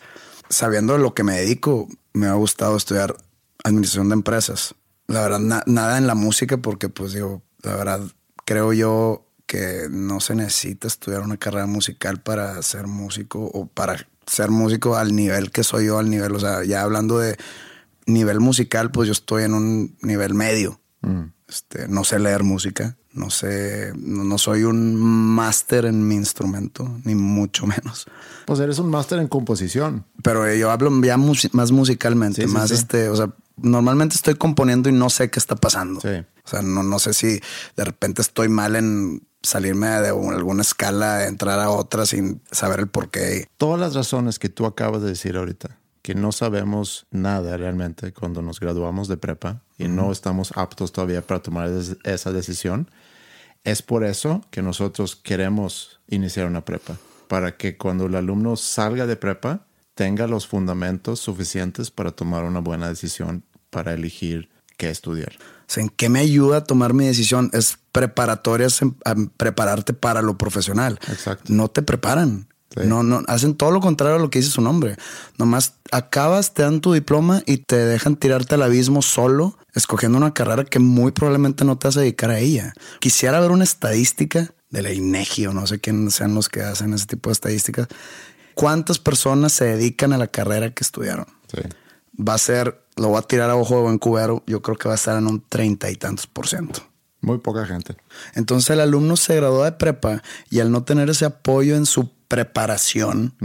Sabiendo 0.52 0.98
lo 1.00 1.16
que 1.16 1.24
me 1.24 1.38
dedico, 1.38 1.88
me 2.14 2.28
ha 2.28 2.34
gustado 2.34 2.78
estudiar 2.78 3.16
administración 3.64 4.10
de 4.10 4.14
empresas. 4.14 4.76
La 5.08 5.22
verdad, 5.22 5.64
nada 5.66 5.98
en 5.98 6.06
la 6.06 6.16
música 6.16 6.58
porque 6.58 6.90
pues 6.90 7.14
digo, 7.14 7.42
la 7.64 7.76
verdad, 7.76 8.02
creo 8.46 8.74
yo 8.74 9.26
que 9.46 9.88
no 9.90 10.20
se 10.20 10.36
necesita 10.36 10.88
estudiar 10.88 11.22
una 11.22 11.38
carrera 11.38 11.66
musical 11.66 12.22
para 12.22 12.62
ser 12.62 12.88
músico 12.88 13.50
o 13.54 13.66
para 13.66 14.08
ser 14.26 14.50
músico 14.50 14.96
al 14.96 15.16
nivel 15.16 15.52
que 15.52 15.64
soy 15.64 15.88
yo, 15.88 16.00
al 16.00 16.10
nivel, 16.10 16.36
o 16.36 16.40
sea, 16.40 16.64
ya 16.64 16.82
hablando 16.84 17.20
de 17.20 17.38
nivel 18.06 18.40
musical, 18.40 18.92
pues 18.92 19.08
yo 19.08 19.12
estoy 19.12 19.44
en 19.44 19.54
un 19.54 19.98
nivel 20.02 20.34
medio. 20.34 20.80
Mm. 21.02 21.24
Este, 21.48 21.88
no 21.88 22.04
sé 22.06 22.20
leer 22.20 22.44
música, 22.44 22.98
no 23.13 23.30
sé, 23.30 23.93
no, 23.97 24.38
soy 24.38 24.63
un 24.63 24.95
máster 24.95 25.86
en 25.86 26.08
mi 26.08 26.15
instrumento, 26.15 27.00
ni 27.04 27.15
mucho 27.15 27.65
menos. 27.67 28.06
Pues 28.45 28.60
eres 28.60 28.80
un 28.80 28.89
máster 28.89 29.19
en 29.19 29.28
composición. 29.28 30.06
Pero 30.24 30.52
yo 30.54 30.71
hablo 30.71 30.91
ya 31.02 31.17
más 31.17 31.71
musicalmente, 31.71 32.47
más 32.47 32.71
este, 32.71 33.10
o 33.10 33.15
sea, 33.15 33.34
normalmente 33.58 34.15
estoy 34.15 34.36
componiendo 34.36 34.89
y 34.89 34.93
no 34.93 35.10
sé 35.10 35.30
qué 35.30 35.39
está 35.39 35.56
pasando. 35.56 36.00
O 36.00 36.47
sea, 36.50 36.62
no, 36.62 36.84
no 36.84 37.00
sé 37.00 37.13
si 37.13 37.39
de 37.76 37.84
repente 37.84 38.21
estoy 38.21 38.50
mal 38.50 38.76
en 38.76 39.24
salirme 39.43 39.88
de 39.88 40.10
alguna 40.10 40.62
escala, 40.62 41.28
entrar 41.28 41.60
a 41.60 41.69
otra 41.69 42.06
sin 42.06 42.41
saber 42.52 42.80
el 42.80 42.88
por 42.88 43.10
qué. 43.10 43.47
Todas 43.58 43.80
las 43.80 43.93
razones 43.93 44.39
que 44.39 44.50
tú 44.50 44.65
acabas 44.65 45.02
de 45.02 45.10
decir 45.10 45.36
ahorita 45.36 45.82
que 46.02 46.15
no 46.15 46.32
sabemos 46.32 47.06
nada 47.12 47.58
realmente 47.58 48.12
cuando 48.12 48.41
nos 48.41 48.60
graduamos 48.60 49.08
de 49.08 49.17
prepa 49.17 49.62
y 49.78 49.88
no 49.88 50.12
estamos 50.12 50.52
aptos 50.56 50.91
todavía 50.91 51.21
para 51.21 51.41
tomar 51.41 51.69
esa 52.04 52.32
decisión, 52.32 52.89
es 53.63 53.82
por 53.82 54.04
eso 54.04 54.41
que 54.52 54.62
nosotros 54.62 55.15
queremos 55.15 56.00
iniciar 56.08 56.47
una 56.47 56.65
prepa, 56.65 56.97
para 57.28 57.56
que 57.58 57.78
cuando 57.78 58.06
el 58.08 58.15
alumno 58.15 58.56
salga 58.56 59.06
de 59.08 59.15
prepa 59.15 59.65
tenga 59.95 60.28
los 60.28 60.47
fundamentos 60.47 61.19
suficientes 61.19 61.91
para 61.91 62.12
tomar 62.12 62.43
una 62.43 62.60
buena 62.60 62.88
decisión 62.89 63.43
para 63.69 63.93
elegir 63.93 64.50
qué 64.78 64.89
estudiar. 64.89 65.34
¿En 65.76 65.89
qué 65.89 66.10
me 66.10 66.19
ayuda 66.19 66.58
a 66.58 66.63
tomar 66.63 66.93
mi 66.93 67.06
decisión? 67.06 67.50
Es 67.54 67.78
preparatoria, 67.91 68.67
es 68.67 68.82
en- 68.82 68.97
a 69.06 69.15
prepararte 69.38 69.93
para 69.93 70.21
lo 70.21 70.38
profesional. 70.38 71.00
Exacto. 71.10 71.54
No 71.54 71.69
te 71.69 71.82
preparan. 71.82 72.47
Sí. 72.74 72.82
No, 72.86 73.04
no, 73.04 73.21
hacen 73.28 73.56
todo 73.56 73.71
lo 73.71 73.80
contrario 73.82 74.15
a 74.15 74.19
lo 74.19 74.30
que 74.30 74.39
dice 74.39 74.52
su 74.52 74.62
nombre. 74.62 74.95
Nomás 75.38 75.76
acabas, 75.91 76.54
te 76.54 76.63
dan 76.63 76.80
tu 76.82 76.93
diploma 76.93 77.43
y 77.45 77.58
te 77.58 77.76
dejan 77.76 78.15
tirarte 78.15 78.56
al 78.56 78.63
abismo 78.63 79.02
solo, 79.02 79.58
escogiendo 79.74 80.18
una 80.18 80.34
carrera 80.34 80.64
que 80.66 80.80
muy 80.80 81.12
probablemente 81.12 81.66
no 81.66 81.78
te 81.78 81.88
vas 81.88 81.98
a 81.98 82.02
dedicar 82.02 82.32
a 82.32 82.40
ella. 82.40 82.74
Quisiera 83.00 83.40
ver 83.40 83.52
una 83.52 83.64
estadística 83.64 84.54
de 84.70 84.82
la 84.82 84.92
INEGI 84.92 85.48
o 85.48 85.54
no 85.54 85.68
sé 85.68 85.80
quién 85.80 86.10
sean 86.12 86.34
los 86.34 86.50
que 86.50 86.62
hacen 86.62 86.94
ese 86.94 87.06
tipo 87.06 87.30
de 87.30 87.34
estadísticas. 87.34 87.88
¿Cuántas 88.54 89.00
personas 89.00 89.54
se 89.54 89.66
dedican 89.66 90.14
a 90.14 90.18
la 90.18 90.28
carrera 90.28 90.72
que 90.72 90.84
estudiaron? 90.84 91.26
Sí. 91.48 91.62
Va 92.20 92.34
a 92.34 92.38
ser, 92.38 92.84
lo 92.96 93.10
voy 93.10 93.20
a 93.20 93.22
tirar 93.24 93.50
a 93.50 93.56
ojo 93.56 93.76
de 93.78 93.82
buen 93.84 93.98
cubero, 93.98 94.44
yo 94.46 94.62
creo 94.62 94.78
que 94.78 94.88
va 94.88 94.96
a 94.96 94.96
estar 94.96 95.18
en 95.18 95.28
un 95.28 95.42
treinta 95.48 95.90
y 95.90 95.96
tantos 95.96 96.28
por 96.28 96.48
ciento. 96.48 96.82
Muy 97.22 97.38
poca 97.38 97.66
gente. 97.66 97.96
Entonces 98.34 98.72
el 98.72 98.80
alumno 98.80 99.16
se 99.16 99.36
graduó 99.36 99.64
de 99.64 99.72
prepa 99.74 100.24
y 100.50 100.60
al 100.60 100.72
no 100.72 100.84
tener 100.84 101.10
ese 101.10 101.26
apoyo 101.26 101.76
en 101.76 101.86
su 101.86 102.12
preparación 102.28 103.36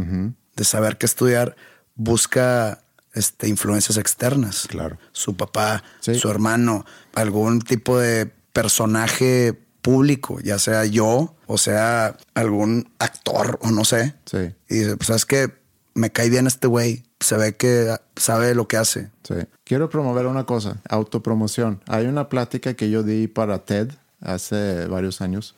de 0.57 0.65
saber 0.65 0.97
qué 0.97 1.07
estudiar, 1.07 1.57
busca 1.95 2.83
este, 3.16 3.48
influencias 3.48 3.96
externas. 3.98 4.66
Claro. 4.68 4.98
Su 5.12 5.37
papá, 5.37 5.83
Sí. 6.00 6.14
su 6.14 6.31
hermano, 6.31 6.85
algún 7.14 7.61
tipo 7.61 7.98
de 7.98 8.31
personaje 8.52 9.59
público, 9.83 10.40
ya 10.40 10.59
sea 10.59 10.85
yo 10.85 11.35
o 11.46 11.59
sea 11.59 12.16
algún 12.35 12.88
actor 12.98 13.59
o 13.62 13.70
no 13.70 13.85
sé. 13.85 14.14
Sí. 14.24 14.52
Y 14.68 14.85
pues 14.96 15.07
sabes 15.07 15.24
que 15.26 15.52
me 15.94 16.11
cae 16.11 16.29
bien 16.29 16.46
este 16.46 16.66
güey, 16.66 17.05
se 17.20 17.37
ve 17.37 17.57
que 17.57 17.96
sabe 18.16 18.55
lo 18.55 18.66
que 18.68 18.76
hace. 18.76 19.11
Sí. 19.22 19.35
Quiero 19.64 19.88
promover 19.88 20.26
una 20.26 20.44
cosa, 20.44 20.83
autopromoción. 20.88 21.81
Hay 21.87 22.07
una 22.07 22.29
plática 22.29 22.74
que 22.74 22.90
yo 22.90 23.02
di 23.02 23.29
para 23.29 23.64
TED 23.64 23.90
hace 24.20 24.87
varios 24.87 25.20
años. 25.20 25.55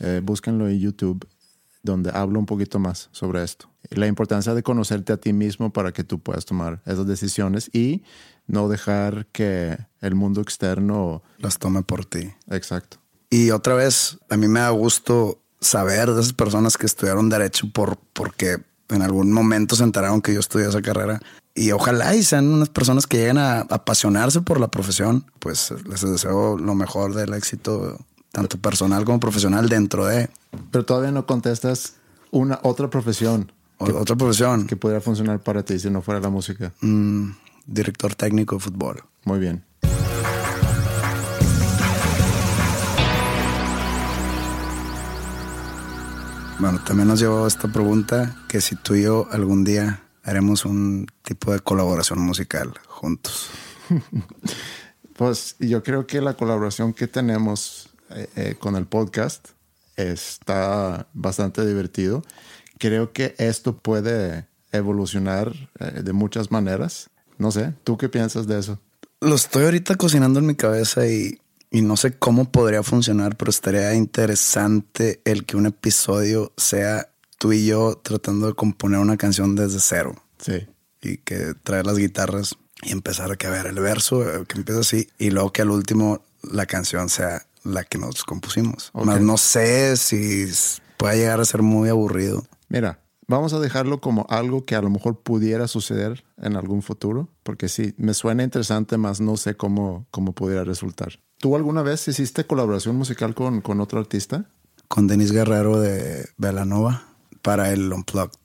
Eh, 0.00 0.20
búsquenlo 0.24 0.68
en 0.68 0.78
YouTube, 0.80 1.26
donde 1.86 2.10
hablo 2.12 2.38
un 2.38 2.44
poquito 2.44 2.78
más 2.78 3.08
sobre 3.12 3.42
esto. 3.42 3.70
La 3.88 4.06
importancia 4.06 4.52
de 4.52 4.62
conocerte 4.62 5.14
a 5.14 5.16
ti 5.16 5.32
mismo 5.32 5.72
para 5.72 5.92
que 5.92 6.04
tú 6.04 6.18
puedas 6.18 6.44
tomar 6.44 6.82
esas 6.84 7.06
decisiones 7.06 7.70
y 7.72 8.02
no 8.46 8.68
dejar 8.68 9.26
que 9.32 9.78
el 10.00 10.14
mundo 10.14 10.42
externo... 10.42 11.22
Las 11.38 11.58
tome 11.58 11.82
por 11.82 12.04
ti. 12.04 12.32
Exacto. 12.50 12.98
Y 13.30 13.50
otra 13.50 13.74
vez, 13.74 14.18
a 14.28 14.36
mí 14.36 14.46
me 14.48 14.60
da 14.60 14.70
gusto 14.70 15.40
saber 15.60 16.12
de 16.12 16.20
esas 16.20 16.32
personas 16.32 16.76
que 16.76 16.86
estudiaron 16.86 17.28
derecho 17.28 17.70
por, 17.72 17.98
porque 18.12 18.58
en 18.88 19.02
algún 19.02 19.32
momento 19.32 19.74
se 19.74 19.84
enteraron 19.84 20.22
que 20.22 20.34
yo 20.34 20.40
estudié 20.40 20.68
esa 20.68 20.82
carrera. 20.82 21.20
Y 21.54 21.72
ojalá 21.72 22.14
y 22.14 22.22
sean 22.22 22.48
unas 22.48 22.68
personas 22.68 23.06
que 23.06 23.16
lleguen 23.16 23.38
a 23.38 23.60
apasionarse 23.60 24.42
por 24.42 24.60
la 24.60 24.68
profesión. 24.68 25.24
Pues 25.38 25.72
les 25.88 26.02
deseo 26.02 26.58
lo 26.58 26.74
mejor 26.74 27.14
del 27.14 27.32
éxito, 27.32 27.98
tanto 28.36 28.58
personal 28.58 29.02
como 29.06 29.18
profesional, 29.18 29.66
dentro 29.66 30.04
de 30.04 30.28
Pero 30.70 30.84
todavía 30.84 31.10
no 31.10 31.24
contestas 31.24 31.94
una 32.30 32.60
otra 32.62 32.90
profesión 32.90 33.50
o- 33.78 33.84
otra 33.98 34.14
profesión. 34.14 34.66
que 34.66 34.76
pudiera 34.76 35.00
funcionar 35.00 35.38
para 35.40 35.62
ti 35.64 35.78
si 35.78 35.88
no 35.88 36.02
fuera 36.02 36.20
la 36.20 36.28
música. 36.28 36.70
Mm, 36.82 37.30
director 37.66 38.14
técnico 38.14 38.56
de 38.56 38.60
fútbol. 38.60 39.02
Muy 39.24 39.38
bien. 39.38 39.64
Bueno, 46.58 46.80
también 46.84 47.08
nos 47.08 47.20
llevó 47.20 47.46
esta 47.46 47.68
pregunta 47.68 48.34
que 48.48 48.60
si 48.60 48.76
tú 48.76 48.94
y 48.94 49.02
yo 49.02 49.28
algún 49.30 49.62
día 49.64 50.00
haremos 50.22 50.64
un 50.64 51.06
tipo 51.22 51.52
de 51.52 51.60
colaboración 51.60 52.18
musical 52.20 52.72
juntos. 52.86 53.50
Pues 55.16 55.56
yo 55.58 55.82
creo 55.82 56.06
que 56.06 56.20
la 56.20 56.34
colaboración 56.34 56.92
que 56.92 57.06
tenemos 57.08 57.88
eh, 58.10 58.28
eh, 58.36 58.54
con 58.58 58.76
el 58.76 58.86
podcast 58.86 59.48
está 59.96 61.06
bastante 61.14 61.66
divertido. 61.66 62.22
Creo 62.78 63.12
que 63.12 63.34
esto 63.38 63.76
puede 63.78 64.46
evolucionar 64.72 65.52
eh, 65.80 66.02
de 66.02 66.12
muchas 66.12 66.50
maneras. 66.50 67.10
No 67.38 67.50
sé, 67.50 67.74
¿tú 67.84 67.96
qué 67.96 68.08
piensas 68.08 68.46
de 68.46 68.58
eso? 68.58 68.78
Lo 69.20 69.34
estoy 69.34 69.64
ahorita 69.64 69.96
cocinando 69.96 70.40
en 70.40 70.46
mi 70.46 70.54
cabeza 70.54 71.06
y, 71.06 71.40
y 71.70 71.82
no 71.82 71.96
sé 71.96 72.18
cómo 72.18 72.50
podría 72.50 72.82
funcionar, 72.82 73.36
pero 73.36 73.50
estaría 73.50 73.94
interesante 73.94 75.20
el 75.24 75.44
que 75.46 75.56
un 75.56 75.66
episodio 75.66 76.52
sea 76.56 77.08
tú 77.38 77.52
y 77.52 77.66
yo 77.66 78.00
tratando 78.02 78.46
de 78.46 78.54
componer 78.54 78.98
una 79.00 79.16
canción 79.16 79.56
desde 79.56 79.80
cero 79.80 80.14
Sí, 80.38 80.66
y 81.02 81.18
que 81.18 81.54
traer 81.62 81.86
las 81.86 81.96
guitarras 81.96 82.56
y 82.82 82.92
empezar 82.92 83.32
a 83.32 83.36
que 83.36 83.46
a 83.46 83.50
ver 83.50 83.66
el 83.66 83.80
verso 83.80 84.22
eh, 84.22 84.44
que 84.46 84.58
empieza 84.58 84.80
así 84.80 85.08
y 85.18 85.30
luego 85.30 85.52
que 85.52 85.62
al 85.62 85.70
último 85.70 86.22
la 86.42 86.66
canción 86.66 87.08
sea 87.08 87.46
la 87.66 87.84
que 87.84 87.98
nos 87.98 88.24
compusimos. 88.24 88.90
Más 88.94 89.20
no 89.20 89.36
sé 89.36 89.96
si 89.96 90.46
pueda 90.96 91.14
llegar 91.14 91.40
a 91.40 91.44
ser 91.44 91.62
muy 91.62 91.88
aburrido. 91.88 92.46
mira, 92.68 93.00
vamos 93.28 93.52
a 93.52 93.58
dejarlo 93.60 94.00
como 94.00 94.26
algo 94.30 94.64
que 94.64 94.76
a 94.76 94.82
lo 94.82 94.88
mejor 94.90 95.20
pudiera 95.20 95.68
suceder 95.68 96.24
en 96.38 96.56
algún 96.56 96.82
futuro, 96.82 97.28
porque 97.42 97.68
sí, 97.68 97.94
me 97.98 98.14
suena 98.14 98.42
interesante, 98.44 98.96
más 98.96 99.20
no 99.20 99.36
sé 99.36 99.56
cómo, 99.56 100.06
cómo 100.10 100.32
pudiera 100.32 100.64
resultar. 100.64 101.18
¿Tú 101.38 101.54
alguna 101.56 101.82
vez 101.82 102.06
hiciste 102.08 102.46
colaboración 102.46 102.96
musical 102.96 103.34
con, 103.34 103.60
con 103.60 103.80
otro 103.80 103.98
artista? 104.00 104.46
Con 104.88 105.06
Denis 105.08 105.32
Guerrero 105.32 105.78
de 105.80 106.28
Velanova 106.38 107.02
para 107.42 107.72
el 107.72 107.92
Unplugged 107.92 108.38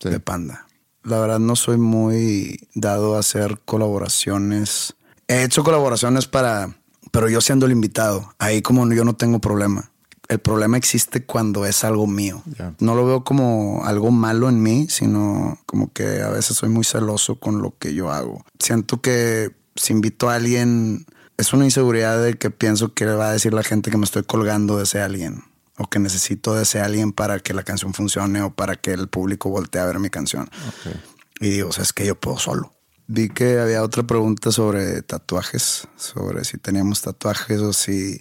Sí. 0.00 0.10
de 0.10 0.20
Panda. 0.20 0.66
La 1.04 1.18
verdad 1.20 1.38
no 1.38 1.56
soy 1.56 1.78
muy 1.78 2.68
dado 2.74 3.16
a 3.16 3.20
hacer 3.20 3.60
colaboraciones. 3.64 4.94
He 5.28 5.42
hecho 5.44 5.64
colaboraciones 5.64 6.26
para, 6.26 6.76
pero 7.10 7.28
yo 7.28 7.40
siendo 7.40 7.66
el 7.66 7.72
invitado, 7.72 8.34
ahí 8.38 8.62
como 8.62 8.90
yo 8.92 9.04
no 9.04 9.14
tengo 9.14 9.40
problema. 9.40 9.90
El 10.28 10.40
problema 10.40 10.76
existe 10.76 11.24
cuando 11.24 11.66
es 11.66 11.84
algo 11.84 12.06
mío. 12.06 12.42
No 12.80 12.94
lo 12.96 13.06
veo 13.06 13.22
como 13.22 13.84
algo 13.84 14.10
malo 14.10 14.48
en 14.48 14.60
mí, 14.60 14.88
sino 14.90 15.58
como 15.66 15.92
que 15.92 16.22
a 16.22 16.30
veces 16.30 16.56
soy 16.56 16.68
muy 16.68 16.84
celoso 16.84 17.36
con 17.36 17.62
lo 17.62 17.78
que 17.78 17.94
yo 17.94 18.10
hago. 18.10 18.44
Siento 18.58 19.00
que 19.00 19.54
si 19.76 19.92
invito 19.92 20.28
a 20.28 20.34
alguien, 20.34 21.06
es 21.36 21.52
una 21.52 21.64
inseguridad 21.64 22.20
de 22.22 22.34
que 22.34 22.50
pienso 22.50 22.92
que 22.92 23.06
va 23.06 23.28
a 23.28 23.32
decir 23.32 23.54
la 23.54 23.62
gente 23.62 23.90
que 23.90 23.98
me 23.98 24.04
estoy 24.04 24.24
colgando 24.24 24.78
de 24.78 24.84
ese 24.84 25.00
alguien 25.00 25.44
o 25.78 25.88
que 25.88 25.98
necesito 25.98 26.54
de 26.54 26.62
ese 26.62 26.80
alguien 26.80 27.12
para 27.12 27.38
que 27.38 27.54
la 27.54 27.62
canción 27.62 27.94
funcione 27.94 28.42
o 28.42 28.52
para 28.52 28.76
que 28.76 28.92
el 28.92 29.08
público 29.08 29.50
voltee 29.50 29.80
a 29.80 29.86
ver 29.86 29.98
mi 29.98 30.10
canción. 30.10 30.48
Y 31.40 31.50
digo, 31.50 31.68
o 31.68 31.72
sea, 31.72 31.84
es 31.84 31.92
que 31.92 32.06
yo 32.06 32.18
puedo 32.18 32.38
solo. 32.38 32.72
Vi 33.08 33.28
que 33.28 33.58
había 33.58 33.82
otra 33.82 34.02
pregunta 34.04 34.50
sobre 34.50 35.02
tatuajes, 35.02 35.86
sobre 35.96 36.44
si 36.44 36.58
teníamos 36.58 37.02
tatuajes 37.02 37.60
o 37.60 37.72
si 37.72 38.20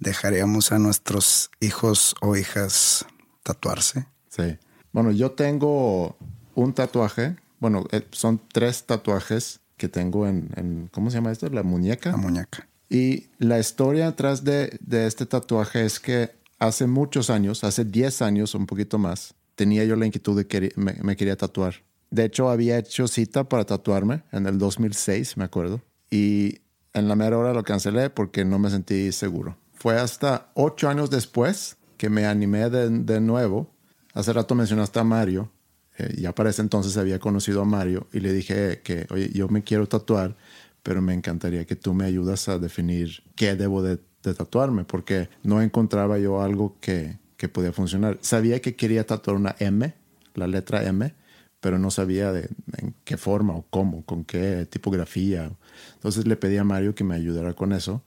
dejaríamos 0.00 0.72
a 0.72 0.78
nuestros 0.78 1.50
hijos 1.60 2.14
o 2.22 2.36
hijas 2.36 3.04
tatuarse. 3.42 4.06
Sí. 4.28 4.56
Bueno, 4.92 5.10
yo 5.12 5.32
tengo 5.32 6.16
un 6.54 6.72
tatuaje. 6.72 7.36
Bueno, 7.60 7.86
eh, 7.92 8.06
son 8.12 8.40
tres 8.52 8.84
tatuajes 8.84 9.60
que 9.76 9.88
tengo 9.88 10.26
en, 10.26 10.48
en- 10.56 10.88
¿cómo 10.92 11.10
se 11.10 11.16
llama 11.18 11.30
esto? 11.32 11.48
La 11.50 11.62
muñeca. 11.62 12.10
La 12.10 12.16
muñeca. 12.16 12.66
Y 12.88 13.26
la 13.38 13.58
historia 13.58 14.08
atrás 14.08 14.44
de, 14.44 14.78
de 14.80 15.06
este 15.06 15.26
tatuaje 15.26 15.84
es 15.84 16.00
que 16.00 16.30
hace 16.58 16.86
muchos 16.86 17.30
años, 17.30 17.64
hace 17.64 17.84
10 17.84 18.22
años, 18.22 18.54
un 18.54 18.66
poquito 18.66 18.98
más, 18.98 19.34
tenía 19.54 19.84
yo 19.84 19.96
la 19.96 20.06
inquietud 20.06 20.36
de 20.36 20.46
que 20.46 20.72
me, 20.76 20.94
me 21.02 21.16
quería 21.16 21.36
tatuar. 21.36 21.74
De 22.12 22.24
hecho, 22.26 22.48
había 22.50 22.78
hecho 22.78 23.08
cita 23.08 23.48
para 23.48 23.64
tatuarme 23.64 24.22
en 24.32 24.46
el 24.46 24.58
2006, 24.58 25.36
me 25.38 25.44
acuerdo. 25.44 25.80
Y 26.10 26.60
en 26.92 27.08
la 27.08 27.16
mera 27.16 27.38
hora 27.38 27.54
lo 27.54 27.64
cancelé 27.64 28.10
porque 28.10 28.44
no 28.44 28.58
me 28.58 28.70
sentí 28.70 29.10
seguro. 29.12 29.56
Fue 29.72 29.98
hasta 29.98 30.50
ocho 30.54 30.88
años 30.88 31.10
después 31.10 31.76
que 31.96 32.10
me 32.10 32.26
animé 32.26 32.68
de, 32.70 32.90
de 32.90 33.20
nuevo. 33.20 33.70
Hace 34.14 34.32
rato 34.32 34.54
mencionaste 34.54 35.00
a 35.00 35.04
Mario. 35.04 35.50
eh, 35.98 36.14
ya 36.20 36.34
para 36.34 36.50
ese 36.50 36.62
entonces 36.62 36.96
había 36.98 37.18
conocido 37.18 37.62
a 37.62 37.64
Mario 37.64 38.06
y 38.12 38.20
le 38.20 38.32
dije 38.32 38.80
que, 38.84 39.06
oye, 39.10 39.30
yo 39.32 39.48
me 39.48 39.62
quiero 39.62 39.86
tatuar, 39.88 40.36
pero 40.82 41.00
me 41.02 41.14
encantaría 41.14 41.64
que 41.64 41.76
tú 41.76 41.94
me 41.94 42.04
ayudas 42.04 42.48
a 42.48 42.58
definir 42.58 43.22
qué 43.36 43.56
debo 43.56 43.82
de, 43.82 43.98
de 44.22 44.34
tatuarme, 44.34 44.84
porque 44.84 45.28
no 45.42 45.62
encontraba 45.62 46.18
yo 46.18 46.42
algo 46.42 46.76
que, 46.80 47.18
que 47.36 47.48
podía 47.48 47.72
funcionar. 47.72 48.18
Sabía 48.20 48.60
que 48.60 48.74
quería 48.76 49.06
tatuar 49.06 49.36
una 49.36 49.54
M, 49.60 49.94
la 50.34 50.46
letra 50.46 50.82
M, 50.84 51.14
pero 51.62 51.78
no 51.78 51.92
sabía 51.92 52.32
de 52.32 52.50
en 52.76 52.92
qué 53.04 53.16
forma 53.16 53.54
o 53.54 53.64
cómo, 53.70 54.04
con 54.04 54.24
qué 54.24 54.66
tipografía. 54.68 55.52
Entonces 55.94 56.26
le 56.26 56.36
pedí 56.36 56.56
a 56.56 56.64
Mario 56.64 56.96
que 56.96 57.04
me 57.04 57.14
ayudara 57.14 57.54
con 57.54 57.72
eso 57.72 58.02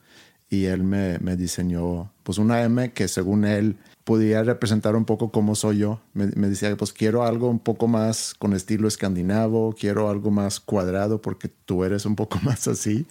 y 0.50 0.66
él 0.66 0.84
me, 0.84 1.18
diseñó 1.38 2.12
pues 2.24 2.38
una 2.38 2.62
M 2.64 2.92
que 2.92 3.08
según 3.08 3.46
él 3.46 3.78
podía 4.04 4.44
representar 4.44 4.98
un 4.98 5.06
poco 5.06 5.32
cómo 5.32 5.56
soy 5.56 5.78
yo. 5.78 6.02
Me, 6.14 6.28
me 6.36 6.50
decía, 6.50 6.76
pues 6.76 6.92
quiero 6.92 7.24
algo 7.24 7.50
un 7.50 7.60
poco 7.60 7.88
más 7.88 8.34
con 8.38 8.54
estilo 8.54 8.90
escandinavo, 8.90 9.74
quiero 9.80 10.10
algo 10.10 10.32
más 10.32 10.60
cuadrado 10.60 11.22
porque 11.22 11.48
tú 11.48 11.86
eres 11.86 12.06
un 12.06 12.18
poco 12.18 12.38
más 12.44 12.68
así. 12.68 13.08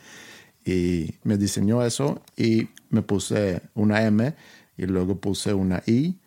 Y 0.62 1.14
me 1.22 1.38
diseñó 1.38 1.82
eso 1.82 2.20
y 2.36 2.68
me 2.90 3.00
puse 3.00 3.62
una 3.74 4.04
M 4.04 4.34
y 4.76 4.84
luego 4.84 5.16
puse 5.16 5.54
una 5.54 5.82
I 5.86 6.18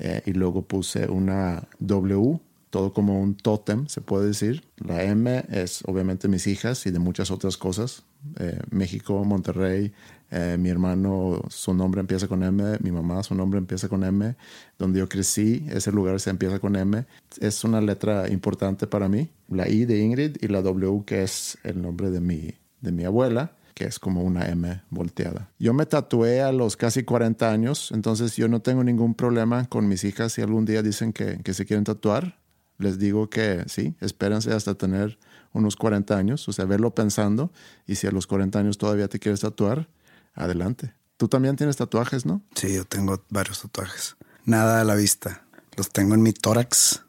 eh, 0.00 0.22
y 0.26 0.32
luego 0.32 0.62
puse 0.62 1.08
una 1.08 1.68
W 1.78 2.40
todo 2.72 2.94
como 2.94 3.20
un 3.20 3.36
tótem, 3.36 3.86
se 3.86 4.00
puede 4.00 4.28
decir. 4.28 4.64
La 4.78 5.04
M 5.04 5.44
es 5.50 5.82
obviamente 5.84 6.26
mis 6.26 6.46
hijas 6.46 6.86
y 6.86 6.90
de 6.90 6.98
muchas 6.98 7.30
otras 7.30 7.58
cosas. 7.58 8.02
Eh, 8.38 8.58
México, 8.70 9.22
Monterrey, 9.24 9.92
eh, 10.30 10.56
mi 10.58 10.70
hermano, 10.70 11.42
su 11.50 11.74
nombre 11.74 12.00
empieza 12.00 12.28
con 12.28 12.42
M, 12.42 12.78
mi 12.80 12.90
mamá, 12.90 13.22
su 13.24 13.34
nombre 13.34 13.58
empieza 13.58 13.90
con 13.90 14.02
M, 14.04 14.34
donde 14.78 15.00
yo 15.00 15.06
crecí, 15.06 15.66
ese 15.68 15.92
lugar 15.92 16.18
se 16.18 16.30
empieza 16.30 16.60
con 16.60 16.74
M. 16.74 17.04
Es 17.38 17.62
una 17.62 17.82
letra 17.82 18.30
importante 18.30 18.86
para 18.86 19.06
mí. 19.06 19.28
La 19.50 19.68
I 19.68 19.84
de 19.84 19.98
Ingrid 19.98 20.38
y 20.40 20.48
la 20.48 20.62
W, 20.62 21.04
que 21.04 21.24
es 21.24 21.58
el 21.64 21.82
nombre 21.82 22.10
de 22.10 22.22
mi, 22.22 22.54
de 22.80 22.90
mi 22.90 23.04
abuela 23.04 23.52
que 23.74 23.86
es 23.86 23.98
como 23.98 24.22
una 24.22 24.48
M 24.50 24.82
volteada. 24.90 25.48
Yo 25.58 25.72
me 25.72 25.86
tatué 25.86 26.42
a 26.42 26.52
los 26.52 26.76
casi 26.76 27.04
40 27.04 27.50
años, 27.50 27.90
entonces 27.92 28.36
yo 28.36 28.46
no 28.46 28.60
tengo 28.60 28.84
ningún 28.84 29.14
problema 29.14 29.66
con 29.66 29.88
mis 29.88 30.04
hijas 30.04 30.34
si 30.34 30.42
algún 30.42 30.66
día 30.66 30.82
dicen 30.82 31.14
que, 31.14 31.38
que 31.42 31.54
se 31.54 31.64
quieren 31.64 31.84
tatuar. 31.84 32.41
Les 32.82 32.98
digo 32.98 33.30
que 33.30 33.64
sí, 33.68 33.94
espérense 34.00 34.52
hasta 34.52 34.74
tener 34.74 35.18
unos 35.52 35.76
40 35.76 36.16
años, 36.16 36.48
o 36.48 36.52
sea, 36.52 36.64
verlo 36.64 36.94
pensando, 36.94 37.52
y 37.86 37.94
si 37.94 38.06
a 38.06 38.10
los 38.10 38.26
40 38.26 38.58
años 38.58 38.78
todavía 38.78 39.08
te 39.08 39.18
quieres 39.18 39.40
tatuar, 39.40 39.88
adelante. 40.34 40.94
Tú 41.16 41.28
también 41.28 41.56
tienes 41.56 41.76
tatuajes, 41.76 42.26
¿no? 42.26 42.42
Sí, 42.54 42.74
yo 42.74 42.84
tengo 42.84 43.22
varios 43.28 43.62
tatuajes. 43.62 44.16
Nada 44.44 44.80
a 44.80 44.84
la 44.84 44.96
vista. 44.96 45.44
Los 45.76 45.90
tengo 45.90 46.14
en 46.14 46.22
mi 46.22 46.32
tórax. 46.32 47.04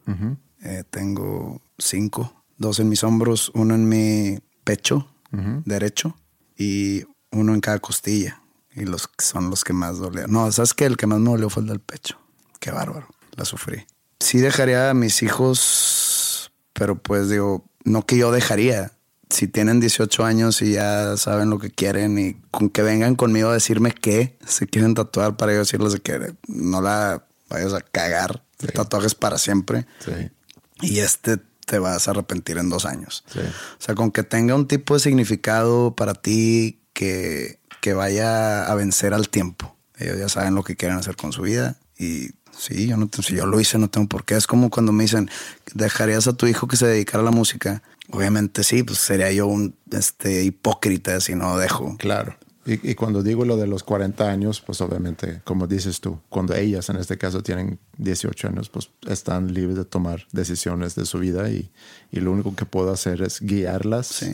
Eh, 0.62 0.84
tengo 0.88 1.60
cinco. 1.78 2.44
Dos 2.56 2.78
en 2.78 2.88
mis 2.88 3.02
hombros, 3.02 3.50
uno 3.54 3.74
en 3.74 3.88
mi 3.88 4.38
pecho 4.62 5.08
derecho 5.64 6.16
y 6.56 7.02
uno 7.32 7.54
en 7.54 7.60
cada 7.60 7.80
costilla. 7.80 8.40
Y 8.72 8.84
los 8.84 9.10
son 9.18 9.50
los 9.50 9.64
que 9.64 9.72
más 9.72 9.98
dolían. 9.98 10.30
No, 10.30 10.50
¿sabes 10.52 10.74
qué? 10.74 10.84
El 10.84 10.96
que 10.96 11.08
más 11.08 11.18
me 11.18 11.30
dolió 11.30 11.50
fue 11.50 11.62
el 11.62 11.68
del 11.68 11.80
pecho. 11.80 12.18
Qué 12.60 12.70
bárbaro. 12.70 13.08
La 13.32 13.44
sufrí. 13.44 13.84
Sí 14.24 14.38
dejaría 14.38 14.88
a 14.88 14.94
mis 14.94 15.22
hijos, 15.22 16.50
pero 16.72 16.96
pues 16.96 17.28
digo, 17.28 17.66
no 17.84 18.06
que 18.06 18.16
yo 18.16 18.32
dejaría. 18.32 18.92
Si 19.28 19.48
tienen 19.48 19.80
18 19.80 20.24
años 20.24 20.62
y 20.62 20.72
ya 20.72 21.18
saben 21.18 21.50
lo 21.50 21.58
que 21.58 21.70
quieren 21.70 22.18
y 22.18 22.32
con 22.50 22.70
que 22.70 22.80
vengan 22.80 23.16
conmigo 23.16 23.50
a 23.50 23.52
decirme 23.52 23.92
que 23.92 24.38
se 24.46 24.66
quieren 24.66 24.94
tatuar 24.94 25.36
para 25.36 25.52
yo 25.52 25.58
decirles 25.58 26.00
que 26.02 26.34
no 26.48 26.80
la 26.80 27.26
vayas 27.50 27.74
a 27.74 27.82
cagar. 27.82 28.42
Tatuajes 28.72 29.14
para 29.14 29.36
siempre. 29.36 29.86
Sí. 30.02 30.30
Y 30.80 31.00
este 31.00 31.36
te 31.66 31.78
vas 31.78 32.08
a 32.08 32.12
arrepentir 32.12 32.56
en 32.56 32.70
dos 32.70 32.86
años. 32.86 33.24
O 33.36 33.82
sea, 33.82 33.94
con 33.94 34.10
que 34.10 34.22
tenga 34.22 34.54
un 34.54 34.66
tipo 34.66 34.94
de 34.94 35.00
significado 35.00 35.94
para 35.94 36.14
ti 36.14 36.80
que, 36.94 37.58
que 37.82 37.92
vaya 37.92 38.64
a 38.64 38.74
vencer 38.74 39.12
al 39.12 39.28
tiempo. 39.28 39.76
Ellos 39.98 40.18
ya 40.18 40.30
saben 40.30 40.54
lo 40.54 40.64
que 40.64 40.76
quieren 40.76 40.96
hacer 40.96 41.14
con 41.14 41.30
su 41.34 41.42
vida 41.42 41.76
y 41.98 42.30
sí, 42.58 42.88
yo 42.88 42.96
no 42.96 43.08
si 43.22 43.36
yo 43.36 43.46
lo 43.46 43.60
hice 43.60 43.78
no 43.78 43.88
tengo 43.88 44.08
por 44.08 44.24
qué. 44.24 44.36
Es 44.36 44.46
como 44.46 44.70
cuando 44.70 44.92
me 44.92 45.04
dicen, 45.04 45.30
¿dejarías 45.74 46.26
a 46.26 46.32
tu 46.34 46.46
hijo 46.46 46.68
que 46.68 46.76
se 46.76 46.86
dedicara 46.86 47.22
a 47.22 47.24
la 47.24 47.30
música? 47.30 47.82
Obviamente 48.10 48.64
sí, 48.64 48.82
pues 48.82 48.98
sería 48.98 49.32
yo 49.32 49.46
un 49.46 49.74
este, 49.90 50.44
hipócrita 50.44 51.20
si 51.20 51.34
no 51.34 51.56
dejo. 51.56 51.96
Claro. 51.98 52.36
Y, 52.66 52.94
cuando 52.94 53.22
digo 53.22 53.44
lo 53.44 53.58
de 53.58 53.66
los 53.66 53.82
40 53.82 54.26
años, 54.30 54.62
pues 54.62 54.80
obviamente, 54.80 55.42
como 55.44 55.66
dices 55.66 56.00
tú, 56.00 56.20
cuando 56.30 56.54
ellas 56.54 56.88
en 56.88 56.96
este 56.96 57.18
caso 57.18 57.42
tienen 57.42 57.78
18 57.98 58.48
años, 58.48 58.70
pues 58.70 58.88
están 59.06 59.52
libres 59.52 59.76
de 59.76 59.84
tomar 59.84 60.26
decisiones 60.32 60.94
de 60.94 61.04
su 61.04 61.18
vida 61.18 61.50
y, 61.50 61.70
y 62.10 62.20
lo 62.20 62.32
único 62.32 62.56
que 62.56 62.64
puedo 62.64 62.90
hacer 62.90 63.20
es 63.20 63.42
guiarlas 63.42 64.24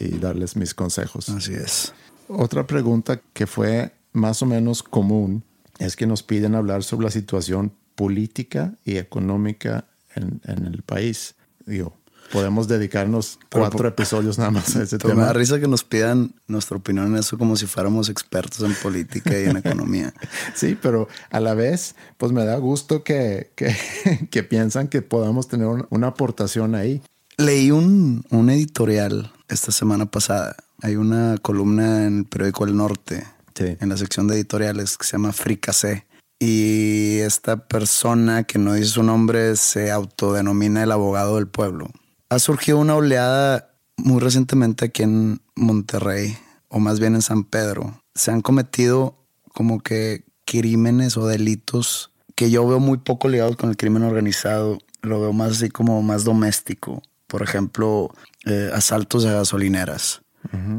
y 0.00 0.08
darles 0.18 0.56
mis 0.56 0.74
consejos. 0.74 1.28
Así 1.28 1.54
es. 1.54 1.94
Otra 2.26 2.66
pregunta 2.66 3.20
que 3.32 3.46
fue 3.46 3.92
más 4.12 4.42
o 4.42 4.46
menos 4.46 4.82
común 4.82 5.44
es 5.78 5.96
que 5.96 6.06
nos 6.06 6.22
piden 6.22 6.54
hablar 6.54 6.82
sobre 6.82 7.04
la 7.04 7.10
situación 7.10 7.72
política 7.94 8.74
y 8.84 8.96
económica 8.96 9.86
en, 10.14 10.40
en 10.44 10.66
el 10.66 10.82
país. 10.82 11.34
Digo, 11.66 11.98
podemos 12.32 12.68
dedicarnos 12.68 13.38
cuatro 13.50 13.88
episodios 13.88 14.38
nada 14.38 14.50
más 14.50 14.76
a 14.76 14.82
ese 14.82 14.98
tema. 14.98 15.14
Me 15.14 15.22
da 15.22 15.32
risa 15.32 15.58
que 15.58 15.68
nos 15.68 15.84
pidan 15.84 16.34
nuestra 16.46 16.76
opinión 16.76 17.06
en 17.06 17.16
eso 17.16 17.38
como 17.38 17.56
si 17.56 17.66
fuéramos 17.66 18.08
expertos 18.08 18.60
en 18.60 18.74
política 18.74 19.38
y 19.38 19.44
en 19.44 19.56
economía. 19.56 20.12
Sí, 20.54 20.76
pero 20.80 21.08
a 21.30 21.40
la 21.40 21.54
vez, 21.54 21.94
pues 22.16 22.32
me 22.32 22.44
da 22.44 22.56
gusto 22.56 23.02
que, 23.02 23.52
que, 23.54 23.76
que 24.30 24.42
piensan 24.42 24.88
que 24.88 25.02
podamos 25.02 25.48
tener 25.48 25.66
una, 25.90 26.08
aportación 26.08 26.74
ahí. 26.74 27.02
Leí 27.36 27.70
un, 27.70 28.24
un, 28.30 28.50
editorial 28.50 29.32
esta 29.48 29.72
semana 29.72 30.06
pasada. 30.06 30.56
Hay 30.82 30.96
una 30.96 31.36
columna 31.38 32.06
en 32.06 32.18
el 32.18 32.24
periódico 32.24 32.64
El 32.64 32.76
Norte, 32.76 33.24
en 33.60 33.88
la 33.88 33.96
sección 33.96 34.28
de 34.28 34.36
editoriales, 34.36 34.96
que 34.96 35.04
se 35.06 35.12
llama 35.12 35.32
Fricase. 35.32 36.06
Y 36.40 37.18
esta 37.18 37.68
persona 37.68 38.44
que 38.44 38.58
no 38.58 38.74
dice 38.74 38.90
su 38.90 39.02
nombre 39.02 39.56
se 39.56 39.90
autodenomina 39.90 40.84
el 40.84 40.92
abogado 40.92 41.36
del 41.36 41.48
pueblo 41.48 41.90
ha 42.28 42.38
surgido 42.38 42.78
una 42.78 42.94
oleada 42.94 43.74
muy 43.96 44.20
recientemente 44.20 44.86
aquí 44.86 45.02
en 45.02 45.40
Monterrey, 45.54 46.36
o 46.68 46.78
más 46.78 47.00
bien 47.00 47.14
en 47.14 47.22
San 47.22 47.44
Pedro. 47.44 48.02
Se 48.14 48.30
han 48.30 48.42
cometido 48.42 49.24
como 49.54 49.80
que 49.80 50.24
crímenes 50.44 51.16
o 51.16 51.26
delitos 51.26 52.12
que 52.34 52.50
yo 52.50 52.66
veo 52.66 52.80
muy 52.80 52.98
poco 52.98 53.28
ligados 53.28 53.56
con 53.56 53.70
el 53.70 53.76
crimen 53.76 54.04
organizado. 54.04 54.78
Lo 55.02 55.20
veo 55.20 55.32
más 55.32 55.52
así 55.52 55.68
como 55.68 56.00
más 56.02 56.24
doméstico. 56.24 57.02
Por 57.26 57.42
ejemplo, 57.42 58.10
eh, 58.46 58.70
asaltos 58.72 59.24
a 59.24 59.32
gasolineras 59.32 60.22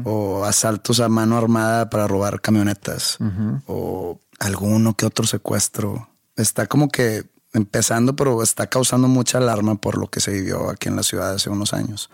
o 0.04 0.44
asaltos 0.44 1.00
a 1.00 1.08
mano 1.08 1.36
armada 1.36 1.90
para 1.90 2.06
robar 2.06 2.40
camionetas 2.40 3.18
o 3.66 4.20
alguno 4.38 4.94
que 4.94 5.06
otro 5.06 5.26
secuestro. 5.26 6.08
Está 6.36 6.66
como 6.66 6.88
que 6.88 7.24
empezando, 7.52 8.16
pero 8.16 8.42
está 8.42 8.68
causando 8.68 9.08
mucha 9.08 9.38
alarma 9.38 9.76
por 9.76 9.98
lo 9.98 10.08
que 10.08 10.20
se 10.20 10.32
vivió 10.32 10.70
aquí 10.70 10.88
en 10.88 10.96
la 10.96 11.02
ciudad 11.02 11.34
hace 11.34 11.50
unos 11.50 11.72
años. 11.72 12.10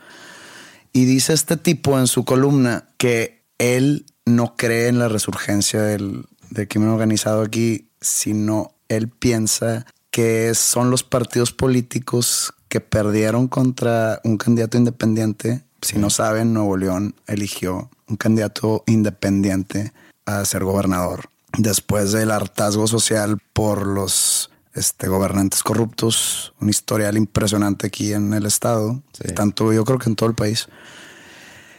Y 0.93 1.05
dice 1.05 1.33
este 1.33 1.57
tipo 1.57 1.99
en 1.99 2.07
su 2.07 2.25
columna 2.25 2.89
que 2.97 3.45
él 3.59 4.07
no 4.25 4.57
cree 4.57 4.89
en 4.89 4.99
la 4.99 5.09
resurgencia 5.09 5.83
del, 5.83 6.25
del 6.51 6.69
crimen 6.69 6.89
organizado 6.89 7.43
aquí, 7.43 7.91
sino 8.01 8.73
él 8.89 9.09
piensa 9.09 9.87
que 10.11 10.55
son 10.55 10.91
los 10.91 11.05
partidos 11.05 11.53
políticos 11.53 12.55
que 12.69 12.81
perdieron 12.81 13.49
contra 13.49 14.21
un 14.25 14.39
candidato 14.39 14.79
independiente. 14.79 15.66
Si 15.83 15.99
no 15.99 16.11
saben, 16.11 16.53
Nuevo 16.53 16.77
León 16.77 17.14
eligió 17.27 17.91
un 18.09 18.16
candidato 18.16 18.83
independiente 18.87 19.93
a 20.24 20.45
ser 20.45 20.64
gobernador. 20.64 21.31
Después 21.57 22.12
del 22.12 22.31
hartazgo 22.31 22.87
social 22.87 23.39
por 23.53 23.87
los 23.87 24.51
este, 24.74 25.09
gobernantes 25.09 25.62
corruptos, 25.62 26.53
un 26.61 26.68
historial 26.68 27.16
impresionante 27.16 27.87
aquí 27.87 28.12
en 28.12 28.35
el 28.35 28.47
estado, 28.47 29.03
tanto 29.35 29.72
yo 29.72 29.85
creo 29.85 29.99
que 29.99 30.11
en 30.11 30.16
todo 30.16 30.29
el 30.29 30.35
país. 30.35 30.68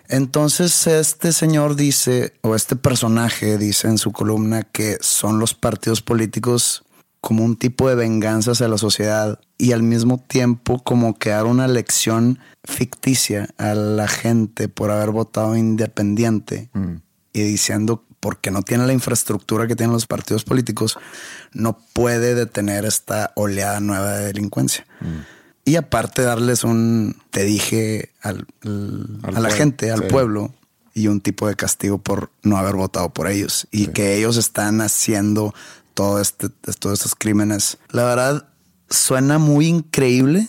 Entonces 0.10 0.88
este 0.88 1.34
señor 1.34 1.76
dice, 1.76 2.34
o 2.42 2.56
este 2.56 2.76
personaje 2.76 3.58
dice 3.58 3.88
en 3.88 3.98
su 3.98 4.14
columna 4.14 4.64
que 4.64 4.98
son 5.02 5.38
los 5.38 5.54
partidos 5.54 6.02
políticos 6.02 6.86
como 7.22 7.44
un 7.44 7.58
tipo 7.58 7.90
de 7.90 7.96
venganza 7.96 8.52
hacia 8.52 8.68
la 8.68 8.78
sociedad 8.78 9.40
y 9.58 9.72
al 9.72 9.84
mismo 9.84 10.24
tiempo 10.28 10.82
como 10.84 11.18
que 11.18 11.30
dar 11.30 11.46
una 11.46 11.68
lección 11.68 12.40
ficticia 12.64 13.50
a 13.58 13.74
la 13.74 14.08
gente 14.08 14.70
por 14.70 14.92
haber 14.92 15.12
votado 15.12 15.56
independiente 15.56 16.70
mm. 16.74 16.96
y 17.34 17.42
diciendo 17.42 18.04
porque 18.20 18.52
no 18.52 18.62
tiene 18.62 18.86
la 18.86 18.94
infraestructura 18.94 19.68
que 19.68 19.76
tienen 19.76 19.94
los 19.94 20.08
partidos 20.08 20.44
políticos, 20.44 20.98
no 21.54 21.78
puede 21.94 22.36
detener 22.36 22.86
esta 22.86 23.32
oleada 23.36 23.80
nueva 23.80 24.18
de 24.18 24.26
delincuencia. 24.26 24.86
Mm. 25.02 25.38
Y 25.66 25.76
aparte 25.76 26.22
darles 26.22 26.64
un, 26.64 27.16
te 27.30 27.44
dije, 27.44 28.14
al, 28.22 28.48
a 29.24 29.40
la 29.40 29.50
gente, 29.50 29.92
al 29.92 30.08
pueblo, 30.08 30.54
y 30.94 31.10
un 31.10 31.22
tipo 31.22 31.48
de 31.48 31.56
castigo 31.56 32.00
por 32.00 32.32
no 32.42 32.58
haber 32.58 32.76
votado 32.76 33.10
por 33.10 33.28
ellos. 33.28 33.68
Y 33.70 33.88
que 33.88 34.16
ellos 34.16 34.38
están 34.38 34.82
haciendo 34.82 35.54
todo 35.98 36.22
este, 36.22 36.50
todos 36.80 37.00
estos 37.00 37.16
crímenes. 37.16 37.80
La 37.90 38.04
verdad, 38.04 38.48
suena 38.88 39.40
muy 39.40 39.66
increíble, 39.66 40.48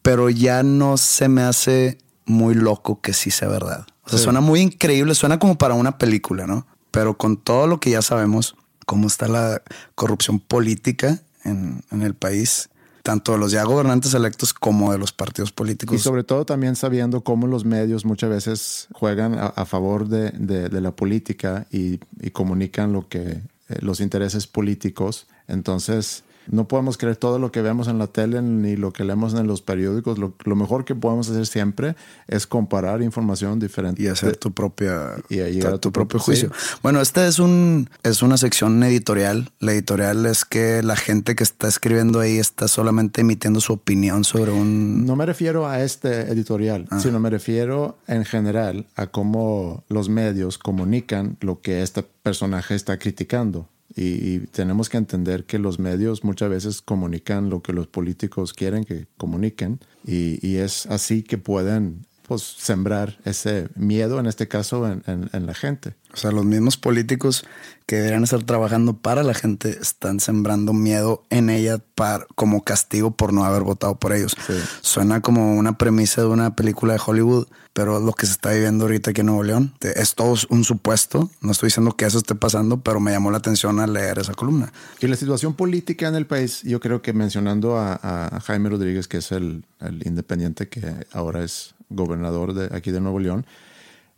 pero 0.00 0.30
ya 0.30 0.62
no 0.62 0.96
se 0.96 1.28
me 1.28 1.42
hace 1.42 1.98
muy 2.24 2.54
loco 2.54 3.02
que 3.02 3.12
sí 3.12 3.30
sea 3.30 3.48
verdad. 3.48 3.86
O 4.04 4.08
sea, 4.08 4.18
suena 4.18 4.40
muy 4.40 4.60
increíble, 4.60 5.14
suena 5.14 5.38
como 5.38 5.58
para 5.58 5.74
una 5.74 5.98
película, 5.98 6.46
¿no? 6.46 6.66
pero 6.96 7.18
con 7.18 7.36
todo 7.36 7.66
lo 7.66 7.78
que 7.78 7.90
ya 7.90 8.00
sabemos, 8.00 8.56
cómo 8.86 9.06
está 9.06 9.28
la 9.28 9.60
corrupción 9.94 10.40
política 10.40 11.20
en, 11.44 11.82
el 11.90 12.14
país, 12.14 12.70
tanto 13.02 13.32
de 13.32 13.38
los 13.38 13.52
ya 13.52 13.64
gobernantes 13.64 14.14
electos 14.14 14.54
como 14.54 14.92
de 14.92 14.98
los 14.98 15.12
partidos 15.12 15.52
políticos. 15.52 15.94
Y 15.94 15.98
sobre 15.98 16.24
todo 16.24 16.46
también 16.46 16.74
sabiendo 16.74 17.20
cómo 17.20 17.48
los 17.48 17.66
medios 17.66 18.06
muchas 18.06 18.30
veces 18.30 18.88
juegan 18.94 19.36
a, 19.38 19.66
favor 19.66 20.08
de, 20.08 20.80
la 20.80 20.90
política 20.92 21.66
y, 21.70 21.98
comunican 22.32 22.94
lo 22.94 23.10
que 23.10 23.42
los 23.68 24.00
intereses 24.00 24.46
políticos. 24.46 25.26
Entonces, 25.48 26.24
No 26.50 26.68
podemos 26.68 26.96
creer 26.96 27.16
todo 27.16 27.38
lo 27.38 27.50
que 27.52 27.62
vemos 27.62 27.88
en 27.88 27.98
la 27.98 28.06
tele 28.06 28.42
ni 28.42 28.76
lo 28.76 28.92
que 28.92 29.04
leemos 29.04 29.34
en 29.34 29.46
los 29.46 29.62
periódicos. 29.62 30.18
Lo, 30.18 30.56
mejor 30.56 30.84
que 30.84 30.94
podemos 30.94 31.28
hacer 31.28 31.46
siempre 31.46 31.96
es 32.28 32.46
comparar 32.46 33.02
información 33.02 33.58
diferente. 33.58 34.02
Y 34.02 34.08
hacer 34.08 34.36
tu 34.36 34.52
propia... 34.52 35.16
Y 35.28 35.36
llegar 35.36 35.74
a 35.74 35.78
tu, 35.78 35.92
propio, 35.92 36.18
juicio. 36.18 36.50
Bueno, 36.82 37.00
esta 37.00 37.26
es, 37.26 37.38
un, 37.38 37.90
es 38.02 38.22
una 38.22 38.36
sección 38.36 38.82
editorial. 38.82 39.50
La 39.60 39.72
editorial 39.72 40.26
es 40.26 40.44
que 40.44 40.82
la 40.82 40.96
gente 40.96 41.34
que 41.34 41.44
está 41.44 41.68
escribiendo 41.68 42.20
ahí 42.20 42.38
está 42.38 42.68
solamente 42.68 43.20
emitiendo 43.20 43.60
su 43.60 43.72
opinión 43.72 44.24
sobre 44.24 44.52
un... 44.52 45.04
No 45.06 45.16
me 45.16 45.26
refiero 45.26 45.68
a 45.68 45.82
este 45.82 46.32
editorial, 46.32 46.86
ah. 46.90 47.00
sino 47.00 47.20
me 47.20 47.30
refiero 47.30 47.98
en 48.06 48.24
general 48.24 48.86
a 48.96 49.06
cómo 49.08 49.84
los 49.88 50.08
medios 50.08 50.58
comunican 50.58 51.36
lo 51.40 51.60
que 51.60 51.82
este 51.82 52.02
personaje 52.02 52.74
está 52.74 52.98
criticando. 52.98 53.68
Y, 53.94 54.40
tenemos 54.48 54.88
que 54.88 54.96
entender 54.96 55.44
que 55.44 55.58
los 55.58 55.78
medios 55.78 56.24
muchas 56.24 56.50
veces 56.50 56.82
comunican 56.82 57.50
lo 57.50 57.62
que 57.62 57.72
los 57.72 57.86
políticos 57.86 58.52
quieren 58.52 58.84
que 58.84 59.06
comuniquen 59.16 59.80
y, 60.04 60.56
es 60.56 60.86
así 60.86 61.22
que 61.22 61.38
pueden 61.38 62.05
pues, 62.26 62.42
sembrar 62.42 63.18
ese 63.24 63.68
miedo, 63.74 64.18
en 64.18 64.26
este 64.26 64.48
caso, 64.48 64.86
en 64.86 65.46
la 65.46 65.54
gente. 65.54 65.94
O 66.16 66.18
sea, 66.18 66.30
los 66.30 66.46
mismos 66.46 66.78
políticos 66.78 67.44
que 67.84 67.96
deberían 67.96 68.24
estar 68.24 68.42
trabajando 68.42 68.96
para 68.96 69.22
la 69.22 69.34
gente 69.34 69.68
están 69.68 70.18
sembrando 70.18 70.72
miedo 70.72 71.24
en 71.28 71.50
ella 71.50 71.78
para, 71.94 72.26
como 72.34 72.64
castigo 72.64 73.10
por 73.10 73.34
no 73.34 73.44
haber 73.44 73.62
votado 73.62 73.96
por 73.96 74.14
ellos. 74.14 74.34
Suena 74.80 75.20
como 75.20 75.56
una 75.56 75.76
premisa 75.76 76.22
de 76.22 76.28
una 76.28 76.56
película 76.56 76.94
de 76.94 77.00
Hollywood, 77.04 77.46
pero 77.74 78.00
lo 78.00 78.14
que 78.14 78.24
se 78.24 78.32
está 78.32 78.52
viviendo 78.52 78.86
ahorita 78.86 79.10
aquí 79.10 79.20
en 79.20 79.26
Nuevo 79.26 79.42
León 79.42 79.74
es 79.82 80.14
todo 80.14 80.34
un 80.48 80.64
supuesto. 80.64 81.30
No 81.42 81.52
estoy 81.52 81.68
diciendo 81.68 81.92
que 81.92 82.06
eso 82.06 82.16
esté 82.16 82.34
pasando, 82.34 82.80
pero 82.80 82.98
me 82.98 83.12
llamó 83.12 83.30
la 83.30 83.38
atención 83.38 83.78
al 83.78 83.92
leer 83.92 84.18
esa 84.18 84.32
columna. 84.32 84.72
Y 85.00 85.06
la 85.08 85.16
situación 85.16 85.52
política 85.52 86.08
en 86.08 86.14
el 86.14 86.26
país, 86.26 86.62
yo 86.62 86.80
creo 86.80 87.02
que 87.02 87.12
mencionando 87.12 87.76
a, 87.78 88.40
Jaime 88.46 88.70
Rodríguez, 88.70 89.06
que 89.06 89.18
es 89.18 89.32
el, 89.32 89.64
el 89.80 90.06
independiente 90.06 90.68
que 90.68 91.06
ahora 91.12 91.44
es 91.44 91.75
gobernador 91.88 92.54
de 92.54 92.76
aquí 92.76 92.90
de 92.90 93.00
Nuevo 93.00 93.18
León, 93.20 93.46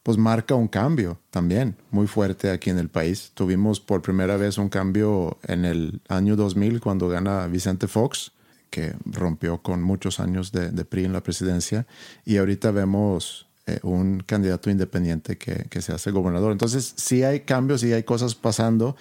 pues 0.02 0.16
marca 0.16 0.54
un 0.54 0.68
cambio 0.68 1.18
también 1.30 1.76
muy 1.90 2.06
fuerte 2.06 2.50
aquí 2.50 2.70
en 2.70 2.78
el 2.78 2.88
país. 2.88 3.32
Tuvimos 3.34 3.78
por 3.78 4.00
primera 4.00 4.36
vez 4.36 4.56
un 4.56 4.68
cambio 4.68 5.38
en 5.46 5.64
el 5.64 6.00
año 6.08 6.34
2000 6.34 6.80
cuando 6.80 7.08
gana 7.08 7.46
Vicente 7.46 7.88
Fox, 7.88 8.32
que 8.70 8.94
rompió 9.04 9.58
con 9.58 9.82
muchos 9.82 10.20
años 10.20 10.52
de, 10.52 10.84
PRI 10.84 11.04
en 11.04 11.12
la 11.12 11.22
presidencia, 11.22 11.86
y 12.24 12.38
ahorita 12.38 12.70
vemos 12.70 13.48
eh, 13.66 13.80
un 13.82 14.20
candidato 14.20 14.70
independiente 14.70 15.36
que, 15.36 15.66
que, 15.68 15.82
se 15.82 15.92
hace 15.92 16.10
gobernador. 16.10 16.52
Entonces, 16.52 16.94
sí 16.96 17.22
hay 17.22 17.40
cambios, 17.40 17.82
sí 17.82 17.92
hay 17.92 18.02
cosas 18.02 18.34
pasando. 18.34 18.96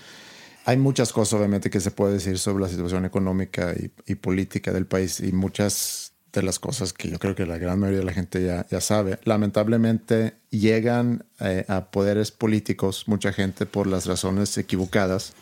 Hay 0.65 0.75
muchas 0.75 1.13
cosas, 1.13 1.39
obviamente, 1.39 1.69
que 1.69 1.79
se 1.79 1.91
puede 1.91 2.15
decir 2.15 2.37
sobre 2.37 2.63
la 2.63 2.69
situación 2.69 3.05
económica 3.05 3.73
y, 3.73 3.91
y 4.11 4.15
política 4.15 4.73
del 4.73 4.85
país 4.85 5.21
y 5.21 5.31
muchas 5.31 6.06
de 6.37 6.43
las 6.43 6.59
cosas 6.59 6.93
que 6.93 7.09
yo 7.09 7.19
creo 7.19 7.35
que 7.35 7.45
la 7.45 7.57
gran 7.57 7.79
mayoría 7.79 7.99
de 7.99 8.05
la 8.05 8.13
gente 8.13 8.43
ya, 8.43 8.65
ya 8.69 8.81
sabe. 8.81 9.19
Lamentablemente 9.23 10.35
llegan 10.49 11.25
eh, 11.39 11.65
a 11.67 11.85
poderes 11.91 12.31
políticos 12.31 13.05
mucha 13.07 13.33
gente 13.33 13.65
por 13.65 13.87
las 13.87 14.05
razones 14.05 14.57
equivocadas, 14.57 15.33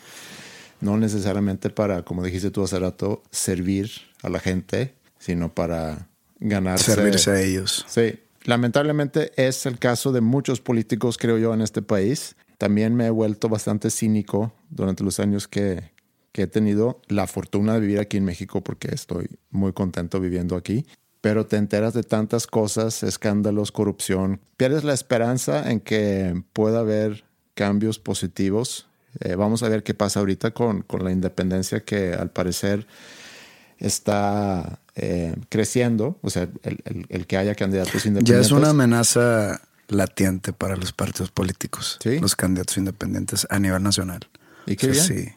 no 0.80 0.96
necesariamente 0.96 1.70
para, 1.70 2.02
como 2.02 2.22
dijiste 2.22 2.50
tú 2.50 2.64
hace 2.64 2.78
rato, 2.78 3.22
servir 3.30 3.90
a 4.22 4.28
la 4.28 4.40
gente, 4.40 4.94
sino 5.18 5.54
para 5.54 6.08
ganarse. 6.40 6.94
Servirse 6.94 7.30
a 7.30 7.40
ellos. 7.40 7.84
Sí, 7.88 8.18
lamentablemente 8.44 9.32
es 9.36 9.66
el 9.66 9.78
caso 9.78 10.12
de 10.12 10.20
muchos 10.20 10.60
políticos, 10.60 11.18
creo 11.18 11.38
yo, 11.38 11.54
en 11.54 11.60
este 11.60 11.82
país. 11.82 12.36
También 12.58 12.94
me 12.94 13.06
he 13.06 13.10
vuelto 13.10 13.48
bastante 13.48 13.90
cínico 13.90 14.52
durante 14.70 15.04
los 15.04 15.20
años 15.20 15.46
que, 15.46 15.90
que 16.36 16.42
he 16.42 16.46
tenido 16.46 17.00
la 17.08 17.26
fortuna 17.26 17.72
de 17.72 17.80
vivir 17.80 17.98
aquí 17.98 18.18
en 18.18 18.24
México 18.26 18.60
porque 18.60 18.94
estoy 18.94 19.26
muy 19.50 19.72
contento 19.72 20.20
viviendo 20.20 20.54
aquí. 20.54 20.84
Pero 21.22 21.46
te 21.46 21.56
enteras 21.56 21.94
de 21.94 22.02
tantas 22.02 22.46
cosas, 22.46 23.02
escándalos, 23.02 23.72
corrupción. 23.72 24.38
Pierdes 24.58 24.84
la 24.84 24.92
esperanza 24.92 25.70
en 25.70 25.80
que 25.80 26.42
pueda 26.52 26.80
haber 26.80 27.24
cambios 27.54 27.98
positivos. 27.98 28.86
Eh, 29.20 29.34
vamos 29.34 29.62
a 29.62 29.70
ver 29.70 29.82
qué 29.82 29.94
pasa 29.94 30.20
ahorita 30.20 30.50
con, 30.50 30.82
con 30.82 31.04
la 31.04 31.10
independencia 31.10 31.80
que 31.80 32.12
al 32.12 32.28
parecer 32.28 32.86
está 33.78 34.80
eh, 34.94 35.34
creciendo. 35.48 36.18
O 36.20 36.28
sea, 36.28 36.50
el, 36.64 37.06
el, 37.08 37.26
que 37.26 37.38
haya 37.38 37.54
candidatos 37.54 38.04
independientes. 38.04 38.28
Ya 38.28 38.40
es 38.42 38.50
una 38.52 38.68
amenaza 38.68 39.62
latente 39.88 40.52
para 40.52 40.76
los 40.76 40.92
partidos 40.92 41.30
políticos, 41.30 41.98
los 42.20 42.36
candidatos 42.36 42.76
independientes 42.76 43.46
a 43.48 43.58
nivel 43.58 43.82
nacional. 43.82 44.20
¿Y 44.66 44.76
qué 44.76 44.88
bien? 44.88 45.02
Sí. 45.02 45.28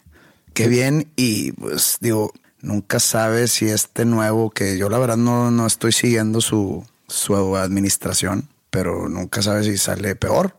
Qué 0.54 0.68
bien. 0.68 1.12
Y 1.16 1.52
pues 1.54 1.98
digo, 2.00 2.34
nunca 2.62 3.00
sabes 3.00 3.52
si 3.52 3.70
este 3.70 4.06
nuevo, 4.06 4.50
que 4.50 4.78
yo 4.78 4.90
la 4.90 5.00
verdad 5.00 5.18
no, 5.18 5.52
no 5.52 5.66
estoy 5.66 5.92
siguiendo 5.92 6.42
su, 6.42 6.86
su 7.08 7.56
administración, 7.56 8.50
pero 8.70 9.10
nunca 9.10 9.42
sabes 9.42 9.66
si 9.66 9.78
sale 9.78 10.16
peor 10.16 10.56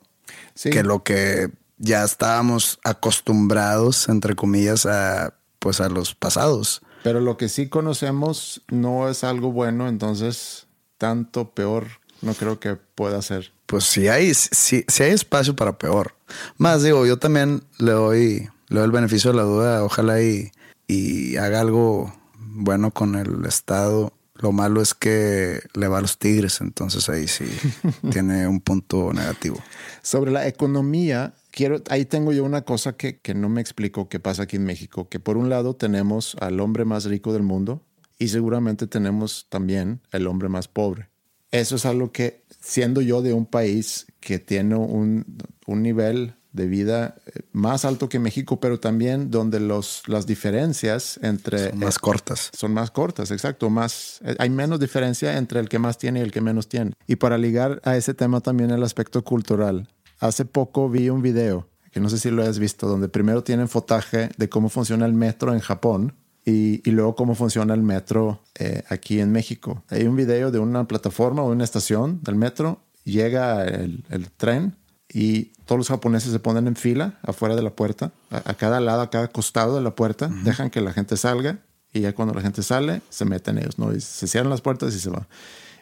que 0.63 0.83
lo 0.83 1.03
que 1.03 1.51
ya 1.79 2.05
estábamos 2.05 2.79
acostumbrados, 2.85 4.09
entre 4.09 4.35
comillas, 4.35 4.85
a 4.87 5.35
pues 5.59 5.81
a 5.81 5.89
los 5.89 6.15
pasados. 6.15 6.83
Pero 7.03 7.21
lo 7.21 7.37
que 7.37 7.49
sí 7.49 7.69
conocemos 7.69 8.63
no 8.69 9.09
es 9.09 9.25
algo 9.25 9.53
bueno, 9.53 9.89
entonces 9.89 10.67
tanto 10.99 11.51
peor 11.51 11.87
no 12.23 12.35
creo 12.35 12.59
que 12.61 12.77
pueda 12.77 13.23
ser. 13.23 13.53
Pues 13.67 13.85
sí 13.85 14.09
hay, 14.09 14.35
sí, 14.35 14.85
sí 14.87 15.03
hay 15.03 15.13
espacio 15.13 15.55
para 15.55 15.79
peor. 15.79 16.15
Más 16.57 16.83
digo, 16.83 17.07
yo 17.07 17.19
también 17.19 17.63
le 17.79 17.93
doy 17.93 18.49
le 18.71 18.79
doy 18.79 18.87
el 18.87 18.93
beneficio 18.93 19.33
de 19.33 19.37
la 19.37 19.43
duda, 19.43 19.85
ojalá 19.85 20.23
y, 20.23 20.53
y 20.87 21.37
haga 21.37 21.61
algo 21.61 22.15
bueno 22.39 22.93
con 22.93 23.17
el 23.17 23.45
Estado. 23.45 24.13
Lo 24.37 24.53
malo 24.53 24.81
es 24.81 24.95
que 24.95 25.61
le 25.75 25.89
va 25.89 25.99
a 25.99 26.01
los 26.01 26.19
Tigres, 26.19 26.61
entonces 26.63 27.09
ahí 27.11 27.29
sí 27.29 27.45
tiene 28.11 28.47
un 28.47 28.61
punto 28.61 29.13
negativo. 29.13 29.59
Sobre 30.03 30.31
la 30.31 30.47
economía, 30.47 31.35
quiero, 31.51 31.83
ahí 31.91 32.07
tengo 32.07 32.33
yo 32.33 32.45
una 32.45 32.63
cosa 32.63 32.97
que, 32.97 33.19
que 33.19 33.35
no 33.35 33.49
me 33.49 33.61
explico 33.61 34.09
qué 34.09 34.21
pasa 34.21 34.45
aquí 34.45 34.57
en 34.57 34.65
México, 34.65 35.09
que 35.09 35.21
por 35.21 35.37
un 35.37 35.51
lado 35.51 35.75
tenemos 35.75 36.37
al 36.41 36.61
hombre 36.61 36.85
más 36.85 37.05
rico 37.05 37.33
del 37.33 37.43
mundo 37.43 37.85
y 38.19 38.29
seguramente 38.29 38.87
tenemos 38.87 39.47
también 39.51 40.01
el 40.13 40.27
hombre 40.27 40.49
más 40.49 40.69
pobre. 40.69 41.11
Eso 41.51 41.75
es 41.75 41.85
algo 41.85 42.13
que, 42.13 42.45
siendo 42.61 43.01
yo 43.01 43.21
de 43.21 43.33
un 43.33 43.47
país 43.47 44.07
que 44.21 44.39
tiene 44.39 44.77
un, 44.77 45.27
un 45.67 45.83
nivel 45.83 46.35
de 46.53 46.67
vida 46.67 47.17
eh, 47.27 47.43
más 47.53 47.85
alto 47.85 48.09
que 48.09 48.19
México, 48.19 48.61
pero 48.61 48.81
también 48.81 49.31
donde 49.31 49.61
los, 49.61 50.03
las 50.07 50.27
diferencias 50.27 51.19
entre... 51.23 51.71
Son 51.71 51.79
más 51.79 51.99
cortas. 51.99 52.51
Son 52.57 52.73
más 52.73 52.91
cortas, 52.91 53.31
exacto. 53.31 53.71
Más, 53.71 54.21
eh, 54.25 54.37
hay 54.39 54.51
menos 54.51 54.81
diferencia 54.81 55.37
entre 55.39 55.61
el 55.61 55.69
que 55.69 55.79
más 55.79 55.99
tiene 55.99 56.21
y 56.21 56.23
el 56.23 56.33
que 56.33 56.41
menos 56.41 56.69
tiene. 56.69 56.93
Y 57.07 57.17
para 57.17 57.39
ligar 57.39 57.81
a 57.85 57.97
ese 57.97 58.15
tema 58.15 58.41
también 58.41 58.71
el 58.71 58.83
aspecto 58.83 59.23
cultural. 59.23 59.89
Hace 60.19 60.45
poco 60.45 60.91
vi 60.91 61.09
un 61.09 61.23
video, 61.23 61.69
que 61.93 62.01
no 62.01 62.09
sé 62.11 62.19
si 62.19 62.31
lo 62.31 62.43
has 62.43 62.59
visto, 62.59 62.89
donde 62.89 63.09
primero 63.09 63.43
tienen 63.43 63.69
fotaje 63.69 64.31
de 64.37 64.49
cómo 64.49 64.69
funciona 64.69 65.07
el 65.07 65.15
metro 65.15 65.53
en 65.53 65.61
Japón. 65.61 66.15
Y, 66.43 66.81
y 66.89 66.93
luego 66.93 67.15
cómo 67.15 67.35
funciona 67.35 67.75
el 67.75 67.83
metro 67.83 68.43
eh, 68.59 68.83
aquí 68.89 69.21
en 69.21 69.31
México. 69.31 69.85
Hay 69.91 70.05
un 70.05 70.17
video 70.17 70.51
de 70.51 70.59
una 70.59 70.89
plataforma 70.89 71.43
o 71.43 71.51
una 71.53 71.65
estación 71.65 72.21
del 72.23 72.35
metro, 72.35 72.81
llega 73.05 73.65
el, 73.67 74.05
el 74.09 74.31
tren 74.31 74.75
y 75.13 75.53
todos 75.67 75.79
los 75.79 75.89
japoneses 75.89 76.33
se 76.33 76.39
ponen 76.39 76.67
en 76.67 76.77
fila 76.77 77.19
afuera 77.23 77.57
de 77.57 77.63
la 77.63 77.71
puerta, 77.71 78.13
a, 78.31 78.55
cada 78.55 78.81
lado, 78.81 79.03
a 79.03 79.11
cada 79.11 79.29
costado 79.29 79.77
de 79.77 79.83
la 79.83 79.95
puerta, 79.95 80.31
dejan 80.45 80.71
que 80.71 80.81
la 80.81 80.93
gente 80.93 81.17
salga 81.17 81.59
y 81.93 82.01
ya 82.01 82.15
cuando 82.15 82.35
la 82.35 82.43
gente 82.43 82.63
sale, 82.63 83.03
se 83.09 83.25
meten 83.25 83.59
ellos, 83.59 83.79
¿no? 83.79 83.93
Y 83.93 84.01
se 84.01 84.29
cierran 84.29 84.51
las 84.51 84.61
puertas 84.61 84.95
y 84.95 85.01
se 85.01 85.11
va. 85.11 85.27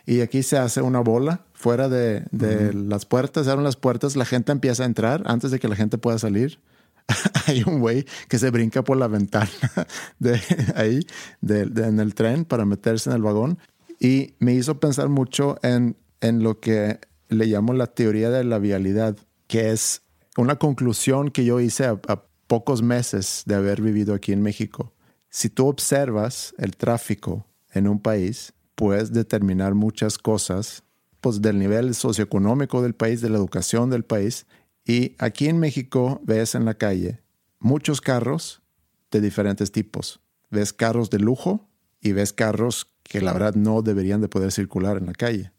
Y 0.07 0.23
aquí 0.23 0.43
se 0.43 0.57
hace 0.57 0.81
una 0.81 1.01
bola 1.01 1.43
fuera 1.53 1.91
de, 1.91 2.25
de 2.31 2.73
las 2.73 3.05
puertas, 3.05 3.45
se 3.45 3.51
abren 3.51 3.65
las 3.65 3.77
puertas, 3.77 4.17
la 4.17 4.25
gente 4.25 4.53
empieza 4.53 4.85
a 4.85 4.87
entrar 4.87 5.23
antes 5.27 5.51
de 5.51 5.59
que 5.59 5.69
la 5.69 5.77
gente 5.77 5.99
pueda 5.99 6.19
salir. 6.19 6.61
Hay 7.47 7.63
un 7.67 7.81
güey 7.81 8.07
que 8.29 8.39
se 8.39 8.51
brinca 8.51 8.83
por 8.83 8.97
la 8.97 9.09
ventana 9.09 9.51
de 10.19 10.41
ahí, 10.75 11.07
de, 11.43 11.63
en 11.63 12.01
el 12.01 12.15
tren, 12.15 12.47
para 12.47 12.65
meterse 12.65 13.11
en 13.11 13.17
el 13.17 13.23
vagón. 13.23 13.59
Y 14.01 14.35
me 14.39 14.55
hizo 14.55 14.81
pensar 14.81 15.11
mucho 15.11 15.59
en, 15.63 15.97
en 16.23 16.43
lo 16.43 16.59
que 16.61 17.01
le 17.29 17.47
llamo 17.47 17.73
la 17.75 17.87
teoría 17.87 18.31
de 18.31 18.45
la 18.45 18.59
vialidad, 18.59 19.17
que 19.47 19.71
es 19.71 20.03
una 20.37 20.57
conclusión 20.57 21.31
que 21.31 21.45
yo 21.45 21.61
hice 21.61 21.85
a, 21.87 22.01
pocos 22.47 22.81
meses 22.81 23.43
de 23.45 23.57
haber 23.57 23.83
vivido 23.83 24.15
aquí 24.15 24.33
en 24.33 24.41
México. 24.41 24.95
Si 25.29 25.51
tú 25.51 25.67
observas 25.67 26.55
el 26.57 26.79
tráfico 26.79 27.47
en 27.75 27.87
un 27.87 28.01
país, 28.01 28.55
puedes 28.75 29.13
determinar 29.13 29.75
muchas 29.75 30.17
cosas 30.17 30.83
pues, 31.21 31.43
del 31.43 31.59
nivel 31.59 31.95
socioeconómico 31.95 32.81
del 32.81 32.95
país, 32.95 33.21
de 33.21 33.29
la 33.29 33.37
educación 33.37 33.91
del 33.91 34.03
país. 34.03 34.47
Y 34.87 35.15
aquí 35.19 35.49
en 35.49 35.59
México 35.59 36.23
ves 36.25 36.55
en 36.55 36.65
la 36.65 36.73
calle 36.73 37.21
muchos 37.59 38.01
carros 38.01 38.63
de 39.11 39.21
diferentes 39.21 39.71
tipos. 39.71 40.21
Ves 40.49 40.73
carros 40.73 41.11
de 41.11 41.19
lujo 41.19 41.69
y 42.01 42.13
ves 42.13 42.33
carros 42.33 42.91
que 43.03 43.21
la 43.21 43.35
verdad 43.35 43.57
no 43.57 43.83
deberían 43.83 44.23
de 44.23 44.29
poder 44.29 44.53
circular 44.53 44.97
en 44.97 45.05
la 45.05 45.13
calle 45.13 45.53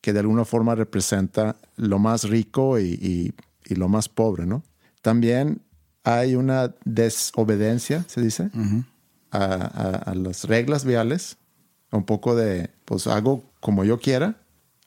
que 0.00 0.12
de 0.12 0.20
alguna 0.20 0.44
forma 0.44 0.74
representa 0.74 1.56
lo 1.76 1.98
más 1.98 2.24
rico 2.24 2.78
y, 2.78 3.34
lo 3.68 3.88
más 3.88 4.08
pobre, 4.08 4.46
¿no? 4.46 4.62
También 5.02 5.60
hay 6.04 6.36
una 6.36 6.74
desobediencia, 6.84 8.04
se 8.08 8.20
dice, 8.20 8.50
a, 9.30 9.44
a- 9.44 10.10
a 10.10 10.14
las 10.14 10.44
reglas 10.44 10.84
viales, 10.84 11.36
un 11.92 12.04
poco 12.04 12.34
de, 12.36 12.70
pues 12.84 13.06
hago 13.06 13.42
como 13.60 13.84
yo 13.84 13.98
quiera. 14.00 14.36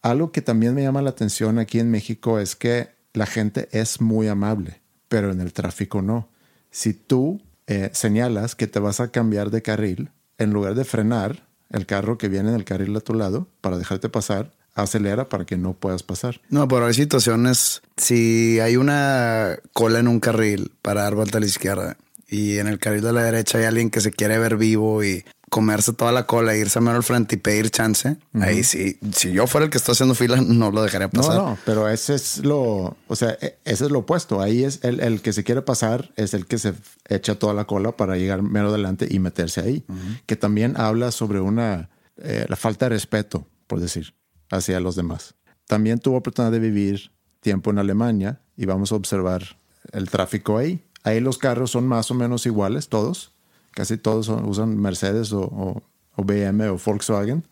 Algo 0.01 0.31
que 0.31 0.41
también 0.41 0.73
me 0.75 0.83
llama 0.83 1.01
la 1.01 1.09
atención 1.09 1.59
aquí 1.59 1.79
en 1.79 1.91
México 1.91 2.39
es 2.39 2.55
que 2.55 2.89
la 3.13 3.25
gente 3.25 3.67
es 3.71 3.99
muy 3.99 4.27
amable, 4.27 4.81
pero 5.09 5.31
en 5.31 5.41
el 5.41 5.51
tráfico 5.53 6.01
no. 6.01 6.29
Si 6.71 6.93
tú 6.93 7.41
eh, 7.67 7.89
señalas 7.93 8.55
que 8.55 8.67
te 8.67 8.79
vas 8.79 8.99
a 8.99 9.11
cambiar 9.11 9.49
de 9.51 9.61
carril, 9.61 10.11
en 10.37 10.51
lugar 10.51 10.75
de 10.75 10.85
frenar 10.85 11.47
el 11.69 11.85
carro 11.85 12.17
que 12.17 12.29
viene 12.29 12.49
en 12.49 12.55
el 12.55 12.63
carril 12.63 12.95
a 12.95 13.01
tu 13.01 13.13
lado 13.13 13.47
para 13.61 13.77
dejarte 13.77 14.07
pasar, 14.09 14.53
acelera 14.81 15.29
para 15.29 15.45
que 15.45 15.57
no 15.57 15.73
puedas 15.73 16.03
pasar. 16.03 16.41
No, 16.49 16.67
pero 16.67 16.85
hay 16.85 16.93
situaciones, 16.93 17.81
si 17.97 18.59
hay 18.59 18.75
una 18.77 19.57
cola 19.73 19.99
en 19.99 20.07
un 20.07 20.19
carril 20.19 20.71
para 20.81 21.03
dar 21.03 21.15
vuelta 21.15 21.37
a 21.37 21.41
la 21.41 21.47
izquierda 21.47 21.97
y 22.27 22.57
en 22.57 22.67
el 22.67 22.79
carril 22.79 23.01
de 23.01 23.13
la 23.13 23.23
derecha 23.23 23.57
hay 23.57 23.65
alguien 23.65 23.89
que 23.89 24.01
se 24.01 24.11
quiere 24.11 24.37
ver 24.37 24.55
vivo 24.57 25.03
y 25.03 25.25
comerse 25.49 25.93
toda 25.93 26.11
la 26.11 26.27
cola, 26.27 26.53
e 26.53 26.59
irse 26.59 26.79
mero 26.79 26.97
al 26.97 27.03
frente 27.03 27.33
y 27.33 27.39
pedir 27.39 27.71
chance, 27.71 28.17
ahí 28.39 28.63
sí, 28.63 28.99
si 29.15 29.31
yo 29.31 29.47
fuera 29.47 29.65
el 29.65 29.71
que 29.71 29.79
está 29.79 29.93
haciendo 29.93 30.13
fila, 30.13 30.39
no 30.39 30.69
lo 30.69 30.83
dejaría 30.83 31.09
pasar. 31.09 31.35
No, 31.37 31.49
no, 31.49 31.57
pero 31.65 31.89
ese 31.89 32.13
es 32.13 32.45
lo, 32.45 32.95
o 33.07 33.15
sea, 33.15 33.35
e- 33.41 33.57
ese 33.65 33.85
es 33.85 33.91
lo 33.91 33.99
opuesto. 33.99 34.41
Ahí 34.41 34.63
es 34.63 34.79
el, 34.83 34.99
el 34.99 35.23
que 35.23 35.33
se 35.33 35.43
quiere 35.43 35.63
pasar, 35.63 36.11
es 36.17 36.35
el 36.35 36.45
que 36.45 36.59
se 36.59 36.75
echa 37.07 37.33
toda 37.33 37.55
la 37.55 37.65
cola 37.65 37.93
para 37.97 38.15
llegar 38.15 38.43
mero 38.43 38.69
adelante 38.69 39.07
y 39.09 39.17
meterse 39.17 39.61
ahí. 39.61 39.83
Que 40.27 40.35
también 40.35 40.75
habla 40.79 41.11
sobre 41.11 41.39
una, 41.39 41.89
eh, 42.21 42.45
la 42.47 42.55
falta 42.55 42.85
de 42.85 42.89
respeto, 42.89 43.47
por 43.65 43.79
decir, 43.79 44.13
hacia 44.49 44.79
los 44.79 44.95
demás. 44.95 45.35
También 45.67 45.99
tuve 45.99 46.17
oportunidad 46.17 46.51
de 46.51 46.59
vivir 46.59 47.11
tiempo 47.39 47.71
en 47.71 47.79
Alemania 47.79 48.41
y 48.57 48.65
vamos 48.65 48.91
a 48.91 48.95
observar 48.95 49.43
el 49.91 50.09
tráfico 50.09 50.57
ahí. 50.57 50.83
Ahí 51.03 51.19
los 51.19 51.37
carros 51.37 51.71
son 51.71 51.87
más 51.87 52.11
o 52.11 52.13
menos 52.13 52.45
iguales, 52.45 52.89
todos. 52.89 53.33
Casi 53.71 53.97
todos 53.97 54.29
usan 54.29 54.77
Mercedes 54.77 55.31
o, 55.31 55.41
o, 55.41 55.83
o 56.15 56.23
BM 56.23 56.67
o 56.69 56.77
Volkswagen 56.77 57.43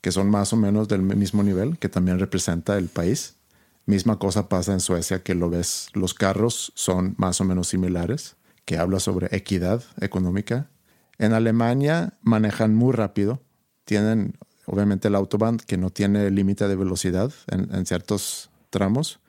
que 0.00 0.12
son 0.12 0.30
más 0.30 0.52
o 0.52 0.56
menos 0.56 0.88
del 0.88 1.02
mismo 1.02 1.42
nivel, 1.42 1.78
que 1.78 1.88
también 1.88 2.18
representa 2.18 2.78
el 2.78 2.88
país. 2.88 3.36
Misma 3.86 4.18
cosa 4.18 4.48
pasa 4.48 4.72
en 4.72 4.80
Suecia, 4.80 5.22
que 5.22 5.34
lo 5.34 5.50
ves, 5.50 5.88
los 5.94 6.14
carros 6.14 6.72
son 6.74 7.14
más 7.18 7.40
o 7.40 7.44
menos 7.44 7.68
similares, 7.68 8.36
que 8.64 8.78
habla 8.78 9.00
sobre 9.00 9.34
equidad 9.36 9.82
económica. 10.00 10.68
En 11.18 11.32
Alemania 11.32 12.14
manejan 12.22 12.74
muy 12.74 12.92
rápido, 12.92 13.42
tienen 13.84 14.34
obviamente 14.68 15.08
el 15.08 15.14
autobahn 15.14 15.58
que 15.58 15.76
no 15.76 15.90
tiene 15.90 16.30
límite 16.30 16.68
de 16.68 16.76
velocidad 16.76 17.32
en, 17.48 17.74
en 17.74 17.86
ciertos 17.86 18.50
tramos. 18.70 19.20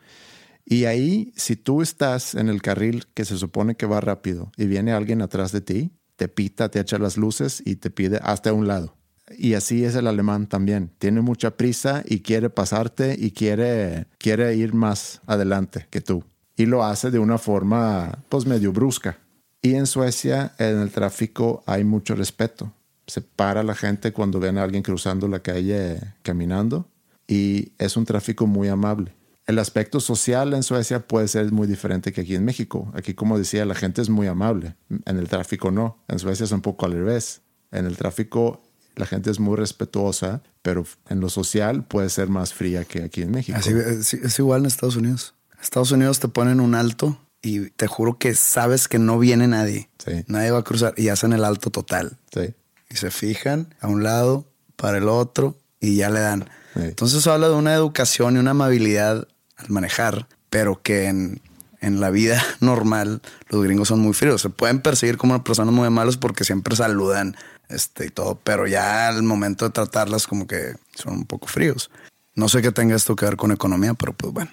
Y 0.65 0.85
ahí, 0.85 1.33
si 1.35 1.55
tú 1.55 1.81
estás 1.81 2.35
en 2.35 2.47
el 2.47 2.61
carril 2.61 3.07
que 3.13 3.25
se 3.25 3.37
supone 3.37 3.75
que 3.75 3.87
va 3.87 4.01
rápido 4.01 4.51
y 4.55 4.67
viene 4.67 4.91
alguien 4.91 5.21
atrás 5.21 5.51
de 5.51 5.61
ti, 5.61 5.91
te 6.15 6.27
pita, 6.27 6.69
te 6.69 6.79
echa 6.79 6.99
las 6.99 7.17
luces 7.17 7.63
y 7.65 7.77
te 7.77 7.89
pide 7.89 8.19
hasta 8.21 8.53
un 8.53 8.67
lado. 8.67 8.95
Y 9.37 9.53
así 9.53 9.85
es 9.85 9.95
el 9.95 10.07
alemán 10.07 10.47
también. 10.47 10.91
Tiene 10.97 11.21
mucha 11.21 11.55
prisa 11.55 12.03
y 12.05 12.19
quiere 12.19 12.49
pasarte 12.49 13.15
y 13.17 13.31
quiere, 13.31 14.07
quiere 14.17 14.55
ir 14.55 14.73
más 14.73 15.21
adelante 15.25 15.87
que 15.89 16.01
tú. 16.01 16.23
Y 16.55 16.65
lo 16.65 16.83
hace 16.83 17.09
de 17.09 17.19
una 17.19 17.37
forma, 17.37 18.19
pues, 18.27 18.45
medio 18.45 18.73
brusca. 18.73 19.17
Y 19.61 19.75
en 19.75 19.87
Suecia, 19.87 20.53
en 20.57 20.79
el 20.79 20.91
tráfico, 20.91 21.63
hay 21.65 21.83
mucho 21.83 22.15
respeto. 22.15 22.73
Se 23.09 23.21
para 23.21 23.63
la 23.63 23.75
gente 23.75 24.13
cuando 24.13 24.39
ven 24.39 24.57
a 24.57 24.63
alguien 24.63 24.83
cruzando 24.83 25.27
la 25.27 25.39
calle 25.39 25.99
caminando 26.21 26.87
y 27.27 27.73
es 27.77 27.97
un 27.97 28.05
tráfico 28.05 28.47
muy 28.47 28.67
amable. 28.67 29.13
El 29.45 29.57
aspecto 29.57 29.99
social 29.99 30.53
en 30.53 30.61
Suecia 30.61 31.07
puede 31.07 31.27
ser 31.27 31.51
muy 31.51 31.67
diferente 31.67 32.13
que 32.13 32.21
aquí 32.21 32.35
en 32.35 32.45
México. 32.45 32.91
Aquí, 32.93 33.15
como 33.15 33.37
decía, 33.37 33.65
la 33.65 33.73
gente 33.73 34.01
es 34.01 34.09
muy 34.09 34.27
amable. 34.27 34.75
En 35.05 35.17
el 35.17 35.27
tráfico 35.27 35.71
no. 35.71 36.03
En 36.07 36.19
Suecia 36.19 36.43
es 36.43 36.51
un 36.51 36.61
poco 36.61 36.85
al 36.85 36.91
revés. 36.91 37.41
En 37.71 37.87
el 37.87 37.97
tráfico 37.97 38.61
la 38.95 39.05
gente 39.05 39.31
es 39.31 39.39
muy 39.39 39.55
respetuosa, 39.55 40.43
pero 40.61 40.85
en 41.07 41.19
lo 41.19 41.29
social 41.29 41.83
puede 41.85 42.09
ser 42.09 42.29
más 42.29 42.53
fría 42.53 42.83
que 42.83 43.03
aquí 43.03 43.21
en 43.21 43.31
México. 43.31 43.57
Así, 43.57 43.71
es, 43.71 44.13
es 44.13 44.39
igual 44.39 44.61
en 44.61 44.67
Estados 44.67 44.97
Unidos. 44.97 45.33
Estados 45.61 45.91
Unidos 45.91 46.19
te 46.19 46.27
ponen 46.27 46.59
un 46.59 46.75
alto 46.75 47.17
y 47.41 47.69
te 47.71 47.87
juro 47.87 48.17
que 48.17 48.35
sabes 48.35 48.87
que 48.87 48.99
no 48.99 49.17
viene 49.17 49.47
nadie. 49.47 49.89
Sí. 50.03 50.23
Nadie 50.27 50.51
va 50.51 50.59
a 50.59 50.63
cruzar 50.63 50.93
y 50.97 51.09
hacen 51.09 51.33
el 51.33 51.43
alto 51.43 51.69
total. 51.69 52.17
Sí. 52.33 52.53
Y 52.89 52.97
se 52.97 53.11
fijan 53.11 53.75
a 53.79 53.87
un 53.87 54.03
lado, 54.03 54.49
para 54.79 54.97
el 54.97 55.09
otro 55.09 55.57
y 55.79 55.97
ya 55.97 56.09
le 56.09 56.21
dan. 56.21 56.49
Sí. 56.73 56.81
Entonces 56.81 57.27
habla 57.27 57.49
de 57.49 57.55
una 57.55 57.73
educación 57.73 58.35
y 58.35 58.39
una 58.39 58.51
amabilidad 58.51 59.27
al 59.57 59.69
manejar, 59.69 60.27
pero 60.49 60.81
que 60.81 61.05
en, 61.05 61.41
en 61.81 61.99
la 61.99 62.09
vida 62.09 62.43
normal 62.59 63.21
los 63.49 63.63
gringos 63.63 63.89
son 63.89 63.99
muy 63.99 64.13
fríos. 64.13 64.41
Se 64.41 64.49
pueden 64.49 64.81
percibir 64.81 65.17
como 65.17 65.43
personas 65.43 65.73
muy 65.73 65.85
amables 65.85 66.17
porque 66.17 66.43
siempre 66.43 66.75
saludan 66.75 67.35
este, 67.67 68.07
y 68.07 68.09
todo, 68.09 68.39
pero 68.43 68.67
ya 68.67 69.09
al 69.09 69.21
momento 69.23 69.65
de 69.65 69.71
tratarlas 69.71 70.25
como 70.25 70.47
que 70.47 70.75
son 70.95 71.13
un 71.13 71.25
poco 71.25 71.47
fríos. 71.47 71.91
No 72.35 72.47
sé 72.47 72.61
qué 72.61 72.71
tenga 72.71 72.95
esto 72.95 73.15
que 73.15 73.25
ver 73.25 73.35
con 73.35 73.51
economía, 73.51 73.93
pero 73.93 74.13
pues 74.13 74.33
bueno. 74.33 74.51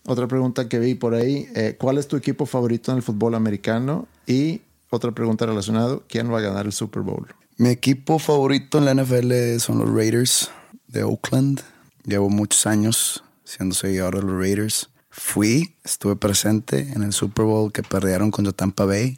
Otra 0.05 0.27
pregunta 0.27 0.67
que 0.67 0.79
vi 0.79 0.95
por 0.95 1.13
ahí, 1.13 1.47
eh, 1.55 1.77
¿cuál 1.79 1.97
es 1.97 2.07
tu 2.07 2.17
equipo 2.17 2.45
favorito 2.45 2.91
en 2.91 2.97
el 2.97 3.03
fútbol 3.03 3.35
americano? 3.35 4.07
Y 4.25 4.61
otra 4.91 5.11
pregunta 5.11 5.45
relacionada, 5.45 5.99
¿quién 6.07 6.31
va 6.31 6.37
a 6.37 6.41
ganar 6.41 6.65
el 6.65 6.71
Super 6.73 7.01
Bowl? 7.01 7.27
Mi 7.57 7.69
equipo 7.69 8.19
favorito 8.19 8.77
en 8.77 8.85
la 8.85 8.93
NFL 8.93 9.57
son 9.59 9.79
los 9.79 9.89
Raiders 9.93 10.49
de 10.87 11.03
Oakland. 11.03 11.61
Llevo 12.03 12.29
muchos 12.29 12.65
años 12.67 13.23
siendo 13.43 13.75
seguidor 13.75 14.15
de 14.15 14.21
los 14.23 14.39
Raiders. 14.39 14.89
Fui, 15.09 15.75
estuve 15.83 16.15
presente 16.15 16.91
en 16.93 17.03
el 17.03 17.13
Super 17.13 17.45
Bowl 17.45 17.71
que 17.71 17.83
perdieron 17.83 18.31
contra 18.31 18.53
Tampa 18.53 18.85
Bay 18.85 19.17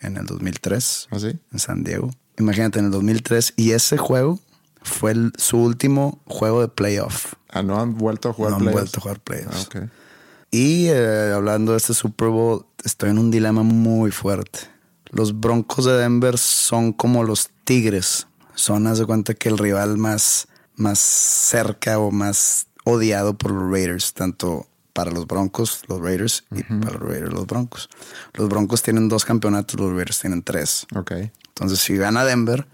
en 0.00 0.16
el 0.16 0.26
2003 0.26 1.08
¿Ah, 1.10 1.18
sí? 1.18 1.38
en 1.52 1.58
San 1.58 1.84
Diego. 1.84 2.10
Imagínate, 2.38 2.78
en 2.78 2.86
el 2.86 2.90
2003. 2.90 3.52
Y 3.56 3.72
ese 3.72 3.96
juego 3.96 4.40
fue 4.82 5.12
el- 5.12 5.32
su 5.36 5.58
último 5.58 6.20
juego 6.26 6.60
de 6.62 6.68
playoff. 6.68 7.34
Ah, 7.48 7.62
no 7.62 7.78
han 7.80 7.94
vuelto 7.96 8.30
a 8.30 8.32
jugar 8.32 8.50
no 8.52 8.56
han 8.56 8.62
playoffs? 8.64 8.80
vuelto 8.92 8.98
a 8.98 9.02
jugar 9.02 9.20
playoffs. 9.20 9.68
Ah, 9.74 9.78
ok. 9.82 9.88
Y 10.50 10.86
eh, 10.88 11.32
hablando 11.34 11.72
de 11.72 11.78
este 11.78 11.94
Super 11.94 12.28
Bowl, 12.28 12.66
estoy 12.84 13.10
en 13.10 13.18
un 13.18 13.30
dilema 13.30 13.62
muy 13.62 14.10
fuerte. 14.10 14.60
Los 15.14 15.38
Broncos 15.38 15.84
de 15.84 15.92
Denver 15.92 16.36
son 16.38 16.92
como 16.92 17.22
los 17.22 17.50
Tigres. 17.62 18.26
Son, 18.56 18.88
haz 18.88 18.98
de 18.98 19.06
cuenta 19.06 19.34
que 19.34 19.48
el 19.48 19.58
rival 19.58 19.96
más, 19.96 20.48
más 20.74 20.98
cerca 20.98 22.00
o 22.00 22.10
más 22.10 22.66
odiado 22.82 23.38
por 23.38 23.52
los 23.52 23.70
Raiders, 23.70 24.12
tanto 24.12 24.66
para 24.92 25.12
los 25.12 25.28
Broncos, 25.28 25.82
los 25.86 26.00
Raiders, 26.00 26.42
y 26.50 26.64
para 26.64 26.98
los 26.98 27.08
Raiders, 27.08 27.32
los 27.32 27.46
Broncos. 27.46 27.88
Los 28.32 28.48
Broncos 28.48 28.82
tienen 28.82 29.08
dos 29.08 29.24
campeonatos, 29.24 29.78
los 29.78 29.90
Raiders 29.90 30.18
tienen 30.18 30.42
tres. 30.42 30.84
Ok. 30.96 31.12
Entonces, 31.46 31.78
si 31.78 31.96
gana 31.96 32.24
Denver, 32.24 32.66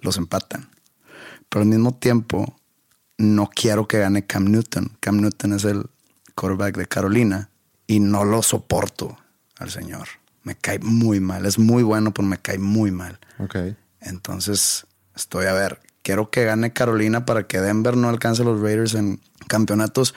los 0.00 0.18
empatan. 0.18 0.68
Pero 1.48 1.62
al 1.62 1.68
mismo 1.68 1.94
tiempo, 1.94 2.60
no 3.16 3.48
quiero 3.48 3.88
que 3.88 4.00
gane 4.00 4.26
Cam 4.26 4.44
Newton. 4.50 4.98
Cam 5.00 5.22
Newton 5.22 5.54
es 5.54 5.64
el 5.64 5.86
quarterback 6.34 6.76
de 6.76 6.86
Carolina 6.88 7.48
y 7.86 8.00
no 8.00 8.26
lo 8.26 8.42
soporto 8.42 9.16
al 9.58 9.70
señor. 9.70 10.08
Me 10.46 10.54
cae 10.54 10.78
muy 10.78 11.18
mal. 11.18 11.44
Es 11.44 11.58
muy 11.58 11.82
bueno, 11.82 12.14
pero 12.14 12.28
me 12.28 12.38
cae 12.38 12.56
muy 12.56 12.92
mal. 12.92 13.18
Ok. 13.40 13.56
Entonces, 14.00 14.86
estoy 15.16 15.46
a 15.46 15.52
ver. 15.52 15.80
Quiero 16.02 16.30
que 16.30 16.44
gane 16.44 16.72
Carolina 16.72 17.26
para 17.26 17.48
que 17.48 17.60
Denver 17.60 17.96
no 17.96 18.08
alcance 18.08 18.42
a 18.42 18.44
los 18.44 18.60
Raiders 18.60 18.94
en 18.94 19.20
campeonatos, 19.48 20.14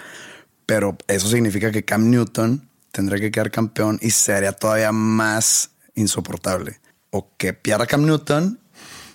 pero 0.67 0.99
eso 1.07 1.27
significa 1.29 1.71
que 1.71 1.83
Cam 1.83 2.11
Newton 2.11 2.69
tendría 2.91 3.19
que 3.19 3.31
quedar 3.31 3.49
campeón 3.49 3.97
y 4.03 4.11
sería 4.11 4.51
todavía 4.51 4.91
más 4.91 5.71
insoportable. 5.95 6.79
O 7.09 7.35
que 7.37 7.53
pierda 7.53 7.87
Cam 7.87 8.05
Newton, 8.05 8.59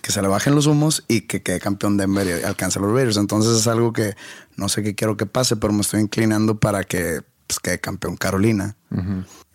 que 0.01 0.11
se 0.11 0.21
le 0.21 0.27
bajen 0.27 0.53
los 0.53 0.65
humos 0.65 1.05
y 1.07 1.21
que 1.21 1.41
quede 1.41 1.61
campeón 1.61 1.95
Denver 1.95 2.27
y 2.27 2.43
alcance 2.43 2.77
a 2.77 2.81
los 2.81 2.91
Raiders. 2.91 3.15
Entonces 3.15 3.57
es 3.57 3.67
algo 3.67 3.93
que 3.93 4.17
no 4.57 4.67
sé 4.67 4.83
qué 4.83 4.95
quiero 4.95 5.15
que 5.15 5.27
pase, 5.27 5.55
pero 5.55 5.71
me 5.71 5.79
estoy 5.79 6.01
inclinando 6.01 6.59
para 6.59 6.83
que 6.83 7.21
pues, 7.47 7.59
quede 7.59 7.79
campeón 7.79 8.17
Carolina. 8.17 8.75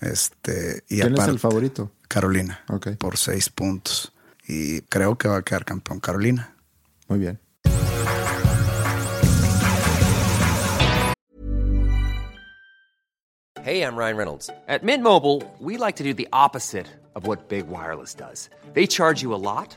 Este, 0.01 0.85
y 0.89 0.97
¿Quién 1.01 1.09
es 1.15 1.21
aparte- 1.21 1.31
el 1.33 1.39
favorito? 1.39 1.93
Carolina. 2.09 2.65
Ok. 2.69 2.89
Por 2.99 3.17
seis 3.17 3.49
puntos. 3.51 4.13
Y 4.47 4.81
creo 4.83 5.17
que 5.17 5.29
va 5.29 5.37
a 5.39 5.43
quedar 5.43 5.65
campeón 5.65 6.01
Carolina. 6.01 6.55
Muy 7.09 7.19
bien. 7.21 7.39
Hey, 13.63 13.83
I'm 13.83 13.95
Ryan 13.97 14.17
Reynolds. 14.17 14.51
At 14.69 14.83
Mint 14.83 15.03
Mobile, 15.03 15.43
we 15.59 15.77
like 15.77 15.97
to 15.97 16.03
do 16.05 16.15
the 16.15 16.29
opposite 16.33 16.87
of 17.15 17.27
what 17.27 17.49
Big 17.49 17.69
Wireless 17.69 18.15
does. 18.15 18.49
They 18.73 18.87
charge 18.87 19.21
you 19.23 19.35
a 19.35 19.43
lot, 19.43 19.77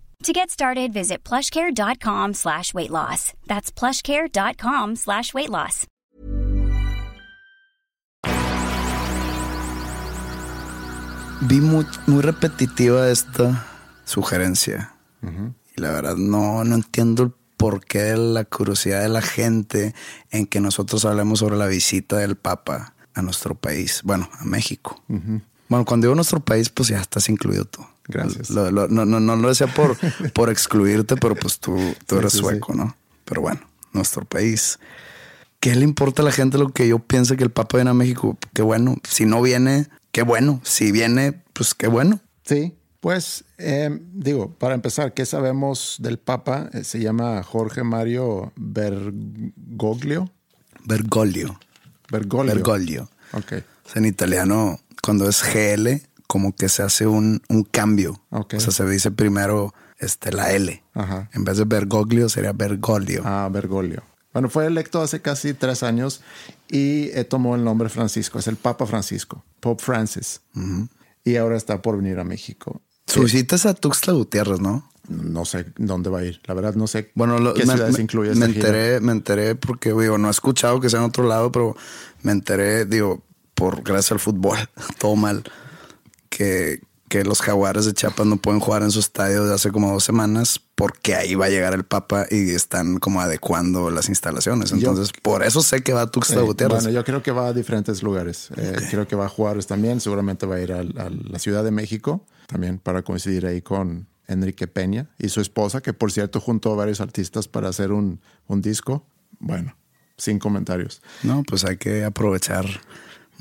To 0.23 0.31
get 0.31 0.51
started, 0.51 0.93
visit 0.93 1.23
plushcare.com 1.23 2.35
slash 2.35 2.75
weight 2.75 2.91
loss. 2.91 3.33
That's 3.47 3.71
plushcare.com 3.71 4.95
slash 4.95 5.33
weight 5.33 5.49
loss. 5.49 5.87
Vi 11.41 11.59
muy, 11.59 11.87
muy 12.05 12.21
repetitiva 12.21 13.09
esta 13.09 13.65
sugerencia. 14.05 14.93
Y 15.23 15.81
la 15.81 15.91
verdad 15.91 16.15
no, 16.15 16.63
no 16.63 16.75
entiendo 16.75 17.23
el 17.23 17.33
porqué 17.57 18.15
la 18.15 18.45
curiosidad 18.45 19.01
de 19.01 19.09
la 19.09 19.21
gente 19.21 19.95
en 20.29 20.45
que 20.45 20.59
nosotros 20.59 21.03
hablemos 21.05 21.39
sobre 21.39 21.57
la 21.57 21.65
visita 21.65 22.17
del 22.17 22.35
Papa 22.35 22.93
a 23.15 23.23
nuestro 23.23 23.55
país. 23.55 24.01
Bueno, 24.03 24.29
a 24.39 24.45
México. 24.45 25.01
Bueno, 25.07 25.85
cuando 25.85 26.05
digo 26.05 26.15
nuestro 26.15 26.41
país, 26.41 26.69
pues 26.69 26.89
ya 26.89 26.99
estás 26.99 27.27
incluido 27.27 27.65
tú. 27.65 27.83
Gracias. 28.11 28.49
Lo- 28.49 28.69
lo- 28.71 28.87
no, 28.87 29.05
no, 29.05 29.19
no 29.19 29.35
lo 29.35 29.49
decía 29.49 29.67
por, 29.67 29.97
por 30.33 30.49
excluirte, 30.49 31.15
pero 31.17 31.35
pues 31.35 31.59
tú, 31.59 31.77
tú 32.05 32.17
eres 32.19 32.31
sí, 32.33 32.37
sí. 32.39 32.43
sueco, 32.43 32.73
¿no? 32.75 32.95
Pero 33.25 33.41
bueno, 33.41 33.61
nuestro 33.93 34.25
país. 34.25 34.79
¿Qué 35.59 35.75
le 35.75 35.83
importa 35.83 36.21
a 36.21 36.25
la 36.25 36.31
gente 36.31 36.57
lo 36.57 36.69
que 36.69 36.87
yo 36.87 36.99
piense 36.99 37.37
que 37.37 37.43
el 37.43 37.51
Papa 37.51 37.77
viene 37.77 37.91
a 37.91 37.93
México? 37.93 38.37
Qué 38.53 38.61
bueno. 38.63 38.95
Si 39.07 39.25
no 39.25 39.41
viene, 39.41 39.87
qué 40.11 40.23
bueno. 40.23 40.59
Si 40.63 40.91
viene, 40.91 41.41
pues 41.53 41.73
qué 41.75 41.87
bueno. 41.87 42.19
Sí, 42.43 42.73
pues 42.99 43.43
eh, 43.59 43.99
digo, 44.13 44.51
para 44.55 44.73
empezar, 44.73 45.13
¿qué 45.13 45.25
sabemos 45.25 45.97
del 45.99 46.17
Papa? 46.17 46.69
Eh, 46.73 46.83
se 46.83 46.99
llama 46.99 47.43
Jorge 47.43 47.83
Mario 47.83 48.51
Bergoglio. 48.55 50.31
Bergoglio. 50.85 51.59
Bergoglio. 52.11 52.53
Bergoglio. 52.55 53.09
Ok, 53.33 53.53
en 53.95 54.05
italiano, 54.05 54.79
cuando 55.01 55.29
es 55.29 55.41
GL, 55.43 56.01
como 56.31 56.55
que 56.55 56.69
se 56.69 56.81
hace 56.81 57.05
un, 57.07 57.41
un 57.49 57.63
cambio. 57.65 58.21
O 58.29 58.45
sea, 58.57 58.71
se 58.71 58.87
dice 58.87 59.11
primero 59.11 59.73
este, 59.99 60.31
la 60.31 60.53
L. 60.53 60.81
Ajá. 60.93 61.29
En 61.33 61.43
vez 61.43 61.57
de 61.57 61.65
Bergoglio, 61.65 62.29
sería 62.29 62.53
Bergoglio. 62.53 63.21
Ah, 63.25 63.49
Bergoglio. 63.51 64.01
Bueno, 64.31 64.47
fue 64.49 64.65
electo 64.65 65.01
hace 65.01 65.21
casi 65.21 65.53
tres 65.53 65.83
años 65.83 66.21
y 66.69 67.09
eh, 67.09 67.25
tomó 67.25 67.53
el 67.57 67.65
nombre 67.65 67.89
Francisco. 67.89 68.39
Es 68.39 68.47
el 68.47 68.55
Papa 68.55 68.85
Francisco, 68.85 69.43
Pope 69.59 69.83
Francis. 69.83 70.39
Y 71.25 71.35
ahora 71.35 71.57
está 71.57 71.81
por 71.81 71.97
venir 71.97 72.17
a 72.17 72.23
México. 72.23 72.81
Su 73.07 73.23
visita 73.23 73.57
es 73.57 73.65
a 73.65 73.73
Tuxtla 73.73 74.13
Gutiérrez, 74.13 74.61
¿no? 74.61 74.89
No 75.09 75.43
sé 75.43 75.65
dónde 75.77 76.09
va 76.09 76.19
a 76.19 76.23
ir. 76.23 76.39
La 76.45 76.53
verdad, 76.53 76.75
no 76.75 76.87
sé 76.87 77.11
Bueno, 77.13 77.39
lo- 77.39 77.53
qué 77.53 77.65
me, 77.65 77.73
ciudades 77.73 77.97
me- 77.97 78.03
incluye 78.03 78.33
me 78.35 78.47
gira. 78.47 78.67
enteré, 78.69 78.99
me 79.01 79.11
enteré 79.11 79.55
porque 79.55 79.89
digo, 79.89 80.17
no 80.17 80.29
he 80.29 80.31
escuchado 80.31 80.79
que 80.79 80.89
sea 80.89 80.99
en 80.99 81.05
otro 81.07 81.27
lado, 81.27 81.51
pero 81.51 81.75
me 82.21 82.31
enteré, 82.31 82.85
digo, 82.85 83.21
por 83.53 83.83
gracias 83.83 84.13
al 84.13 84.19
fútbol, 84.21 84.57
todo 84.97 85.17
mal, 85.17 85.43
que, 86.31 86.81
que 87.09 87.23
los 87.23 87.41
jaguares 87.41 87.85
de 87.85 87.93
Chiapas 87.93 88.25
no 88.25 88.37
pueden 88.37 88.61
jugar 88.61 88.81
en 88.81 88.89
su 88.89 88.99
estadio 88.99 89.45
de 89.45 89.53
hace 89.53 89.69
como 89.69 89.91
dos 89.91 90.03
semanas 90.03 90.59
porque 90.75 91.13
ahí 91.13 91.35
va 91.35 91.45
a 91.45 91.49
llegar 91.49 91.73
el 91.73 91.83
Papa 91.83 92.25
y 92.31 92.51
están 92.51 92.97
como 92.97 93.19
adecuando 93.21 93.91
las 93.91 94.07
instalaciones. 94.09 94.71
Entonces, 94.71 95.11
por 95.21 95.43
eso 95.43 95.61
sé 95.61 95.83
que 95.83 95.93
va 95.93 96.03
a 96.03 96.07
Tuxtla 96.09 96.41
Eh, 96.41 96.43
Gutiérrez. 96.43 96.83
Bueno, 96.83 96.89
yo 96.89 97.03
creo 97.03 97.21
que 97.21 97.31
va 97.31 97.47
a 97.47 97.53
diferentes 97.53 98.01
lugares. 98.01 98.49
Eh, 98.55 98.77
Creo 98.89 99.07
que 99.07 99.15
va 99.15 99.25
a 99.25 99.29
Juárez 99.29 99.67
también. 99.67 99.99
Seguramente 99.99 100.45
va 100.45 100.55
a 100.55 100.61
ir 100.61 100.71
a, 100.71 100.83
la 100.83 101.37
Ciudad 101.37 101.63
de 101.63 101.71
México 101.71 102.25
también 102.47 102.79
para 102.79 103.03
coincidir 103.03 103.45
ahí 103.45 103.61
con 103.61 104.07
Enrique 104.27 104.67
Peña 104.67 105.09
y 105.19 105.29
su 105.29 105.41
esposa, 105.41 105.81
que 105.81 105.93
por 105.93 106.11
cierto 106.11 106.39
juntó 106.39 106.71
a 106.71 106.75
varios 106.75 107.01
artistas 107.01 107.47
para 107.47 107.67
hacer 107.69 107.91
un, 107.91 108.21
un 108.47 108.61
disco. 108.61 109.05
Bueno, 109.39 109.75
sin 110.17 110.39
comentarios. 110.39 111.01
No, 111.23 111.43
pues 111.43 111.65
hay 111.65 111.75
que 111.77 112.05
aprovechar 112.05 112.65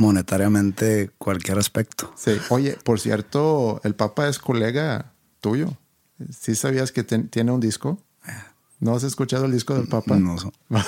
monetariamente 0.00 1.10
cualquier 1.18 1.58
aspecto. 1.58 2.10
Sí. 2.16 2.32
Oye, 2.48 2.76
por 2.84 2.98
cierto, 2.98 3.82
el 3.84 3.94
Papa 3.94 4.28
es 4.28 4.38
colega 4.38 5.12
tuyo. 5.40 5.76
¿Sí 6.30 6.54
sabías 6.54 6.90
que 6.90 7.04
tiene 7.04 7.52
un 7.52 7.60
disco? 7.60 7.98
¿No 8.78 8.94
has 8.94 9.04
escuchado 9.04 9.44
el 9.44 9.52
disco 9.52 9.74
del 9.74 9.88
Papa? 9.88 10.16
No, 10.16 10.36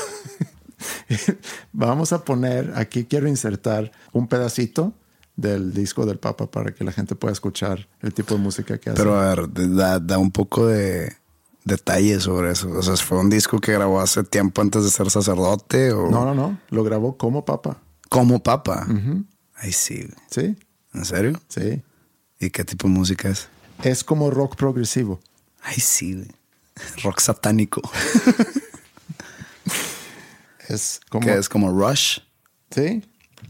Vamos 1.73 2.15
a 2.15 2.25
poner, 2.25 2.73
aquí 2.75 3.05
quiero 3.05 3.29
insertar 3.29 3.93
un 4.13 4.29
pedacito 4.29 4.95
del 5.37 5.75
disco 5.75 6.07
del 6.07 6.19
Papa 6.19 6.51
para 6.51 6.73
que 6.75 6.83
la 6.83 6.93
gente 6.93 7.15
pueda 7.15 7.33
escuchar 7.33 7.87
el 8.01 8.15
tipo 8.15 8.35
de 8.35 8.41
música 8.41 8.79
que 8.79 8.91
hace. 8.91 8.99
Pero 8.99 9.19
a 9.19 9.35
ver, 9.35 9.53
da, 9.53 9.99
da 9.99 10.17
un 10.17 10.31
poco 10.31 10.67
de 10.67 11.15
detalles 11.65 12.23
sobre 12.23 12.53
eso. 12.53 12.71
O 12.71 12.83
sea, 12.83 12.97
¿fue 12.97 13.19
un 13.19 13.29
disco 13.29 13.59
que 13.59 13.73
grabó 13.73 14.01
hace 14.01 14.25
tiempo 14.25 14.63
antes 14.63 14.85
de 14.85 14.91
ser 14.91 15.11
sacerdote 15.11 15.93
o 15.93 16.11
no, 16.11 16.25
no, 16.25 16.35
no, 16.35 16.59
lo 16.71 16.83
grabó 16.83 17.19
como 17.19 17.45
Papa. 17.45 17.77
Como 18.13 18.43
papa? 18.43 18.87
Ay, 19.55 19.73
sí. 19.73 20.07
Sí, 20.31 20.55
¿En 20.93 21.05
serio? 21.07 21.41
sí. 21.49 21.83
¿Y 22.39 22.51
qué 22.51 22.63
tipo 22.65 22.87
de 22.89 22.95
música 22.95 23.29
es? 23.31 23.49
Es 23.83 24.05
como 24.05 24.31
rock 24.31 24.57
progresivo. 24.57 25.21
Ay, 25.63 25.77
sí. 25.81 26.15
güey. 26.15 26.29
Rock 27.05 27.21
satánico. 27.21 27.81
Es 30.69 31.01
como... 31.11 31.27
que 31.27 31.35
es 31.37 31.49
como 31.49 31.71
Rush, 31.71 32.19
Sí, 32.71 33.03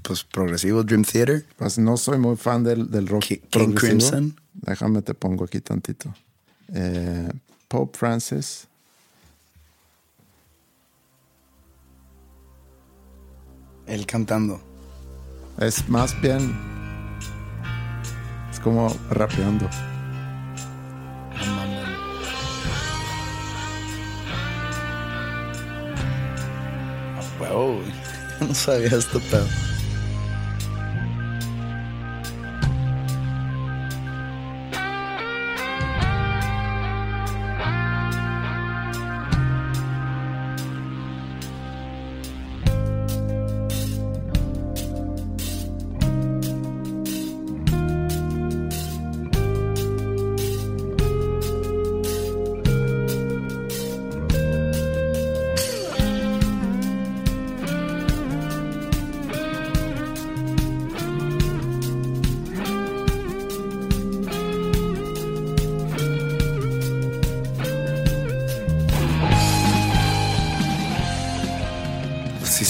pues 0.03 0.25
progresivo, 0.25 0.83
Dream 0.83 1.05
Theater. 1.05 1.47
pues 1.57 1.79
no 1.79 1.97
soy 1.97 2.19
muy 2.19 2.37
fan 2.37 2.65
del, 2.65 2.91
del 2.91 3.07
rock 3.07 3.23
Ki- 3.23 3.37
King 3.39 3.49
progresivo. 3.51 3.79
Crimson. 4.11 4.41
Déjame 4.55 5.03
te 5.03 5.15
pongo 5.15 5.45
aquí 5.45 5.61
tantito. 5.61 6.13
Eh, 6.75 7.29
Pope 7.69 7.97
Francis. 7.99 8.67
Él 13.87 14.07
cantando. 14.07 14.61
Es 15.59 15.89
más 15.89 16.19
bien... 16.21 16.57
Es 18.51 18.61
como 18.61 18.95
rapeando. 19.11 19.69
Güey. 27.53 27.93
no 28.41 28.55
sabía 28.55 28.89
esto, 28.89 29.21
pero. 29.31 29.72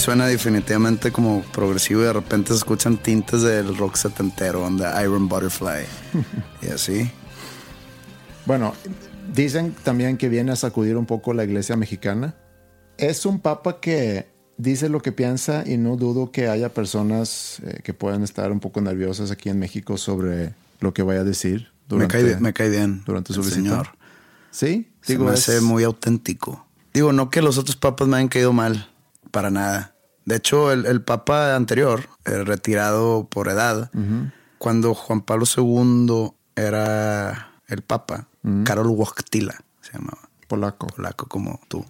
Suena 0.03 0.27
definitivamente 0.27 1.11
como 1.11 1.41
progresivo 1.53 2.01
y 2.01 2.05
de 2.05 2.13
repente 2.13 2.49
se 2.49 2.57
escuchan 2.57 2.97
tintes 2.97 3.41
del 3.41 3.77
rock 3.77 3.95
setentero, 3.95 4.63
onda 4.65 5.01
Iron 5.01 5.29
Butterfly 5.29 5.85
y 6.61 6.67
así. 6.67 7.09
Bueno, 8.45 8.73
dicen 9.33 9.73
también 9.83 10.17
que 10.17 10.27
viene 10.29 10.51
a 10.51 10.55
sacudir 10.55 10.97
un 10.97 11.05
poco 11.05 11.33
la 11.33 11.43
iglesia 11.45 11.75
mexicana. 11.77 12.35
Es 12.97 13.25
un 13.25 13.39
papa 13.39 13.79
que 13.79 14.27
dice 14.57 14.89
lo 14.89 15.01
que 15.01 15.11
piensa 15.11 15.63
y 15.65 15.77
no 15.77 15.95
dudo 15.95 16.31
que 16.31 16.49
haya 16.49 16.73
personas 16.73 17.61
eh, 17.65 17.79
que 17.83 17.93
puedan 17.93 18.23
estar 18.23 18.51
un 18.51 18.59
poco 18.59 18.81
nerviosas 18.81 19.31
aquí 19.31 19.49
en 19.49 19.57
México 19.59 19.97
sobre 19.97 20.53
lo 20.81 20.93
que 20.93 21.01
vaya 21.03 21.21
a 21.21 21.23
decir 21.23 21.71
Me 21.89 21.95
durante, 22.07 22.07
cae, 22.21 22.39
me 22.39 22.53
cae 22.53 22.69
bien. 22.69 23.03
durante 23.05 23.33
su 23.33 23.39
visita. 23.41 23.55
señor. 23.55 23.87
Sí, 24.51 24.91
Se 25.01 25.13
digo, 25.13 25.25
me 25.25 25.33
es- 25.33 25.47
hace 25.49 25.61
muy 25.61 25.83
auténtico. 25.85 26.67
Digo, 26.93 27.13
no 27.13 27.29
que 27.31 27.41
los 27.41 27.57
otros 27.57 27.75
papas 27.77 28.07
me 28.07 28.17
hayan 28.17 28.27
caído 28.27 28.53
mal, 28.53 28.89
para 29.31 29.49
nada. 29.49 29.92
De 30.25 30.35
hecho, 30.37 30.71
el, 30.71 30.85
el 30.85 31.01
papa 31.01 31.55
anterior, 31.55 32.07
eh, 32.25 32.43
retirado 32.43 33.27
por 33.29 33.49
edad, 33.49 33.91
cuando 34.57 34.93
Juan 34.93 35.21
Pablo 35.21 35.45
II 35.45 36.31
era 36.55 37.51
el 37.67 37.81
papa, 37.81 38.27
Karol 38.65 38.87
Wojtyla 38.87 39.55
se 39.81 39.93
llamaba. 39.93 40.19
polaco. 40.47 40.87
Polaco 40.87 41.27
como 41.27 41.59
tú. 41.67 41.85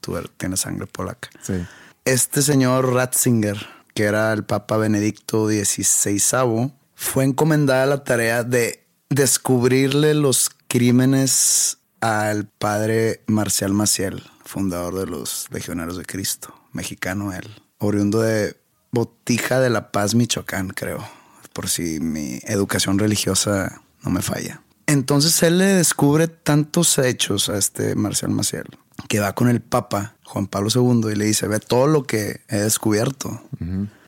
Tú 0.00 0.16
er- 0.16 0.30
tienes 0.36 0.60
sangre 0.60 0.86
polaca. 0.86 1.28
Sí. 1.42 1.64
este 2.04 2.42
señor 2.42 2.92
Ratzinger, 2.92 3.56
que 3.94 4.04
era 4.04 4.32
el 4.32 4.42
Papa 4.44 4.76
Benedicto 4.76 5.48
XVI, 5.48 6.72
fue 6.94 7.24
encomendada 7.24 7.86
la 7.86 8.02
tarea 8.04 8.42
de 8.42 8.84
descubrirle 9.10 10.14
los 10.14 10.50
crímenes 10.68 11.78
al 12.00 12.46
padre 12.46 13.22
Marcial 13.26 13.72
Maciel, 13.72 14.22
fundador 14.44 14.98
de 14.98 15.06
los 15.06 15.46
Legionarios 15.50 15.96
de 15.96 16.04
Cristo, 16.04 16.52
mexicano 16.72 17.32
él, 17.32 17.48
oriundo 17.78 18.20
de 18.20 18.56
Botija 18.90 19.60
de 19.60 19.70
la 19.70 19.90
Paz, 19.90 20.14
Michoacán, 20.14 20.68
creo, 20.68 21.06
por 21.52 21.68
si 21.68 22.00
mi 22.00 22.40
educación 22.44 22.98
religiosa 22.98 23.82
no 24.02 24.10
me 24.10 24.22
falla. 24.22 24.62
Entonces 24.86 25.42
él 25.42 25.58
le 25.58 25.66
descubre 25.66 26.28
tantos 26.28 26.98
hechos 26.98 27.48
a 27.48 27.56
este 27.56 27.94
Marcial 27.94 28.30
Maciel 28.30 28.66
que 29.08 29.20
va 29.20 29.34
con 29.34 29.48
el 29.48 29.60
Papa 29.60 30.16
Juan 30.24 30.46
Pablo 30.46 30.68
II 30.74 31.10
y 31.12 31.14
le 31.14 31.24
dice, 31.24 31.48
ve 31.48 31.60
todo 31.60 31.86
lo 31.86 32.04
que 32.04 32.40
he 32.48 32.58
descubierto. 32.58 33.42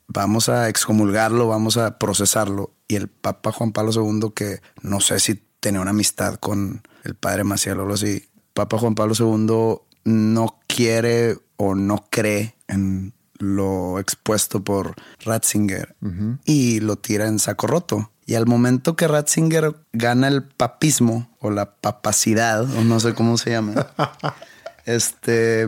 Vamos 0.07 0.49
a 0.49 0.69
excomulgarlo, 0.69 1.49
vamos 1.49 1.77
a 1.77 1.99
procesarlo. 1.99 2.73
Y 2.89 2.97
el 2.97 3.09
Papa 3.09 3.53
Juan 3.53 3.73
Pablo 3.73 3.93
II, 3.93 4.33
que 4.35 4.61
no 4.83 5.01
sé 5.01 5.21
si 5.21 5.43
tenía 5.61 5.81
una 5.81 5.91
amistad 5.91 6.35
con 6.35 6.83
el 7.05 7.15
padre 7.15 7.45
Maciel 7.45 7.79
o 7.79 7.83
algo 7.83 7.95
así, 7.95 8.29
Papa 8.53 8.79
Juan 8.79 8.95
Pablo 8.95 9.15
II 9.19 9.79
no 10.05 10.61
quiere 10.67 11.39
o 11.57 11.75
no 11.75 12.07
cree 12.11 12.54
en 12.69 13.15
lo 13.39 13.99
expuesto 13.99 14.63
por 14.63 14.95
Ratzinger 15.25 15.97
y 16.45 16.81
lo 16.81 16.97
tira 16.97 17.27
en 17.27 17.39
saco 17.39 17.67
roto. 17.67 18.11
Y 18.27 18.35
al 18.35 18.47
momento 18.47 18.97
que 18.97 19.07
Ratzinger 19.07 19.75
gana 19.93 20.29
el 20.29 20.45
papismo 20.45 21.37
o 21.41 21.51
la 21.51 21.75
papacidad, 21.75 22.63
o 22.63 22.85
no 22.85 23.01
sé 23.01 23.13
cómo 23.15 23.37
se 23.37 23.51
llama, 23.51 23.89
este, 24.87 25.67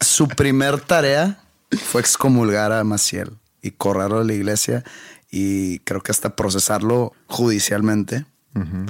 su 0.00 0.26
primer 0.28 0.80
tarea 0.80 1.40
fue 1.70 2.00
excomulgar 2.00 2.72
a 2.72 2.82
Maciel 2.82 3.38
y 3.60 3.70
correrlo 3.72 4.20
de 4.20 4.24
la 4.24 4.32
iglesia 4.32 4.82
y 5.30 5.78
creo 5.80 6.00
que 6.02 6.10
hasta 6.10 6.36
procesarlo 6.36 7.12
judicialmente. 7.26 8.26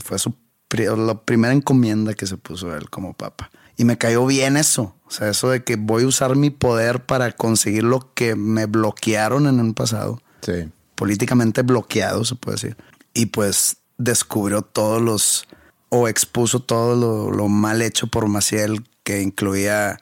Fue 0.02 0.18
su 0.18 0.34
la 0.76 1.20
primera 1.20 1.52
encomienda 1.52 2.14
que 2.14 2.26
se 2.26 2.36
puso 2.36 2.74
él 2.74 2.88
como 2.90 3.14
papa. 3.14 3.50
Y 3.76 3.84
me 3.84 3.98
cayó 3.98 4.26
bien 4.26 4.56
eso. 4.56 4.94
O 5.06 5.10
sea, 5.10 5.28
eso 5.28 5.50
de 5.50 5.62
que 5.62 5.76
voy 5.76 6.04
a 6.04 6.06
usar 6.06 6.36
mi 6.36 6.50
poder 6.50 7.04
para 7.04 7.32
conseguir 7.32 7.84
lo 7.84 8.12
que 8.14 8.34
me 8.34 8.66
bloquearon 8.66 9.46
en 9.46 9.60
un 9.60 9.74
pasado. 9.74 10.22
Sí. 10.40 10.70
Políticamente 10.94 11.62
bloqueado, 11.62 12.24
se 12.24 12.34
puede 12.34 12.56
decir. 12.56 12.76
Y 13.14 13.26
pues 13.26 13.76
descubrió 13.98 14.62
todos 14.62 15.00
los, 15.00 15.46
o 15.88 16.08
expuso 16.08 16.60
todo 16.60 17.30
lo, 17.30 17.48
mal 17.48 17.82
hecho 17.82 18.06
por 18.06 18.26
Maciel, 18.28 18.84
que 19.04 19.20
incluía 19.20 20.00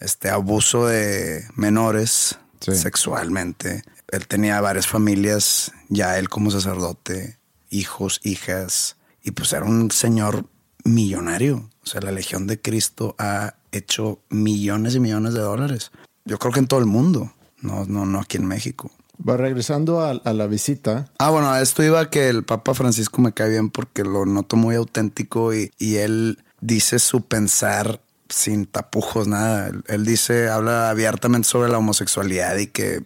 este 0.00 0.30
abuso 0.30 0.86
de 0.86 1.44
menores 1.54 2.38
sexualmente. 2.60 3.82
Él 4.08 4.26
tenía 4.26 4.60
varias 4.60 4.86
familias, 4.86 5.72
ya 5.88 6.18
él 6.18 6.28
como 6.28 6.50
sacerdote, 6.50 7.38
hijos, 7.70 8.20
hijas, 8.22 8.96
y 9.22 9.32
pues 9.32 9.52
era 9.52 9.64
un 9.64 9.90
señor 9.90 10.46
millonario. 10.84 11.70
O 11.84 11.86
sea, 11.86 12.00
la 12.00 12.12
Legión 12.12 12.46
de 12.46 12.60
Cristo 12.60 13.14
ha 13.18 13.54
hecho 13.72 14.18
millones 14.30 14.94
y 14.94 15.00
millones 15.00 15.34
de 15.34 15.40
dólares. 15.40 15.90
Yo 16.24 16.38
creo 16.38 16.52
que 16.52 16.60
en 16.60 16.66
todo 16.66 16.80
el 16.80 16.86
mundo, 16.86 17.32
no, 17.60 17.84
no, 17.84 18.06
no 18.06 18.20
aquí 18.20 18.38
en 18.38 18.46
México. 18.46 18.90
Va 19.26 19.36
regresando 19.36 20.00
a, 20.00 20.32
la 20.32 20.46
visita. 20.46 21.10
Ah, 21.18 21.30
bueno, 21.30 21.50
a 21.50 21.60
esto 21.60 21.82
iba 21.82 22.10
que 22.10 22.28
el 22.28 22.44
Papa 22.44 22.74
Francisco 22.74 23.20
me 23.20 23.32
cae 23.32 23.50
bien 23.50 23.70
porque 23.70 24.02
lo 24.02 24.26
noto 24.26 24.56
muy 24.56 24.74
auténtico 24.74 25.54
y, 25.54 25.70
y 25.78 25.96
él 25.96 26.42
dice 26.60 26.98
su 26.98 27.22
pensar 27.22 28.00
sin 28.28 28.66
tapujos, 28.66 29.28
nada. 29.28 29.70
Él, 29.86 30.04
dice, 30.04 30.48
habla 30.48 30.90
abiertamente 30.90 31.46
sobre 31.46 31.70
la 31.70 31.78
homosexualidad 31.78 32.56
y 32.56 32.68
que 32.68 33.04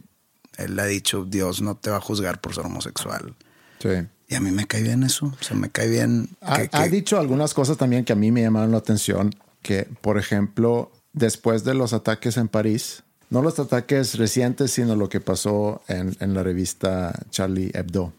él 0.57 0.79
ha 0.79 0.87
dicho, 0.87 1.25
Dios 1.25 1.61
no 1.61 1.77
te 1.77 1.91
va 1.91 1.97
a 1.97 2.01
juzgar 2.01 2.41
por 2.41 2.55
ser 2.55 2.67
homosexual. 2.67 3.35
Sí. 3.81 4.07
Y 4.29 4.35
a 4.35 4.41
mí 4.41 4.51
me 4.51 4.67
cae 4.67 4.83
bien 4.83 5.03
eso. 5.03 5.27
O 5.27 5.43
sea, 5.43 5.57
me 5.57 5.71
cae 5.71 5.89
bien. 5.89 6.29
ha, 6.41 6.87
dicho 6.89 7.19
algunas 7.19 7.55
cosas 7.55 7.79
también 7.79 8.05
que 8.05 8.13
a 8.13 8.17
mí 8.17 8.31
me 8.31 8.43
llamaron 8.43 8.73
la 8.73 8.79
atención. 8.79 9.35
Que, 9.63 9.89
por 10.03 10.19
ejemplo, 10.19 10.93
después 11.13 11.65
de 11.65 11.75
los 11.75 11.93
ataques 11.93 12.37
en 12.37 12.49
París, 12.49 13.05
no 13.31 13.43
los 13.43 13.59
ataques 13.59 14.17
recientes, 14.17 14.71
sino 14.73 14.97
lo 14.97 15.09
que 15.09 15.21
pasó 15.21 15.83
en, 15.89 16.17
en 16.21 16.35
la 16.35 16.43
revista 16.43 17.19
Charlie 17.31 17.71
Hebdo, 17.75 18.13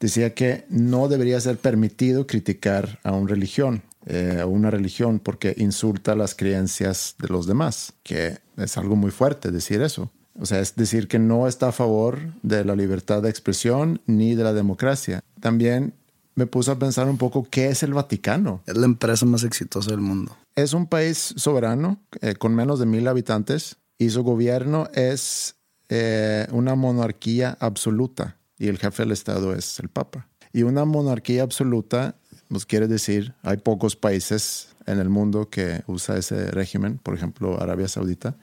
decía 0.00 0.34
que 0.34 0.64
no 0.68 1.08
debería 1.08 1.40
ser 1.40 1.58
permitido 1.58 2.26
criticar 2.26 2.98
a 3.02 3.12
una 3.12 3.28
religión, 3.28 3.82
eh, 4.06 4.38
a 4.40 4.46
una 4.46 4.70
religión, 4.70 5.18
porque 5.18 5.54
insulta 5.56 6.14
las 6.14 6.34
creencias 6.34 7.14
de 7.18 7.28
los 7.28 7.46
demás, 7.46 7.94
que 8.02 8.38
es 8.56 8.76
algo 8.76 8.96
muy 8.96 9.10
fuerte 9.10 9.50
decir 9.50 9.82
eso. 9.82 10.10
O 10.38 10.46
sea, 10.46 10.60
es 10.60 10.76
decir 10.76 11.08
que 11.08 11.18
no 11.18 11.48
está 11.48 11.68
a 11.68 11.72
favor 11.72 12.18
de 12.42 12.64
la 12.64 12.76
libertad 12.76 13.22
de 13.22 13.30
expresión 13.30 14.00
ni 14.06 14.34
de 14.34 14.44
la 14.44 14.52
democracia. 14.52 15.20
También 15.40 15.94
me 16.34 16.46
puse 16.46 16.70
a 16.70 16.78
pensar 16.78 17.08
un 17.08 17.16
poco 17.16 17.46
qué 17.50 17.68
es 17.68 17.82
el 17.82 17.94
Vaticano. 17.94 18.62
Es 18.66 18.76
la 18.76 18.86
empresa 18.86 19.24
más 19.24 19.44
exitosa 19.44 19.90
del 19.90 20.00
mundo. 20.00 20.36
Es 20.54 20.72
un 20.72 20.86
país 20.86 21.34
soberano 21.36 22.00
eh, 22.20 22.34
con 22.34 22.54
menos 22.54 22.78
de 22.78 22.86
mil 22.86 23.08
habitantes 23.08 23.76
y 23.98 24.10
su 24.10 24.22
gobierno 24.22 24.88
es 24.94 25.56
eh, 25.88 26.46
una 26.52 26.74
monarquía 26.74 27.56
absoluta 27.60 28.36
y 28.58 28.68
el 28.68 28.78
jefe 28.78 29.02
del 29.02 29.12
Estado 29.12 29.54
es 29.54 29.80
el 29.80 29.88
Papa. 29.88 30.28
Y 30.52 30.62
una 30.62 30.84
monarquía 30.84 31.42
absoluta 31.42 32.16
nos 32.48 32.62
pues, 32.62 32.66
quiere 32.66 32.86
decir, 32.86 33.34
hay 33.42 33.56
pocos 33.56 33.96
países 33.96 34.68
en 34.86 35.00
el 35.00 35.08
mundo 35.08 35.50
que 35.50 35.82
usa 35.88 36.16
ese 36.16 36.50
régimen, 36.52 36.98
por 36.98 37.14
ejemplo 37.14 37.60
Arabia 37.60 37.88
Saudita, 37.88 38.36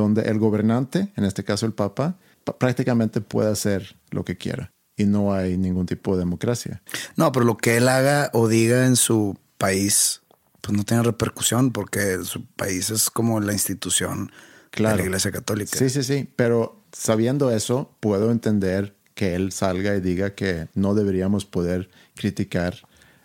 donde 0.00 0.22
el 0.22 0.38
gobernante, 0.38 1.12
en 1.16 1.24
este 1.24 1.44
caso 1.44 1.66
el 1.66 1.72
Papa, 1.72 2.16
prácticamente 2.58 3.20
puede 3.20 3.50
hacer 3.50 3.96
lo 4.10 4.24
que 4.24 4.36
quiera 4.36 4.72
y 4.96 5.04
no 5.04 5.34
hay 5.34 5.56
ningún 5.56 5.86
tipo 5.86 6.14
de 6.14 6.20
democracia. 6.20 6.82
No, 7.16 7.32
pero 7.32 7.44
lo 7.44 7.56
que 7.56 7.76
él 7.76 7.88
haga 7.88 8.30
o 8.32 8.48
diga 8.48 8.86
en 8.86 8.96
su 8.96 9.36
país, 9.58 10.22
pues 10.60 10.76
no 10.76 10.84
tiene 10.84 11.02
repercusión 11.02 11.72
porque 11.72 12.18
su 12.24 12.44
país 12.46 12.90
es 12.90 13.10
como 13.10 13.40
la 13.40 13.52
institución 13.52 14.30
de 14.74 14.82
la 14.82 15.02
Iglesia 15.02 15.30
Católica. 15.30 15.78
Sí, 15.78 15.90
sí, 15.90 16.02
sí, 16.02 16.28
pero 16.36 16.82
sabiendo 16.92 17.50
eso, 17.50 17.94
puedo 18.00 18.30
entender 18.30 18.96
que 19.14 19.34
él 19.34 19.52
salga 19.52 19.94
y 19.96 20.00
diga 20.00 20.34
que 20.34 20.68
no 20.74 20.94
deberíamos 20.94 21.46
poder 21.46 21.90
criticar 22.14 22.76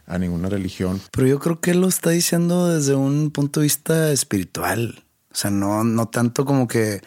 a 0.06 0.18
ninguna 0.18 0.50
religión. 0.50 1.02
Pero 1.12 1.28
yo 1.28 1.40
creo 1.40 1.60
que 1.60 1.72
él 1.72 1.82
lo 1.82 1.88
está 1.88 2.10
diciendo 2.10 2.68
desde 2.68 2.96
un 2.96 3.32
punto 3.32 3.60
de 3.60 3.66
vista 3.66 4.12
espiritual. 4.12 5.04
O 5.32 5.36
sea, 5.36 5.52
no, 5.52 5.84
no 5.84 6.08
tanto 6.08 6.46
como 6.46 6.68
que 6.68 7.02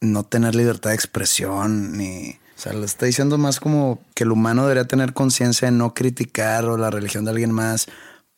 no 0.00 0.24
tener 0.24 0.54
libertad 0.54 0.90
de 0.90 0.96
expresión 0.96 1.96
ni... 1.96 2.38
O 2.56 2.62
sea, 2.62 2.74
lo 2.74 2.84
está 2.84 3.06
diciendo 3.06 3.38
más 3.38 3.58
como 3.58 4.02
que 4.14 4.24
el 4.24 4.32
humano 4.32 4.62
debería 4.62 4.86
tener 4.86 5.14
conciencia 5.14 5.70
de 5.70 5.72
no 5.72 5.94
criticar 5.94 6.66
o 6.66 6.76
la 6.76 6.90
religión 6.90 7.24
de 7.24 7.30
alguien 7.30 7.52
más 7.52 7.86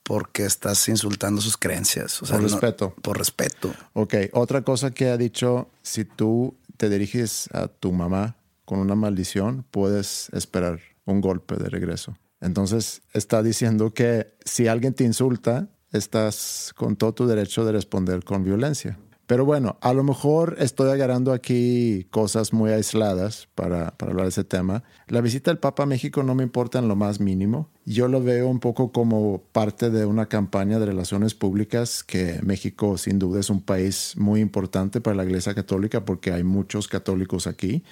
porque 0.05 0.45
estás 0.45 0.89
insultando 0.89 1.41
sus 1.41 1.57
creencias. 1.57 2.23
O 2.23 2.27
sea, 2.27 2.37
por 2.37 2.45
respeto. 2.45 2.95
por 3.03 3.19
respeto. 3.19 3.75
Ok, 3.95 4.15
otra 4.33 4.63
cosa 4.63 4.93
que 4.93 5.09
ha 5.09 5.17
dicho, 5.17 5.69
si 5.83 6.05
tú 6.05 6.57
te 6.77 6.89
diriges 6.89 7.49
a 7.53 7.69
tu 7.69 7.93
mamá 7.93 8.37
con 8.65 8.79
una 8.79 8.95
maldición, 8.95 9.65
puedes 9.71 10.29
esperar 10.33 10.81
un 11.05 11.21
golpe 11.21 11.57
de 11.57 11.69
regreso. 11.69 12.17
Entonces 12.41 13.03
está 13.13 13.43
diciendo 13.43 13.95
que 13.95 14.35
si 14.45 14.67
alguien 14.67 14.95
te 14.95 15.05
insulta, 15.05 15.69
estás 15.93 16.73
con 16.77 16.97
todo 16.97 17.15
tu 17.15 17.27
derecho 17.27 17.65
de 17.65 17.73
responder 17.73 18.25
con 18.25 18.45
violencia. 18.45 18.99
Pero 19.33 19.47
bueno, 19.47 19.79
a 19.81 19.95
lo 19.95 20.05
mejor 20.05 20.57
estoy 20.59 20.91
agarrando 20.91 21.33
aquí 21.33 22.07
cosas 22.11 22.53
muy 22.53 22.71
aisladas 22.71 23.49
para, 23.55 23.97
para, 23.97 24.13
hablar 24.13 24.27
de 24.27 24.29
ese 24.29 24.45
tema. 24.45 24.85
La 25.09 25.23
visita 25.23 25.51
del 25.51 25.57
Papa 25.57 25.85
a 25.85 25.87
México 25.87 26.23
no 26.23 26.35
me 26.35 26.43
importa 26.43 26.81
en 26.81 26.87
lo 26.87 26.97
más 26.97 27.19
mínimo. 27.19 27.71
Yo 27.87 28.09
lo 28.09 28.23
veo 28.23 28.47
un 28.47 28.61
poco 28.61 28.93
como 28.93 29.43
parte 29.53 29.89
de 29.89 30.05
una 30.05 30.27
campaña 30.27 30.79
de 30.79 30.85
relaciones 30.85 31.33
públicas 31.33 32.05
que 32.05 32.41
México 32.43 32.99
sin 32.99 33.19
duda 33.19 33.41
es 33.41 33.49
un 33.49 33.63
país 33.63 34.13
muy 34.19 34.43
importante 34.43 35.01
para 35.01 35.17
la 35.17 35.25
Iglesia 35.25 35.55
Católica 35.55 36.05
porque 36.05 36.31
hay 36.31 36.45
muchos 36.45 36.87
católicos 36.87 37.47
aquí 37.47 37.83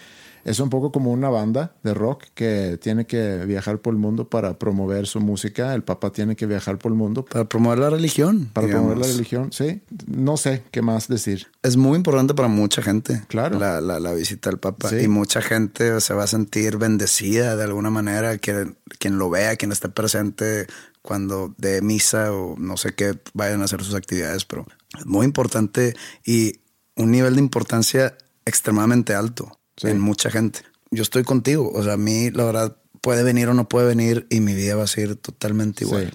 es 0.45 0.61
un 0.61 0.71
poco 0.71 0.93
como 0.93 1.13
una 1.13 1.29
banda 1.29 1.75
de 1.83 1.95
rock 1.95 2.25
que 2.35 2.79
tiene 2.81 3.07
que 3.07 3.45
viajar 3.47 3.79
por 3.79 3.95
el 3.95 3.99
mundo 3.99 4.29
para 4.29 4.59
promover 4.59 5.07
su 5.07 5.21
música. 5.21 5.75
El 5.75 5.83
Papa 5.83 6.11
tiene 6.11 6.37
que 6.37 6.47
viajar 6.47 6.79
por 6.79 6.93
el 6.93 6.99
mundo. 6.99 7.25
Para 7.25 7.45
promover 7.45 7.79
la 7.79 7.91
religión. 7.91 8.51
Para 8.53 8.69
promover 8.69 8.99
la 8.99 9.07
religión, 9.07 9.53
sí. 9.53 9.83
No 10.07 10.37
sé 10.37 10.63
qué 10.71 10.83
más 10.83 11.09
decir. 11.09 11.49
Es 11.63 11.77
muy 11.77 11.97
importante 11.97 12.35
para 12.35 12.49
mucha 12.49 12.83
gente. 12.83 13.23
Claro. 13.29 13.59
La, 13.59 13.81
la, 13.81 14.13
visita 14.13 14.51
al 14.51 14.59
Papa. 14.59 14.91
Y 14.99 15.09
mucha 15.09 15.43
gente 15.43 16.01
se 16.01 16.15
va 16.15 16.25
a 16.25 16.27
sentir 16.27 16.79
bendecida 16.79 17.57
de 17.57 17.65
alguna 17.65 17.91
manera. 17.91 18.39
Quien, 18.39 18.77
quien 18.99 19.19
lo 19.19 19.31
vea, 19.31 19.57
quien 19.57 19.73
esté 19.73 19.89
presente 19.89 20.67
cuando 21.03 21.55
de 21.57 21.81
misa 21.81 22.33
o 22.33 22.57
no 22.59 22.77
sé 22.77 22.95
qué 22.95 23.19
vayan 23.33 23.63
a 23.63 23.65
hacer 23.65 23.83
sus 23.83 23.95
actividades. 23.95 24.45
Pero 24.45 24.67
es 24.99 25.07
muy 25.07 25.27
importante 25.27 25.95
y 26.25 26.61
un 26.97 27.11
nivel 27.11 27.35
de 27.35 27.41
importancia 27.41 28.17
extremadamente 28.45 29.15
alto 29.15 29.60
en 29.83 30.01
mucha 30.01 30.31
gente. 30.31 30.61
Yo 30.91 31.03
estoy 31.03 31.23
contigo, 31.23 31.71
o 31.73 31.83
sea, 31.83 31.95
a 31.95 31.97
mí 31.97 32.31
la 32.31 32.45
verdad 32.45 32.77
puede 33.01 33.23
venir 33.23 33.49
o 33.49 33.55
no 33.55 33.69
puede 33.69 33.87
venir 33.87 34.27
y 34.31 34.41
mi 34.41 34.55
vida 34.55 34.77
va 34.77 34.85
a 34.85 34.89
ser 34.89 35.17
totalmente 35.17 35.85
igual. 35.85 36.13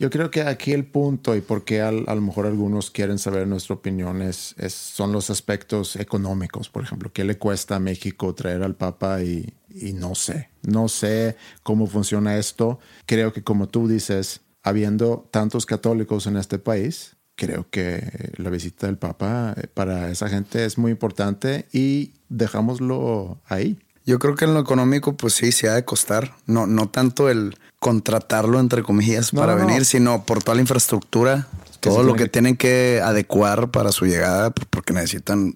Yo 0.00 0.10
creo 0.10 0.30
que 0.30 0.42
aquí 0.42 0.72
el 0.72 0.86
punto 0.86 1.34
y 1.34 1.40
por 1.40 1.64
qué 1.64 1.80
a 1.80 1.90
lo 1.90 2.20
mejor 2.20 2.46
algunos 2.46 2.92
quieren 2.92 3.18
saber 3.18 3.48
nuestra 3.48 3.74
opinión 3.74 4.22
es, 4.22 4.54
son 4.68 5.10
los 5.10 5.28
aspectos 5.28 5.96
económicos, 5.96 6.68
por 6.68 6.84
ejemplo, 6.84 7.12
qué 7.12 7.24
le 7.24 7.36
cuesta 7.36 7.76
a 7.76 7.80
México 7.80 8.32
traer 8.32 8.62
al 8.62 8.76
Papa 8.76 9.22
y, 9.22 9.52
y 9.68 9.94
no 9.94 10.14
sé, 10.14 10.50
no 10.62 10.88
sé 10.88 11.36
cómo 11.64 11.88
funciona 11.88 12.38
esto. 12.38 12.78
Creo 13.06 13.32
que 13.32 13.42
como 13.42 13.68
tú 13.68 13.88
dices, 13.88 14.42
habiendo 14.62 15.28
tantos 15.32 15.66
católicos 15.66 16.28
en 16.28 16.36
este 16.36 16.60
país, 16.60 17.16
creo 17.38 17.66
que 17.70 18.32
la 18.36 18.50
visita 18.50 18.86
del 18.88 18.98
Papa 18.98 19.54
eh, 19.56 19.68
para 19.72 20.10
esa 20.10 20.28
gente 20.28 20.64
es 20.64 20.76
muy 20.76 20.90
importante 20.90 21.66
y 21.72 22.10
dejámoslo 22.28 23.38
ahí. 23.46 23.78
Yo 24.04 24.18
creo 24.18 24.34
que 24.34 24.44
en 24.44 24.54
lo 24.54 24.60
económico, 24.60 25.16
pues 25.16 25.34
sí, 25.34 25.52
se 25.52 25.68
ha 25.68 25.74
de 25.74 25.84
costar. 25.84 26.34
No, 26.46 26.66
no 26.66 26.88
tanto 26.88 27.28
el 27.28 27.56
contratarlo, 27.78 28.58
entre 28.58 28.82
comillas, 28.82 29.30
para 29.30 29.54
venir, 29.54 29.84
sino 29.84 30.24
por 30.24 30.42
toda 30.42 30.56
la 30.56 30.62
infraestructura, 30.62 31.46
todo 31.80 32.02
lo 32.02 32.14
que, 32.14 32.26
tienen 32.26 32.56
que 32.56 33.00
adecuar 33.04 33.70
para 33.70 33.92
su 33.92 34.06
llegada, 34.06 34.50
porque 34.50 34.94
necesitan, 34.94 35.54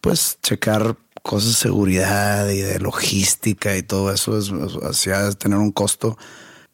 pues, 0.00 0.38
checar 0.40 0.96
cosas 1.22 1.48
de 1.50 1.54
seguridad 1.56 2.48
y 2.48 2.60
de 2.60 2.78
logística 2.78 3.76
y 3.76 3.82
todo 3.82 4.12
eso. 4.12 4.38
Es, 4.38 4.52
ha 5.08 5.24
de 5.24 5.34
tener 5.34 5.58
un 5.58 5.72
costo. 5.72 6.16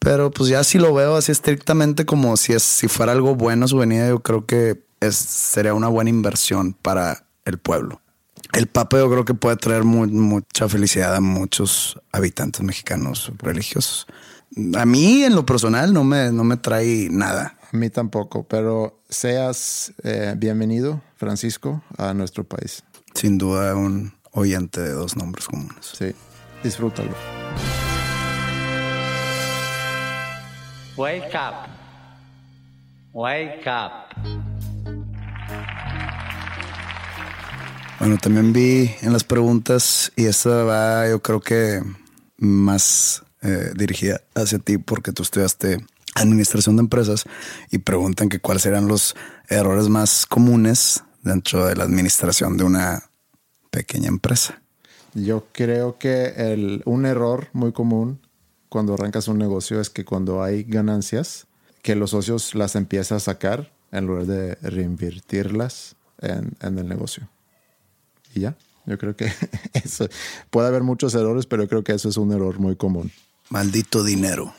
Pero 0.07 0.31
pues 0.31 0.49
ya 0.49 0.63
si 0.63 0.79
lo 0.79 0.95
veo 0.95 1.17
así 1.17 1.33
estrictamente 1.33 2.07
como 2.07 2.37
si, 2.37 2.53
es, 2.53 2.63
si 2.63 2.87
fuera 2.87 3.11
algo 3.11 3.35
bueno 3.35 3.67
su 3.67 3.77
venida, 3.77 4.07
yo 4.07 4.21
creo 4.21 4.47
que 4.47 4.81
es, 5.01 5.17
sería 5.17 5.75
una 5.75 5.89
buena 5.89 6.11
inversión 6.11 6.75
para 6.75 7.27
el 7.45 7.59
pueblo 7.59 8.01
el 8.57 8.67
Papa 8.69 8.99
yo 8.99 9.11
creo 9.11 9.25
que 9.25 9.35
puede 9.35 9.57
traer 9.57 9.85
mucha 9.85 10.69
felicidad 10.69 11.15
a 11.15 11.21
muchos 11.21 12.01
habitantes 12.13 12.63
mexicanos 12.63 13.31
religiosos. 13.39 14.07
A 14.77 14.87
mí 14.87 15.25
en 15.25 15.35
lo 15.35 15.45
personal 15.45 15.93
no 15.93 16.05
me, 16.05 16.33
no 16.33 16.43
me 16.45 16.57
trae 16.57 17.09
nada. 17.11 17.59
A 17.73 17.77
mí 17.77 17.91
tampoco, 17.91 18.45
pero 18.45 19.03
seas 19.09 19.93
eh, 20.05 20.35
bienvenido, 20.39 21.03
Francisco, 21.17 21.83
a 21.99 22.15
nuestro 22.15 22.45
país. 22.45 22.83
Sin 23.15 23.37
duda 23.37 23.75
un 23.75 24.15
oyente 24.33 24.81
de 24.81 24.93
dos 24.93 25.17
nombres 25.17 25.47
comunes. 25.47 25.93
Sí, 25.99 26.15
disfrútalo. 26.63 27.13
Wake 30.97 31.35
up. 31.35 31.69
Wake 33.13 33.67
up. 33.67 33.93
Bueno, 37.99 38.17
también 38.17 38.55
vi 38.55 38.91
en 39.03 39.13
las 39.13 39.23
preguntas, 39.23 40.11
y 40.17 40.25
esta 40.25 40.65
va, 40.65 41.07
yo 41.07 41.21
creo 41.21 41.41
que 41.41 41.83
más 42.39 43.23
eh, 43.43 43.73
dirigida 43.77 44.23
hacia 44.35 44.59
ti, 44.59 44.79
porque 44.79 45.13
tú 45.13 45.23
estudiaste 45.23 45.85
administración 46.15 46.77
de 46.77 46.83
empresas 46.83 47.25
y 47.71 47.77
preguntan 47.79 48.31
que 48.31 48.41
cuáles 48.41 48.65
eran 48.65 48.89
los 48.89 49.17
errores 49.51 49.91
más 49.91 50.25
comunes 50.25 51.05
dentro 51.23 51.67
de 51.67 51.77
la 51.77 51.85
administración 51.85 52.57
de 52.57 52.65
una 52.65 53.03
pequeña 53.71 54.09
empresa. 54.09 54.63
Yo 55.13 55.47
creo 55.53 55.99
que 55.99 56.33
el, 56.37 56.81
un 56.87 57.05
error 57.05 57.49
muy 57.53 57.73
común 57.73 58.26
cuando 58.69 58.95
arrancas 58.95 59.29
un 59.29 59.39
negocio 59.39 59.81
es 59.81 59.91
que 59.91 60.05
cuando 60.05 60.43
hay 60.43 60.64
ganancias, 60.64 61.47
que 61.83 61.95
los 61.95 62.11
socios 62.11 62.55
las 62.55 62.77
empiezan 62.77 63.17
a 63.17 63.21
sacar 63.21 63.73
en 63.93 64.07
lugar 64.07 64.27
de 64.27 64.57
reinvertirlas 64.57 65.97
en 66.21 66.79
el 66.79 66.89
negocio 66.89 67.29
y 68.37 68.41
ya. 68.41 68.57
Yo 68.87 68.99
creo 68.99 69.17
que 69.17 69.33
eso 69.73 70.09
puede 70.51 70.69
haber 70.69 70.83
muchos 70.83 71.14
errores, 71.14 71.47
pero 71.47 71.64
yo 71.64 71.69
creo 71.69 71.85
que 71.85 71.93
eso 71.93 72.09
es 72.09 72.17
un 72.17 72.33
error 72.33 72.59
muy 72.61 72.77
común. 72.77 73.11
Maldito 73.51 74.05
dinero. 74.05 74.55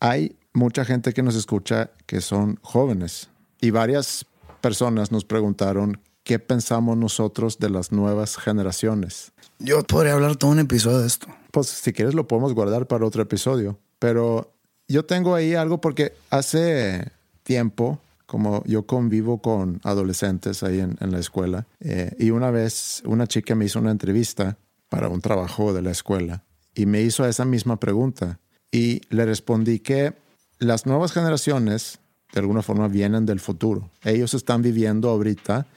Hay 0.00 0.36
mucha 0.54 0.84
gente 0.84 1.12
que 1.12 1.22
nos 1.22 1.36
escucha 1.36 1.90
que 2.06 2.20
son 2.20 2.58
jóvenes 2.62 3.28
y 3.60 3.70
varias 3.70 4.26
personas 4.60 5.12
nos 5.12 5.24
preguntaron 5.24 6.00
qué 6.26 6.40
pensamos 6.40 6.96
nosotros 6.96 7.60
de 7.60 7.70
las 7.70 7.92
nuevas 7.92 8.36
generaciones. 8.36 9.30
Yo 9.60 9.84
podría 9.84 10.14
hablar 10.14 10.34
todo 10.34 10.50
un 10.50 10.58
episodio 10.58 10.98
de 10.98 11.06
esto. 11.06 11.28
Pues 11.52 11.68
si 11.68 11.92
quieres 11.92 12.14
lo 12.14 12.26
podemos 12.26 12.52
guardar 12.52 12.88
para 12.88 13.06
otro 13.06 13.22
episodio, 13.22 13.78
pero 14.00 14.52
yo 14.88 15.04
tengo 15.04 15.36
ahí 15.36 15.54
algo 15.54 15.80
porque 15.80 16.14
hace 16.30 17.12
tiempo 17.44 18.00
como 18.26 18.64
yo 18.64 18.86
convivo 18.86 19.38
con 19.40 19.80
adolescentes 19.84 20.64
ahí 20.64 20.80
en, 20.80 20.96
la 20.98 21.20
escuela, 21.20 21.68
eh, 21.78 22.10
y 22.18 22.30
una 22.30 22.50
vez 22.50 23.04
una 23.06 23.28
chica 23.28 23.54
me 23.54 23.66
hizo 23.66 23.78
una 23.78 23.92
entrevista 23.92 24.58
para 24.88 25.08
un 25.08 25.20
trabajo 25.20 25.72
de 25.72 25.82
la 25.82 25.92
escuela 25.92 26.42
y 26.74 26.86
me 26.86 27.02
hizo 27.02 27.24
esa 27.24 27.44
misma 27.44 27.78
pregunta 27.78 28.40
y 28.72 29.00
le 29.10 29.26
respondí 29.26 29.78
que 29.78 30.12
las 30.58 30.86
nuevas 30.86 31.12
generaciones 31.12 32.00
de 32.32 32.40
alguna 32.40 32.62
forma 32.62 32.88
vienen 32.88 33.26
del 33.26 33.38
futuro. 33.38 33.90
Ellos 34.02 34.34
están 34.34 34.60
viviendo 34.60 35.08
ahorita 35.08 35.68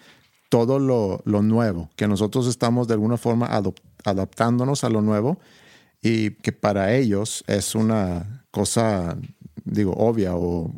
todo 0.49 0.79
lo, 0.79 1.21
nuevo, 1.41 1.89
que 1.95 2.07
nosotros 2.07 2.47
estamos 2.47 2.87
de 2.87 2.95
alguna 2.95 3.17
forma 3.17 3.49
adaptándonos 4.03 4.83
a 4.83 4.89
lo 4.89 5.01
nuevo 5.01 5.39
y 6.01 6.31
que 6.31 6.51
para 6.51 6.95
ellos 6.95 7.43
es 7.47 7.75
una 7.75 8.45
cosa, 8.51 9.17
digo, 9.63 9.93
obvia 9.93 10.35
o 10.35 10.73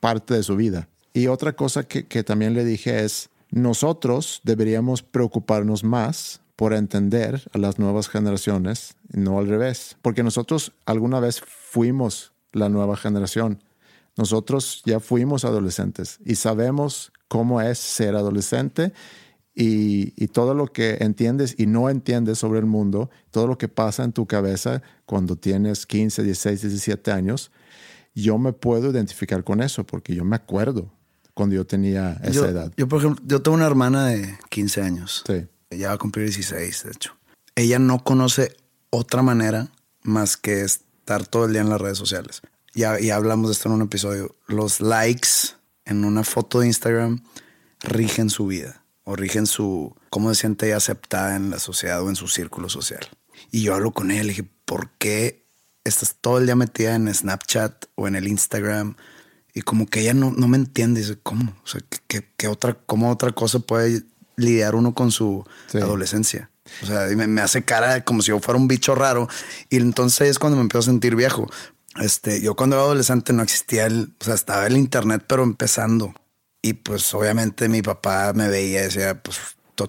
parte 0.00 0.34
de 0.34 0.42
su 0.42 0.56
vida. 0.56 0.88
Y 1.14 1.28
otra 1.28 1.54
cosa 1.54 1.84
que, 1.84 2.24
también 2.24 2.54
le 2.54 2.64
dije 2.64 3.04
es, 3.04 3.30
nosotros 3.50 4.40
deberíamos 4.44 5.02
preocuparnos 5.02 5.84
más 5.84 6.40
por 6.56 6.72
entender 6.72 7.42
a 7.52 7.58
las 7.58 7.78
nuevas 7.78 8.08
generaciones, 8.08 8.96
no 9.12 9.38
al 9.38 9.48
revés, 9.48 9.96
porque 10.02 10.22
nosotros 10.22 10.72
alguna 10.86 11.20
vez 11.20 11.40
fuimos 11.40 12.32
la 12.52 12.68
nueva 12.68 12.96
generación. 12.96 13.62
Nosotros 14.16 14.82
ya 14.84 15.00
fuimos 15.00 15.44
adolescentes 15.44 16.18
y 16.24 16.34
sabemos 16.34 17.12
cómo 17.32 17.62
es 17.62 17.78
ser 17.78 18.14
adolescente 18.14 18.92
y, 19.54 20.12
y, 20.22 20.28
todo 20.28 20.52
lo 20.52 20.66
que 20.66 20.98
entiendes 21.00 21.54
y 21.56 21.64
no 21.64 21.88
entiendes 21.88 22.36
sobre 22.38 22.58
el 22.58 22.66
mundo, 22.66 23.08
todo 23.30 23.46
lo 23.46 23.56
que 23.56 23.68
pasa 23.68 24.04
en 24.04 24.12
tu 24.12 24.26
cabeza 24.26 24.82
cuando 25.06 25.36
tienes 25.36 25.86
15, 25.86 26.24
16, 26.24 26.60
17 26.60 27.10
años, 27.10 27.50
yo 28.14 28.36
me 28.36 28.52
puedo 28.52 28.90
identificar 28.90 29.44
con 29.44 29.62
eso 29.62 29.82
porque 29.86 30.14
yo 30.14 30.26
me 30.26 30.36
acuerdo 30.36 30.92
cuando 31.32 31.54
yo 31.54 31.66
tenía 31.66 32.20
esa 32.22 32.50
edad. 32.50 32.70
Yo, 32.76 32.86
por 32.86 32.98
ejemplo, 32.98 33.24
yo 33.26 33.40
tengo 33.40 33.54
una 33.56 33.66
hermana 33.66 34.08
de 34.08 34.38
15 34.50 34.82
años. 34.82 35.24
Sí. 35.26 35.46
Ella 35.70 35.88
va 35.88 35.94
a 35.94 35.98
cumplir 35.98 36.26
16, 36.26 36.84
de 36.84 36.90
hecho. 36.90 37.16
Ella 37.54 37.78
no 37.78 38.04
conoce 38.04 38.54
otra 38.90 39.22
manera 39.22 39.72
más 40.02 40.36
que 40.36 40.64
estar 40.64 41.26
todo 41.26 41.46
el 41.46 41.52
día 41.52 41.62
en 41.62 41.70
las 41.70 41.80
redes 41.80 41.96
sociales. 41.96 42.42
Ya, 42.74 43.00
ya 43.00 43.16
hablamos 43.16 43.48
de 43.48 43.52
esto 43.52 43.70
en 43.70 43.76
un 43.76 43.82
episodio. 43.82 44.36
Los 44.48 44.82
likes 44.82 45.61
en 45.84 46.04
una 46.04 46.24
foto 46.24 46.60
de 46.60 46.66
Instagram 46.66 47.22
rigen 47.80 48.30
su 48.30 48.46
vida 48.46 48.84
o 49.04 49.16
rigen 49.16 49.46
su 49.46 49.96
cómo 50.10 50.32
se 50.32 50.40
siente 50.40 50.66
ella 50.66 50.76
aceptada 50.76 51.36
en 51.36 51.50
la 51.50 51.58
sociedad 51.58 52.02
o 52.02 52.08
en 52.08 52.16
su 52.16 52.28
círculo 52.28 52.68
social. 52.68 53.06
Y 53.50 53.62
yo 53.62 53.74
hablo 53.74 53.92
con 53.92 54.10
ella 54.10 54.22
y 54.22 54.28
dije, 54.28 54.48
¿por 54.64 54.90
qué 54.98 55.42
estás 55.84 56.16
todo 56.20 56.38
el 56.38 56.46
día 56.46 56.56
metida 56.56 56.94
en 56.94 57.12
Snapchat 57.12 57.86
o 57.94 58.06
en 58.06 58.14
el 58.14 58.28
Instagram 58.28 58.96
y 59.54 59.62
como 59.62 59.86
que 59.86 60.00
ella 60.00 60.14
no, 60.14 60.32
no 60.32 60.48
me 60.48 60.56
entiende. 60.56 61.00
Dice, 61.00 61.18
¿cómo? 61.22 61.54
O 61.62 61.66
sea, 61.66 61.80
¿qué, 62.06 62.48
otra, 62.48 62.74
¿cómo 62.86 63.10
otra 63.10 63.32
cosa 63.32 63.58
puede 63.58 64.02
lidiar 64.36 64.74
uno 64.74 64.94
con 64.94 65.10
su 65.10 65.44
adolescencia? 65.74 66.50
O 66.82 66.86
sea, 66.86 67.06
me, 67.14 67.26
me, 67.26 67.40
hace 67.42 67.64
cara 67.64 68.02
como 68.04 68.22
si 68.22 68.28
yo 68.28 68.40
fuera 68.40 68.58
un 68.58 68.68
bicho 68.68 68.94
raro. 68.94 69.28
Y 69.68 69.76
entonces 69.76 70.30
es 70.30 70.38
cuando 70.38 70.56
me 70.56 70.62
empiezo 70.62 70.88
a 70.88 70.92
sentir 70.92 71.16
viejo. 71.16 71.50
Este, 72.00 72.40
yo 72.40 72.54
cuando 72.54 72.76
era 72.76 72.84
adolescente 72.84 73.32
no 73.32 73.42
existía 73.42 73.86
el, 73.86 74.14
o 74.20 74.24
sea, 74.24 74.34
estaba 74.34 74.66
el 74.66 74.76
internet, 74.76 75.24
pero 75.26 75.42
empezando. 75.42 76.14
Y 76.62 76.74
pues 76.74 77.12
obviamente 77.14 77.68
mi 77.68 77.82
papá 77.82 78.32
me 78.34 78.48
veía 78.48 78.80
y 78.80 78.84
decía, 78.84 79.22
pues 79.22 79.38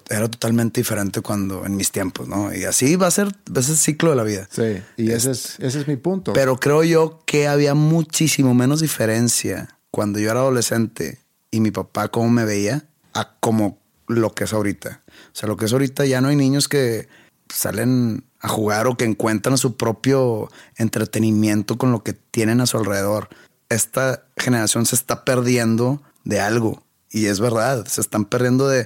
era 0.10 0.28
totalmente 0.28 0.82
diferente 0.82 1.22
cuando 1.22 1.66
en 1.66 1.76
mis 1.76 1.92
tiempos, 1.92 2.28
¿no? 2.28 2.54
Y 2.54 2.64
así 2.64 2.96
va 2.96 3.08
a 3.08 3.12
ser 3.12 3.36
ese 3.56 3.76
ciclo 3.76 4.12
de 4.12 4.16
la 4.16 4.24
vida. 4.24 4.48
Sí, 4.50 4.82
y 4.98 5.12
ese 5.12 5.32
es, 5.32 5.60
ese 5.60 5.82
es 5.82 5.88
mi 5.88 5.98
punto. 5.98 6.34
Pero 6.34 6.58
creo 6.58 6.84
yo 6.84 7.22
que 7.26 7.48
había 7.48 7.74
muchísimo 7.74 8.54
menos 8.54 8.82
diferencia 8.82 9.78
cuando 9.92 10.20
yo 10.20 10.32
era 10.32 10.40
adolescente 10.40 11.20
y 11.52 11.60
mi 11.60 11.72
papá 11.72 12.08
cómo 12.08 12.30
me 12.30 12.46
veía 12.46 12.86
a 13.14 13.36
como 13.40 13.78
lo 14.08 14.34
que 14.34 14.46
es 14.46 14.54
ahorita. 14.54 15.04
O 15.08 15.36
sea, 15.36 15.48
lo 15.48 15.58
que 15.58 15.66
es 15.66 15.74
ahorita 15.74 16.06
ya 16.06 16.22
no 16.22 16.30
hay 16.30 16.36
niños 16.36 16.68
que 16.68 17.08
salen 17.50 18.24
a 18.44 18.50
jugar 18.50 18.88
o 18.88 18.96
que 18.96 19.06
encuentran 19.06 19.58
su 19.58 19.78
propio 19.78 20.50
entretenimiento 20.76 21.78
con 21.78 21.92
lo 21.92 22.04
que 22.04 22.14
tienen 22.14 22.60
a 22.62 22.66
su 22.66 22.78
alrededor. 22.78 23.30
Esta 23.70 24.26
generación 24.38 24.86
se 24.86 24.96
está 24.96 25.24
perdiendo 25.26 26.04
de 26.26 26.42
algo. 26.42 26.84
Y 27.10 27.28
es 27.28 27.40
verdad, 27.40 27.86
se 27.86 28.02
están 28.02 28.26
perdiendo 28.26 28.68
de, 28.68 28.86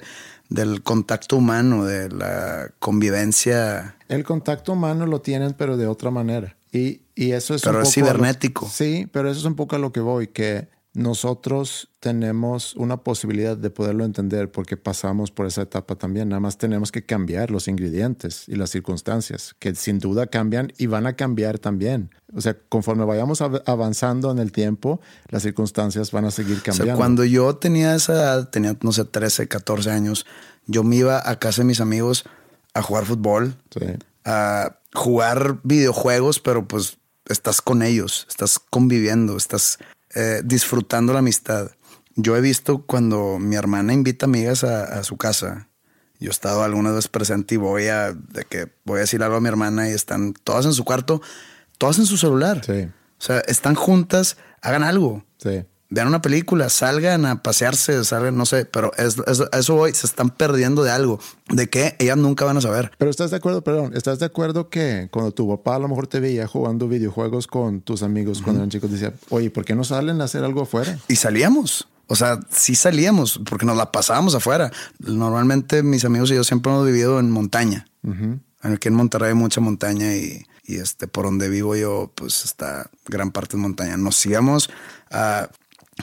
del 0.49 0.84
contacto 0.84 1.38
humano, 1.38 1.86
de 1.86 2.10
la 2.10 2.70
convivencia. 2.78 3.95
El 4.08 4.24
contacto 4.24 4.74
humano 4.74 5.08
lo 5.08 5.22
tienen, 5.22 5.53
pero 5.53 5.76
de 5.76 5.88
otra 5.88 6.12
manera. 6.12 6.55
Y, 6.72 7.01
y 7.16 7.32
eso 7.32 7.55
es 7.55 7.64
pero 7.64 7.80
un 7.80 7.84
es 7.84 7.93
cibernético. 7.93 8.70
sí, 8.72 9.10
pero 9.12 9.32
eso 9.32 9.39
es 9.39 9.45
un 9.45 9.55
poco 9.55 9.76
a 9.76 9.80
lo 9.80 9.91
que 9.91 10.01
voy, 10.01 10.28
que 10.28 10.68
nosotros 10.97 11.89
tenemos 11.99 12.75
una 12.75 12.97
posibilidad 12.97 13.55
de 13.55 13.69
poderlo 13.69 14.03
entender 14.03 14.51
porque 14.51 14.77
pasamos 14.77 15.29
por 15.29 15.45
esa 15.45 15.61
etapa 15.61 15.95
también. 15.95 16.29
Nada 16.29 16.39
más 16.39 16.57
tenemos 16.57 16.91
que 16.91 17.05
cambiar 17.05 17.51
los 17.51 17.67
ingredientes 17.67 18.49
y 18.49 18.55
las 18.55 18.71
circunstancias, 18.71 19.55
que 19.59 19.75
sin 19.75 19.99
duda 19.99 20.25
cambian 20.25 20.73
y 20.75 20.87
van 20.87 21.05
a 21.05 21.13
cambiar 21.13 21.59
también. 21.59 22.09
O 22.33 22.41
sea, 22.41 22.57
conforme 22.67 23.05
vayamos 23.05 23.41
avanzando 23.41 24.31
en 24.31 24.39
el 24.39 24.51
tiempo, 24.51 24.99
las 25.29 25.43
circunstancias 25.43 26.11
van 26.11 26.25
a 26.25 26.31
seguir 26.31 26.63
cambiando. 26.63 26.85
O 26.85 26.87
sea, 26.87 26.95
cuando 26.95 27.23
yo 27.25 27.55
tenía 27.57 27.93
esa 27.93 28.13
edad, 28.13 28.49
tenía, 28.49 28.75
no 28.81 28.91
sé, 28.91 29.05
13, 29.05 29.47
14 29.47 29.91
años, 29.91 30.25
yo 30.65 30.83
me 30.83 30.95
iba 30.95 31.29
a 31.29 31.37
casa 31.37 31.61
de 31.61 31.67
mis 31.67 31.79
amigos 31.79 32.25
a 32.73 32.81
jugar 32.81 33.05
fútbol, 33.05 33.55
a 34.25 34.79
jugar 34.95 35.59
videojuegos, 35.63 36.39
pero 36.39 36.67
pues 36.67 36.97
estás 37.29 37.61
con 37.61 37.83
ellos, 37.83 38.25
estás 38.29 38.57
conviviendo, 38.57 39.37
estás 39.37 39.77
eh, 40.18 40.41
disfrutando 40.43 41.13
la 41.13 41.20
amistad. 41.20 41.72
Yo 42.15 42.36
he 42.36 42.41
visto 42.41 42.84
cuando 42.86 43.38
mi 43.39 43.55
hermana 43.55 43.93
invita 43.93 44.26
amigas 44.26 44.63
a, 44.63 45.03
su 45.03 45.18
casa. 45.18 45.70
Yo 46.20 46.30
he 46.30 46.32
estado 46.32 46.63
algunas 46.63 46.93
veces 46.93 47.09
presente 47.09 47.55
y 47.55 47.57
voy 47.57 47.88
a, 47.88 48.13
de 48.13 48.43
que 48.43 48.72
voy 48.86 48.97
a 48.97 49.01
decir 49.01 49.22
algo 49.22 49.38
a 49.38 49.41
mi 49.41 49.47
hermana 49.47 49.88
y 49.89 49.93
están 49.93 50.34
todas 50.34 50.65
en 50.65 50.74
su 50.74 50.84
cuarto, 50.84 51.22
todas 51.78 51.99
en 51.99 52.07
su 52.07 52.18
celular. 52.18 52.65
Sí. 52.65 52.89
O 53.20 53.22
sea, 53.22 53.39
están 53.41 53.76
juntas, 53.76 54.38
hagan 54.61 54.84
algo. 54.84 55.24
Sí 55.38 55.63
vean 55.89 56.07
una 56.07 56.21
película, 56.21 56.69
salgan 56.69 57.25
a 57.25 57.41
pasearse, 57.41 58.03
salgan, 58.03 58.38
no 58.38 58.45
sé, 58.45 58.65
pero 58.65 58.91
es, 58.97 59.17
eso 59.53 59.75
hoy 59.75 59.93
se 59.93 60.07
están 60.07 60.29
perdiendo 60.29 60.83
de 60.83 60.91
algo, 60.91 61.19
de 61.49 61.69
que 61.69 61.95
ellas 61.99 62.17
nunca 62.17 62.45
van 62.45 62.57
a 62.57 62.61
saber. 62.61 62.91
Pero 62.97 63.11
estás 63.11 63.31
de 63.31 63.38
acuerdo, 63.38 63.63
perdón, 63.63 63.95
estás 63.95 64.19
de 64.19 64.25
acuerdo 64.25 64.69
que 64.69 65.07
cuando 65.11 65.31
tu 65.31 65.47
papá 65.47 65.75
a 65.75 65.79
lo 65.79 65.88
mejor 65.88 66.07
te 66.07 66.19
veía 66.19 66.47
jugando 66.47 66.88
videojuegos 66.88 67.47
con 67.47 67.81
tus 67.81 68.03
amigos 68.03 68.41
cuando 68.41 68.61
eran 68.61 68.69
chicos, 68.69 68.91
decía, 68.91 69.13
oye, 69.29 69.49
¿por 69.49 69.65
qué 69.65 69.75
no 69.75 69.83
salen 69.83 70.21
a 70.21 70.25
hacer 70.25 70.43
algo 70.43 70.63
afuera? 70.63 70.97
Y 71.07 71.15
salíamos. 71.15 71.88
O 72.07 72.15
sea, 72.15 72.39
sí 72.49 72.75
salíamos 72.75 73.41
porque 73.49 73.65
nos 73.65 73.75
la 73.75 73.91
pasábamos 73.91 74.33
afuera. 74.33 74.71
Normalmente 74.99 75.83
mis 75.83 76.05
amigos 76.05 76.31
y 76.31 76.35
yo 76.35 76.43
siempre 76.43 76.71
hemos 76.71 76.85
vivido 76.85 77.19
en 77.19 77.29
montaña. 77.31 77.88
Aquí 78.61 78.88
en 78.88 78.93
Monterrey 78.93 79.29
hay 79.29 79.35
mucha 79.35 79.59
montaña 79.59 80.15
y, 80.15 80.45
y 80.65 80.77
este, 80.77 81.07
por 81.07 81.25
donde 81.25 81.49
vivo 81.49 81.75
yo, 81.75 82.11
pues 82.15 82.45
está 82.45 82.89
gran 83.05 83.31
parte 83.31 83.57
de 83.57 83.63
montaña. 83.63 83.97
Nos 83.97 84.25
íbamos 84.25 84.69
a 85.11 85.49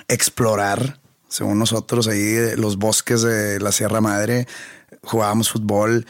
explorar, 0.08 1.00
según 1.28 1.58
nosotros, 1.58 2.08
ahí 2.08 2.56
los 2.56 2.78
bosques 2.78 3.22
de 3.22 3.60
la 3.60 3.72
Sierra 3.72 4.00
Madre, 4.00 4.46
jugábamos 5.02 5.50
fútbol, 5.50 6.06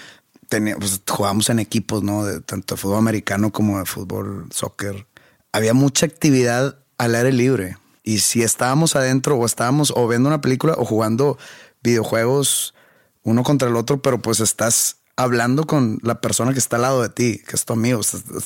pues, 0.49 1.01
jugábamos 1.09 1.51
en 1.51 1.59
equipos, 1.59 2.03
¿no? 2.03 2.41
Tanto 2.43 2.75
de 2.75 2.81
fútbol 2.81 2.99
americano 2.99 3.51
como 3.51 3.79
de 3.79 3.87
fútbol, 3.87 4.47
soccer. 4.51 5.07
Había 5.53 5.75
mucha 5.75 6.07
actividad 6.07 6.79
al 6.99 7.15
aire 7.15 7.33
libre. 7.33 7.79
Y 8.03 8.19
si 8.19 8.43
estábamos 8.43 8.97
adentro 8.97 9.37
o 9.37 9.47
estábamos 9.47 9.93
o 9.97 10.07
viendo 10.07 10.29
una 10.29 10.41
película 10.41 10.75
o 10.77 10.85
jugando 10.85 11.39
videojuegos 11.83 12.75
uno 13.23 13.43
contra 13.43 13.69
el 13.69 13.77
otro, 13.77 14.03
pero 14.03 14.21
pues 14.21 14.41
estás 14.41 14.99
hablando 15.17 15.65
con 15.65 15.99
la 16.03 16.21
persona 16.21 16.53
que 16.53 16.59
está 16.59 16.77
al 16.77 16.83
lado 16.83 17.03
de 17.03 17.09
ti, 17.09 17.41
que 17.47 17.57
es 17.57 17.65
tu 17.65 17.73
amigo. 17.73 18.01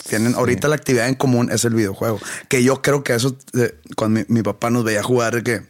Tienen 0.09 0.35
ahorita 0.35 0.69
la 0.69 0.77
actividad 0.77 1.09
en 1.09 1.15
común 1.15 1.51
es 1.51 1.65
el 1.65 1.75
videojuego. 1.75 2.21
Que 2.49 2.63
yo 2.63 2.83
creo 2.83 3.03
que 3.03 3.15
eso, 3.15 3.37
eh, 3.55 3.79
cuando 3.97 4.25
mi, 4.29 4.43
papá 4.43 4.71
nos 4.71 4.85
veía 4.85 5.03
jugar, 5.03 5.43
que, 5.43 5.63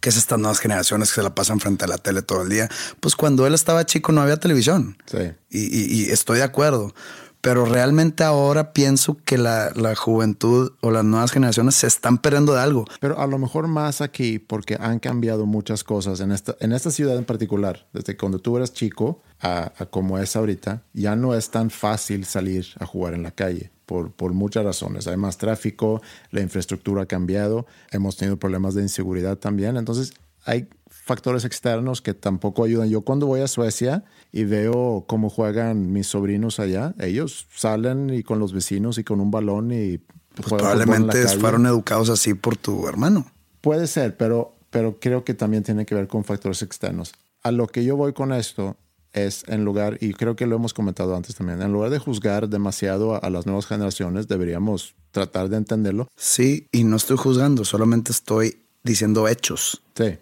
que 0.00 0.08
es 0.08 0.16
estas 0.16 0.38
nuevas 0.38 0.60
generaciones 0.60 1.10
que 1.10 1.16
se 1.16 1.22
la 1.22 1.34
pasan 1.34 1.60
frente 1.60 1.84
a 1.84 1.88
la 1.88 1.98
tele 1.98 2.22
todo 2.22 2.42
el 2.42 2.48
día. 2.48 2.68
Pues 3.00 3.16
cuando 3.16 3.46
él 3.46 3.54
estaba 3.54 3.84
chico 3.84 4.12
no 4.12 4.22
había 4.22 4.38
televisión. 4.38 4.96
Sí. 5.06 5.32
y, 5.50 6.04
y 6.04 6.10
estoy 6.10 6.38
de 6.38 6.44
acuerdo 6.44 6.94
pero 7.40 7.64
realmente 7.64 8.24
ahora 8.24 8.72
pienso 8.72 9.16
que 9.24 9.38
la, 9.38 9.72
juventud 9.96 10.72
o 10.80 10.90
las 10.90 11.04
nuevas 11.04 11.30
generaciones 11.30 11.76
se 11.76 11.86
están 11.86 12.18
perdiendo 12.18 12.54
de 12.54 12.60
algo. 12.60 12.84
Pero 13.00 13.20
a 13.20 13.26
lo 13.26 13.38
mejor 13.38 13.68
más 13.68 14.00
aquí 14.00 14.38
porque 14.38 14.76
han 14.80 14.98
cambiado 14.98 15.46
muchas 15.46 15.84
cosas 15.84 16.20
en 16.20 16.32
esta, 16.32 16.56
en 16.60 16.72
esta 16.72 16.90
ciudad 16.90 17.16
en 17.16 17.24
particular. 17.24 17.86
Desde 17.92 18.16
cuando 18.16 18.38
tú 18.38 18.56
eras 18.56 18.72
chico 18.72 19.22
a, 19.40 19.72
como 19.90 20.18
es 20.18 20.36
ahorita, 20.36 20.82
ya 20.92 21.16
no 21.16 21.34
es 21.34 21.50
tan 21.50 21.70
fácil 21.70 22.24
salir 22.24 22.66
a 22.78 22.86
jugar 22.86 23.14
en 23.14 23.22
la 23.22 23.30
calle. 23.30 23.70
Por, 23.86 24.12
por, 24.12 24.34
muchas 24.34 24.66
razones. 24.66 25.06
Hay 25.06 25.16
más 25.16 25.38
tráfico, 25.38 26.02
la 26.30 26.42
infraestructura 26.42 27.04
ha 27.04 27.06
cambiado, 27.06 27.64
hemos 27.90 28.18
tenido 28.18 28.36
problemas 28.36 28.74
de 28.74 28.82
inseguridad 28.82 29.38
también. 29.38 29.78
Entonces, 29.78 30.12
hay 30.44 30.68
factores 31.08 31.46
externos 31.46 32.02
que 32.02 32.12
tampoco 32.12 32.64
ayudan. 32.64 32.90
Yo 32.90 33.00
cuando 33.00 33.26
voy 33.26 33.40
a 33.40 33.48
Suecia 33.48 34.04
y 34.30 34.44
veo 34.44 35.06
cómo 35.08 35.30
juegan 35.30 35.90
mis 35.90 36.06
sobrinos 36.06 36.60
allá, 36.60 36.94
ellos 37.00 37.48
salen 37.52 38.10
y 38.10 38.22
con 38.22 38.38
los 38.38 38.52
vecinos 38.52 38.98
y 38.98 39.04
con 39.04 39.20
un 39.20 39.30
balón 39.30 39.72
y 39.72 39.98
pues 40.34 40.48
probablemente 40.48 41.26
fueron 41.28 41.66
educados 41.66 42.10
así 42.10 42.34
por 42.34 42.56
tu 42.56 42.86
hermano. 42.86 43.26
Puede 43.62 43.86
ser, 43.86 44.18
pero, 44.18 44.54
pero 44.70 45.00
creo 45.00 45.24
que 45.24 45.32
también 45.32 45.62
tiene 45.64 45.86
que 45.86 45.94
ver 45.94 46.06
con 46.08 46.24
factores 46.24 46.60
externos. 46.62 47.14
A 47.42 47.50
lo 47.52 47.66
que 47.66 47.84
yo 47.84 47.96
voy 47.96 48.12
con 48.12 48.32
esto 48.32 48.76
es 49.14 49.44
en 49.48 49.64
lugar, 49.64 49.96
y 50.02 50.12
creo 50.12 50.36
que 50.36 50.46
lo 50.46 50.56
hemos 50.56 50.74
comentado 50.74 51.16
antes 51.16 51.34
también, 51.34 51.62
en 51.62 51.72
lugar 51.72 51.88
de 51.90 51.98
juzgar 51.98 52.50
demasiado 52.50 53.14
a, 53.14 53.18
a, 53.18 53.30
las 53.30 53.46
nuevas 53.46 53.66
generaciones, 53.66 54.28
deberíamos 54.28 54.94
tratar 55.10 55.48
de 55.48 55.56
entenderlo. 55.56 56.06
Sí, 56.14 56.68
y 56.70 56.84
no 56.84 56.96
estoy 56.96 57.16
juzgando, 57.16 57.64
solamente 57.64 58.12
estoy 58.12 58.58
diciendo 58.84 59.26
hechos. 59.26 59.82
Sí. 59.94 60.18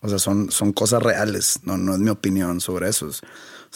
O 0.00 0.08
sea, 0.08 0.18
son, 0.18 0.50
son 0.50 0.72
cosas 0.72 1.02
reales, 1.02 1.60
no, 1.64 1.76
no 1.76 1.94
es 1.94 1.98
mi 1.98 2.10
opinión 2.10 2.60
sobre 2.60 2.88
eso. 2.88 3.08
O 3.08 3.12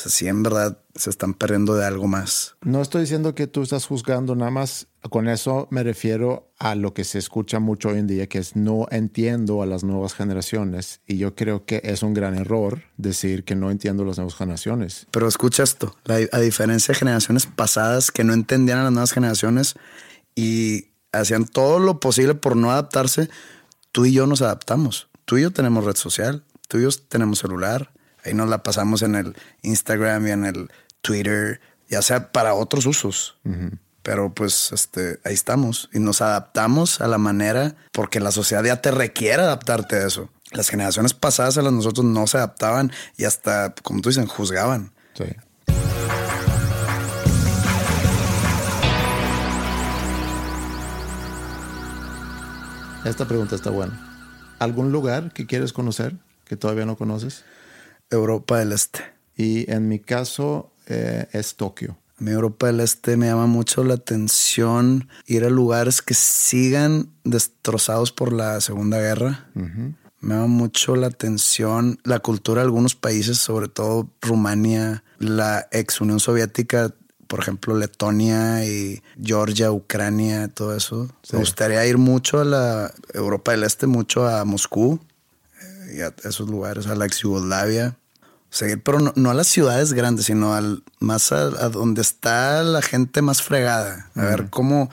sea, 0.00 0.10
sí 0.10 0.28
en 0.28 0.42
verdad 0.42 0.78
se 0.94 1.10
están 1.10 1.34
perdiendo 1.34 1.74
de 1.74 1.84
algo 1.84 2.06
más. 2.06 2.56
No 2.62 2.80
estoy 2.80 3.02
diciendo 3.02 3.34
que 3.34 3.46
tú 3.46 3.62
estás 3.62 3.86
juzgando, 3.86 4.34
nada 4.36 4.50
más 4.50 4.86
con 5.10 5.28
eso 5.28 5.66
me 5.70 5.82
refiero 5.82 6.52
a 6.58 6.76
lo 6.76 6.94
que 6.94 7.02
se 7.02 7.18
escucha 7.18 7.58
mucho 7.58 7.88
hoy 7.88 7.98
en 7.98 8.06
día, 8.06 8.28
que 8.28 8.38
es 8.38 8.54
no 8.54 8.86
entiendo 8.90 9.62
a 9.62 9.66
las 9.66 9.82
nuevas 9.82 10.14
generaciones. 10.14 11.00
Y 11.06 11.18
yo 11.18 11.34
creo 11.34 11.66
que 11.66 11.80
es 11.84 12.02
un 12.02 12.14
gran 12.14 12.36
error 12.36 12.82
decir 12.96 13.44
que 13.44 13.56
no 13.56 13.70
entiendo 13.70 14.04
a 14.04 14.06
las 14.06 14.18
nuevas 14.18 14.36
generaciones. 14.36 15.08
Pero 15.10 15.26
escucha 15.26 15.64
esto, 15.64 15.96
a 16.06 16.38
diferencia 16.38 16.92
de 16.92 16.98
generaciones 16.98 17.46
pasadas 17.46 18.12
que 18.12 18.22
no 18.22 18.32
entendían 18.32 18.78
a 18.78 18.84
las 18.84 18.92
nuevas 18.92 19.12
generaciones 19.12 19.74
y 20.36 20.92
hacían 21.10 21.46
todo 21.46 21.80
lo 21.80 22.00
posible 22.00 22.34
por 22.34 22.56
no 22.56 22.70
adaptarse, 22.70 23.28
tú 23.90 24.06
y 24.06 24.12
yo 24.12 24.26
nos 24.26 24.40
adaptamos 24.40 25.08
tú 25.24 25.38
y 25.38 25.42
yo 25.42 25.50
tenemos 25.50 25.84
red 25.84 25.96
social, 25.96 26.44
tú 26.68 26.78
y 26.78 26.82
yo 26.82 26.88
tenemos 27.08 27.38
celular, 27.38 27.92
ahí 28.24 28.34
nos 28.34 28.48
la 28.48 28.62
pasamos 28.62 29.02
en 29.02 29.14
el 29.14 29.36
Instagram 29.62 30.26
y 30.26 30.30
en 30.30 30.44
el 30.44 30.70
Twitter, 31.00 31.60
ya 31.88 32.02
sea 32.02 32.32
para 32.32 32.54
otros 32.54 32.86
usos. 32.86 33.36
Pero 34.02 34.34
pues 34.34 34.72
este, 34.72 35.20
ahí 35.24 35.34
estamos 35.34 35.88
y 35.92 36.00
nos 36.00 36.22
adaptamos 36.22 37.00
a 37.00 37.06
la 37.06 37.18
manera 37.18 37.76
porque 37.92 38.18
la 38.18 38.32
sociedad 38.32 38.64
ya 38.64 38.80
te 38.80 38.90
requiere 38.90 39.42
adaptarte 39.42 39.96
a 39.96 40.06
eso. 40.06 40.28
Las 40.50 40.68
generaciones 40.68 41.14
pasadas 41.14 41.56
a 41.56 41.62
las 41.62 41.72
nosotros 41.72 42.04
no 42.04 42.26
se 42.26 42.38
adaptaban 42.38 42.92
y 43.16 43.24
hasta, 43.24 43.74
como 43.82 44.00
tú 44.00 44.08
dicen, 44.08 44.26
juzgaban. 44.26 44.92
Sí. 45.14 45.24
Esta 53.04 53.26
pregunta 53.26 53.56
está 53.56 53.70
buena. 53.70 54.11
¿Algún 54.62 54.92
lugar 54.92 55.32
que 55.32 55.44
quieres 55.44 55.72
conocer 55.72 56.14
que 56.44 56.56
todavía 56.56 56.86
no 56.86 56.96
conoces? 56.96 57.42
Europa 58.10 58.60
del 58.60 58.70
Este. 58.70 59.00
Y 59.36 59.68
en 59.68 59.88
mi 59.88 59.98
caso 59.98 60.70
eh, 60.86 61.26
es 61.32 61.56
Tokio. 61.56 61.98
A 62.20 62.22
mí 62.22 62.30
Europa 62.30 62.68
del 62.68 62.78
Este 62.78 63.16
me 63.16 63.26
llama 63.26 63.48
mucho 63.48 63.82
la 63.82 63.94
atención 63.94 65.08
ir 65.26 65.44
a 65.44 65.50
lugares 65.50 66.00
que 66.00 66.14
sigan 66.14 67.08
destrozados 67.24 68.12
por 68.12 68.32
la 68.32 68.60
Segunda 68.60 69.00
Guerra. 69.00 69.48
Me 70.20 70.34
llama 70.34 70.46
mucho 70.46 70.94
la 70.94 71.08
atención 71.08 71.98
la 72.04 72.20
cultura 72.20 72.60
de 72.60 72.66
algunos 72.66 72.94
países, 72.94 73.38
sobre 73.38 73.66
todo 73.66 74.10
Rumania, 74.20 75.02
la 75.18 75.66
ex 75.72 76.00
Unión 76.00 76.20
Soviética 76.20 76.94
por 77.26 77.40
ejemplo, 77.40 77.76
Letonia 77.76 78.64
y 78.64 79.02
Georgia, 79.22 79.72
Ucrania, 79.72 80.48
todo 80.48 80.76
eso. 80.76 81.08
Me 81.32 81.38
gustaría 81.38 81.84
ir 81.86 81.98
mucho 81.98 82.40
a 82.40 82.44
la 82.44 82.92
Europa 83.14 83.52
del 83.52 83.64
Este, 83.64 83.86
mucho 83.86 84.28
a 84.28 84.44
Moscú 84.44 85.00
eh, 85.60 85.96
y 85.96 86.00
a 86.00 86.14
esos 86.28 86.48
lugares, 86.48 86.86
a 86.86 86.94
la 86.94 87.06
ex 87.06 87.18
Yugoslavia. 87.20 87.96
Seguir, 88.50 88.82
pero 88.82 88.98
no, 88.98 89.30
a 89.30 89.34
las 89.34 89.46
ciudades 89.46 89.94
grandes, 89.94 90.26
sino 90.26 90.52
al, 90.52 90.82
más 91.00 91.32
a, 91.32 91.48
donde 91.70 92.02
está 92.02 92.62
la 92.62 92.82
gente 92.82 93.22
más 93.22 93.40
fregada. 93.40 94.10
A 94.14 94.24
ver 94.24 94.50
cómo, 94.50 94.90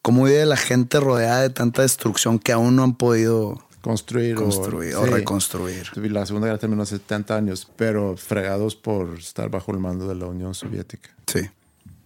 cómo 0.00 0.24
vive 0.24 0.46
la 0.46 0.56
gente 0.56 0.98
rodeada 0.98 1.42
de 1.42 1.50
tanta 1.50 1.82
destrucción 1.82 2.38
que 2.38 2.52
aún 2.52 2.74
no 2.74 2.84
han 2.84 2.94
podido 2.94 3.62
construir, 3.82 4.34
construir 4.36 4.94
o, 4.94 5.04
reconstruir. 5.04 5.90
La 6.10 6.24
Segunda 6.24 6.46
Guerra 6.46 6.58
terminó 6.58 6.84
hace 6.84 6.96
70 6.96 7.36
años, 7.36 7.68
pero 7.76 8.16
fregados 8.16 8.76
por 8.76 9.18
estar 9.18 9.50
bajo 9.50 9.72
el 9.72 9.78
mando 9.78 10.08
de 10.08 10.14
la 10.14 10.24
Unión 10.24 10.54
Soviética. 10.54 11.10
Sí. 11.26 11.50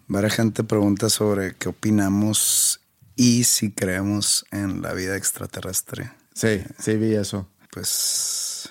Varias 0.09 0.35
gente 0.35 0.63
pregunta 0.63 1.11
sobre 1.11 1.55
qué 1.57 1.69
opinamos 1.69 2.81
y 3.17 3.45
si 3.45 3.73
creemos 3.73 4.45
en 4.53 4.83
la 4.83 4.93
vida 4.93 5.17
extraterrestre. 5.17 6.13
Sí, 6.35 6.63
sí 6.79 6.95
vi 6.95 7.15
eso. 7.15 7.49
Pues, 7.73 8.71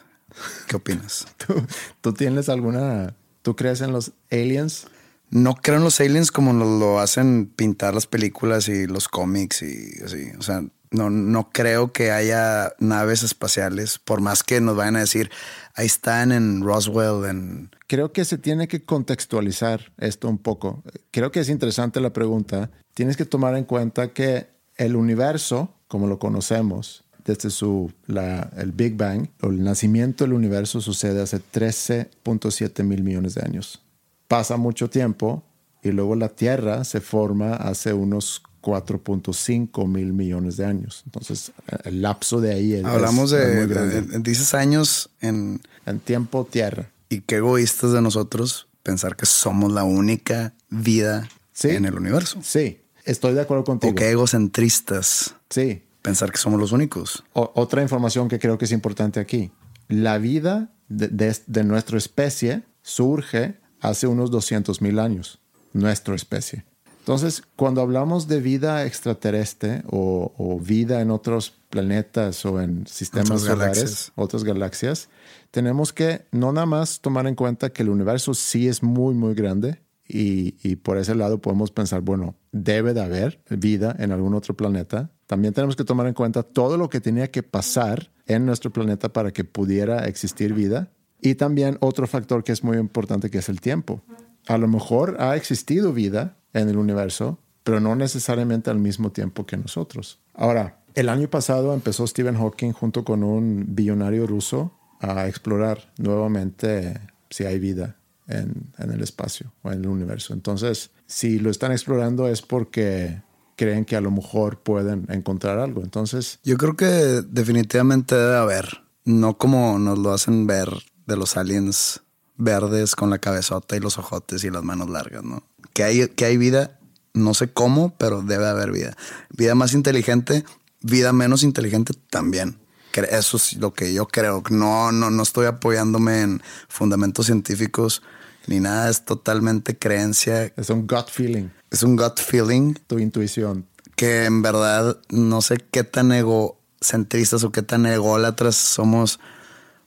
¿qué 0.67 0.75
opinas? 0.77 1.27
¿Tú, 2.01 2.13
tienes 2.13 2.47
alguna... 2.47 3.15
¿Tú 3.41 3.55
crees 3.55 3.81
en 3.81 3.91
los 3.91 4.13
aliens? 4.31 4.87
No 5.29 5.55
creo 5.55 5.77
en 5.77 5.83
los 5.83 5.99
aliens 5.99 6.31
como 6.31 6.53
lo, 6.53 6.99
hacen 6.99 7.47
pintar 7.47 7.93
las 7.93 8.07
películas 8.07 8.67
y 8.69 8.87
los 8.87 9.07
cómics 9.07 9.61
y 9.61 9.91
así. 10.03 10.31
O 10.39 10.41
sea, 10.41 10.63
No, 10.91 11.09
no 11.09 11.49
creo 11.51 11.91
que 11.91 12.11
haya 12.11 12.73
naves 12.79 13.23
espaciales, 13.23 13.99
por 13.99 14.21
más 14.21 14.43
que 14.43 14.61
nos 14.61 14.75
vayan 14.75 14.95
a 14.95 15.01
decir, 15.01 15.29
ahí 15.75 15.85
están 15.85 16.31
en 16.31 16.61
Roswell. 16.61 17.69
Creo 17.87 18.11
que 18.11 18.25
se 18.25 18.37
tiene 18.37 18.67
que 18.67 18.83
contextualizar 18.83 19.91
esto 19.97 20.27
un 20.27 20.37
poco. 20.37 20.83
Creo 21.11 21.31
que 21.31 21.41
es 21.41 21.49
interesante 21.49 21.99
la 21.99 22.13
pregunta. 22.13 22.71
Tienes 22.93 23.17
que 23.17 23.25
tomar 23.25 23.55
en 23.55 23.65
cuenta 23.65 24.13
que 24.13 24.47
el 24.77 24.95
universo, 24.95 25.73
como 25.87 26.07
lo 26.07 26.17
conocemos, 26.17 27.03
desde 27.25 27.49
su, 27.49 27.91
el 28.07 28.71
Big 28.71 28.95
Bang, 28.95 29.27
o 29.41 29.47
el 29.47 29.63
nacimiento 29.63 30.23
del 30.23 30.33
universo 30.33 30.79
sucede 30.79 31.21
hace 31.21 31.39
13.7 31.39 32.83
mil 32.83 33.03
millones 33.03 33.35
de 33.35 33.41
años. 33.41 33.81
Pasa 34.27 34.57
mucho 34.57 34.89
tiempo 34.89 35.43
y 35.81 35.91
luego 35.91 36.15
la 36.15 36.29
Tierra 36.29 36.83
se 36.83 37.01
forma 37.01 37.55
hace 37.55 37.93
unos 37.93 38.43
4.5 38.65 39.87
mil 39.87 40.13
millones 40.13 40.57
de 40.57 40.65
años. 40.65 41.03
Entonces, 41.05 41.51
el 41.83 42.01
lapso 42.01 42.41
de 42.41 42.53
ahí 42.53 42.73
es. 42.73 42.85
Hablamos 42.85 43.31
de, 43.31 43.67
grande. 43.67 44.01
de- 44.01 44.19
dices 44.19 44.53
años 44.53 45.09
en... 45.21 45.61
en 45.85 45.99
tiempo 45.99 46.45
Tierra. 46.49 46.89
Y 47.09 47.21
qué 47.21 47.35
egoístas 47.37 47.91
de 47.93 48.01
nosotros 48.01 48.67
pensar 48.83 49.15
que 49.15 49.25
somos 49.25 49.71
la 49.71 49.83
única 49.83 50.53
vida 50.69 51.29
Sí. 51.53 51.69
en 51.69 51.85
el 51.85 51.95
universo. 51.95 52.39
Sí, 52.43 52.79
estoy 53.05 53.33
de 53.33 53.41
acuerdo 53.41 53.63
contigo. 53.63 53.91
O 53.91 53.95
qué 53.95 54.09
egocentristas 54.11 55.35
Sí. 55.49 55.83
pensar 56.01 56.31
que 56.31 56.37
somos 56.37 56.59
los 56.59 56.71
únicos. 56.71 57.23
O- 57.33 57.51
otra 57.55 57.81
información 57.81 58.27
que 58.27 58.39
creo 58.39 58.57
que 58.57 58.65
es 58.65 58.71
importante 58.71 59.19
aquí. 59.19 59.51
La 59.87 60.17
vida 60.17 60.71
de, 60.89 61.07
de- 61.07 61.37
de 61.47 61.63
nuestra 61.63 61.97
especie 61.97 62.63
surge 62.81 63.55
hace 63.81 64.07
unos 64.07 64.31
200 64.31 64.81
mil 64.81 64.99
años. 64.99 65.39
Nuestra 65.73 66.15
especie. 66.15 66.65
Entonces, 67.05 67.43
cuando 67.55 67.81
hablamos 67.81 68.27
de 68.27 68.41
vida 68.41 68.83
extraterrestre 68.83 69.83
o, 69.91 70.33
o 70.39 70.59
vida 70.59 71.01
en 71.01 71.11
otros 71.11 71.53
planetas 71.69 72.43
o 72.47 72.59
en 72.59 72.87
sistemas 72.87 73.29
Otras 73.29 73.41
solares, 73.43 73.77
galaxias. 73.77 74.11
otras 74.15 74.43
galaxias, 74.43 75.09
tenemos 75.51 75.93
que 75.93 76.25
no 76.31 76.51
nada 76.51 76.65
más 76.65 77.01
tomar 77.01 77.27
en 77.27 77.35
cuenta 77.35 77.69
que 77.69 77.83
el 77.83 77.89
universo 77.89 78.33
sí 78.33 78.67
es 78.67 78.81
muy, 78.81 79.13
muy 79.13 79.35
grande 79.35 79.83
y, 80.07 80.55
y 80.67 80.77
por 80.77 80.97
ese 80.97 81.13
lado 81.13 81.39
podemos 81.39 81.69
pensar, 81.69 82.01
bueno, 82.01 82.33
debe 82.51 82.95
de 82.95 83.03
haber 83.03 83.39
vida 83.51 83.95
en 83.99 84.11
algún 84.11 84.33
otro 84.33 84.57
planeta. 84.57 85.11
También 85.27 85.53
tenemos 85.53 85.75
que 85.75 85.83
tomar 85.83 86.07
en 86.07 86.15
cuenta 86.15 86.41
todo 86.41 86.75
lo 86.75 86.89
que 86.89 87.01
tenía 87.01 87.29
que 87.29 87.43
pasar 87.43 88.11
en 88.25 88.47
nuestro 88.47 88.73
planeta 88.73 89.13
para 89.13 89.31
que 89.31 89.43
pudiera 89.43 90.07
existir 90.07 90.55
vida. 90.55 90.89
Y 91.21 91.35
también 91.35 91.77
otro 91.81 92.07
factor 92.07 92.43
que 92.43 92.51
es 92.51 92.63
muy 92.63 92.77
importante 92.77 93.29
que 93.29 93.37
es 93.37 93.47
el 93.47 93.61
tiempo. 93.61 94.01
A 94.47 94.57
lo 94.57 94.67
mejor 94.67 95.17
ha 95.19 95.35
existido 95.35 95.93
vida 95.93 96.37
en 96.55 96.69
el 96.69 96.77
universo, 96.77 97.37
pero 97.63 97.79
no 97.79 97.95
necesariamente 97.95 98.69
al 98.69 98.79
mismo 98.79 99.11
tiempo 99.11 99.45
que 99.45 99.57
nosotros. 99.57 100.19
Ahora, 100.33 100.79
el 100.95 101.09
año 101.09 101.29
pasado 101.29 101.73
empezó 101.73 102.07
Stephen 102.07 102.37
Hawking 102.37 102.71
junto 102.71 103.03
con 103.03 103.23
un 103.23 103.65
billonario 103.75 104.25
ruso 104.25 104.73
a 104.99 105.27
explorar 105.27 105.91
nuevamente 105.97 106.99
si 107.29 107.43
hay 107.43 107.59
vida 107.59 107.97
en, 108.27 108.71
en 108.77 108.91
el 108.91 109.01
espacio 109.01 109.51
o 109.61 109.71
en 109.71 109.81
el 109.81 109.87
universo. 109.87 110.33
Entonces, 110.33 110.91
si 111.05 111.37
lo 111.39 111.49
están 111.49 111.71
explorando 111.71 112.27
es 112.27 112.41
porque 112.41 113.21
creen 113.55 113.85
que 113.85 113.95
a 113.95 114.01
lo 114.01 114.11
mejor 114.11 114.59
pueden 114.59 115.05
encontrar 115.09 115.59
algo. 115.59 115.81
Entonces, 115.81 116.39
Yo 116.43 116.57
creo 116.57 116.75
que 116.75 116.85
definitivamente 116.85 118.15
debe 118.15 118.37
haber. 118.37 118.83
No 119.03 119.37
como 119.37 119.77
nos 119.79 119.99
lo 119.99 120.13
hacen 120.13 120.47
ver 120.47 120.69
de 121.05 121.17
los 121.17 121.37
aliens 121.37 122.01
verdes 122.37 122.95
con 122.95 123.09
la 123.09 123.19
cabezota 123.19 123.75
y 123.75 123.79
los 123.79 123.97
ojotes 123.97 124.43
y 124.43 124.49
las 124.49 124.63
manos 124.63 124.89
largas, 124.89 125.23
¿no? 125.23 125.43
Que 125.73 125.83
hay, 125.83 126.07
que 126.09 126.25
hay 126.25 126.37
vida, 126.37 126.79
no 127.13 127.33
sé 127.33 127.51
cómo, 127.51 127.93
pero 127.97 128.21
debe 128.21 128.47
haber 128.47 128.71
vida. 128.71 128.95
Vida 129.35 129.55
más 129.55 129.73
inteligente, 129.73 130.45
vida 130.81 131.13
menos 131.13 131.43
inteligente 131.43 131.93
también. 132.09 132.57
Eso 132.93 133.35
es 133.37 133.57
lo 133.57 133.73
que 133.73 133.93
yo 133.93 134.07
creo. 134.07 134.41
No, 134.49 134.91
no, 134.91 135.09
no 135.11 135.23
estoy 135.23 135.47
apoyándome 135.47 136.21
en 136.21 136.41
fundamentos 136.69 137.25
científicos 137.25 138.01
ni 138.47 138.59
nada. 138.59 138.89
Es 138.89 139.03
totalmente 139.03 139.77
creencia. 139.77 140.53
es 140.55 140.69
un 140.69 140.87
gut 140.87 141.09
feeling, 141.09 141.49
Es 141.71 141.83
un 141.83 141.97
gut 141.97 142.19
feeling 142.19 142.73
tu 142.87 142.99
intuición. 142.99 143.67
que 143.97 144.25
en 144.25 144.41
verdad 144.41 144.97
no 145.09 145.41
sé 145.41 145.57
qué 145.71 145.83
tan 145.83 146.11
egocentristas 146.11 147.43
o 147.43 147.51
qué 147.51 147.61
tan 147.61 147.85
ególatras 147.85 148.55
somos 148.55 149.19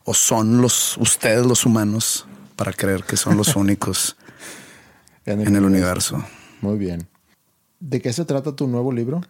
o 0.05 0.15
son 0.15 0.63
los 0.63 0.97
ustedes 0.97 1.45
los 1.47 1.67
humanos 1.67 2.27
para 2.59 2.73
creer 2.73 3.05
que 3.05 3.17
son 3.17 3.37
los 3.37 3.57
únicos 3.57 4.17
en 5.25 5.55
el 5.57 5.65
universo. 5.65 6.23
Muy 6.61 6.77
bien. 6.77 7.09
¿De 7.79 8.03
qué 8.03 8.13
se 8.13 8.25
trata 8.25 8.57
tu 8.57 8.67
nuevo 8.67 8.93
libro? 8.93 9.21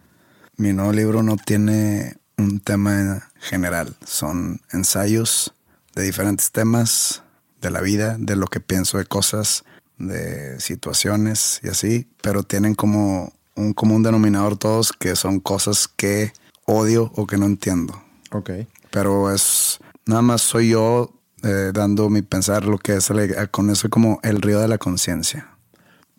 Mi 0.56 0.72
nuevo 0.72 0.92
libro 0.92 1.22
no 1.22 1.36
tiene 1.36 2.16
un 2.38 2.60
tema 2.60 3.28
general, 3.38 3.94
son 4.04 4.60
ensayos 4.72 5.52
de 5.94 6.04
diferentes 6.04 6.50
temas 6.50 7.22
de 7.60 7.70
la 7.70 7.80
vida, 7.80 8.16
de 8.18 8.36
lo 8.36 8.46
que 8.46 8.60
pienso 8.60 8.96
de 8.98 9.04
cosas, 9.04 9.64
de 9.98 10.58
situaciones 10.60 11.60
y 11.62 11.68
así, 11.68 12.08
pero 12.22 12.44
tienen 12.44 12.74
como 12.74 13.32
un 13.56 13.74
común 13.74 14.02
denominador 14.02 14.56
todos 14.56 14.92
que 14.92 15.16
son 15.16 15.40
cosas 15.40 15.88
que 15.88 16.32
odio 16.64 17.12
o 17.16 17.26
que 17.26 17.36
no 17.36 17.46
entiendo. 17.46 18.02
Ok. 18.30 18.50
pero 18.90 19.32
es 19.32 19.78
nada 20.06 20.22
más 20.22 20.42
soy 20.42 20.70
yo 20.70 21.17
eh, 21.42 21.70
dando 21.72 22.08
mi 22.10 22.22
pensar 22.22 22.64
lo 22.64 22.78
que 22.78 22.96
es 22.96 23.10
el- 23.10 23.50
con 23.50 23.70
eso 23.70 23.88
como 23.90 24.20
el 24.22 24.40
río 24.42 24.60
de 24.60 24.68
la 24.68 24.78
conciencia. 24.78 25.48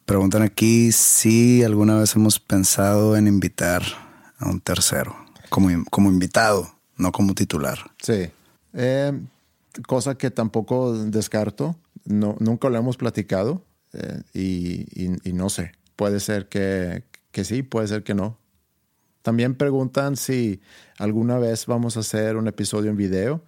Preguntan 0.06 0.42
aquí 0.42 0.92
si 0.92 1.64
alguna 1.64 2.00
vez 2.00 2.16
hemos 2.16 2.40
pensado 2.40 3.16
en 3.16 3.28
invitar 3.28 3.84
a 4.40 4.50
un 4.50 4.60
tercero 4.62 5.16
como, 5.50 5.70
como 5.92 6.10
invitado, 6.10 6.70
no 6.98 7.12
como 7.12 7.36
titular. 7.36 7.80
Sí. 8.02 8.30
Eh, 8.74 9.20
cosa 9.88 10.16
que 10.16 10.32
tampoco 10.32 10.94
descarto. 10.98 11.76
No, 12.06 12.36
nunca 12.40 12.70
lo 12.70 12.78
hemos 12.78 12.98
platicado 12.98 13.64
eh, 13.94 14.22
y, 14.34 15.04
y- 15.06 15.30
y 15.30 15.34
no 15.34 15.50
sé. 15.50 15.74
Puede 15.96 16.20
ser 16.20 16.48
que, 16.48 17.04
que 17.32 17.44
sí, 17.44 17.62
puede 17.62 17.88
ser 17.88 18.04
que 18.04 18.14
no. 18.16 18.38
También 19.22 19.54
preguntan 19.56 20.16
si 20.16 20.62
alguna 20.98 21.38
vez 21.38 21.66
vamos 21.66 21.98
a 21.98 22.00
hacer 22.00 22.38
un 22.38 22.48
episodio 22.48 22.90
en 22.90 22.98
video. 22.98 23.44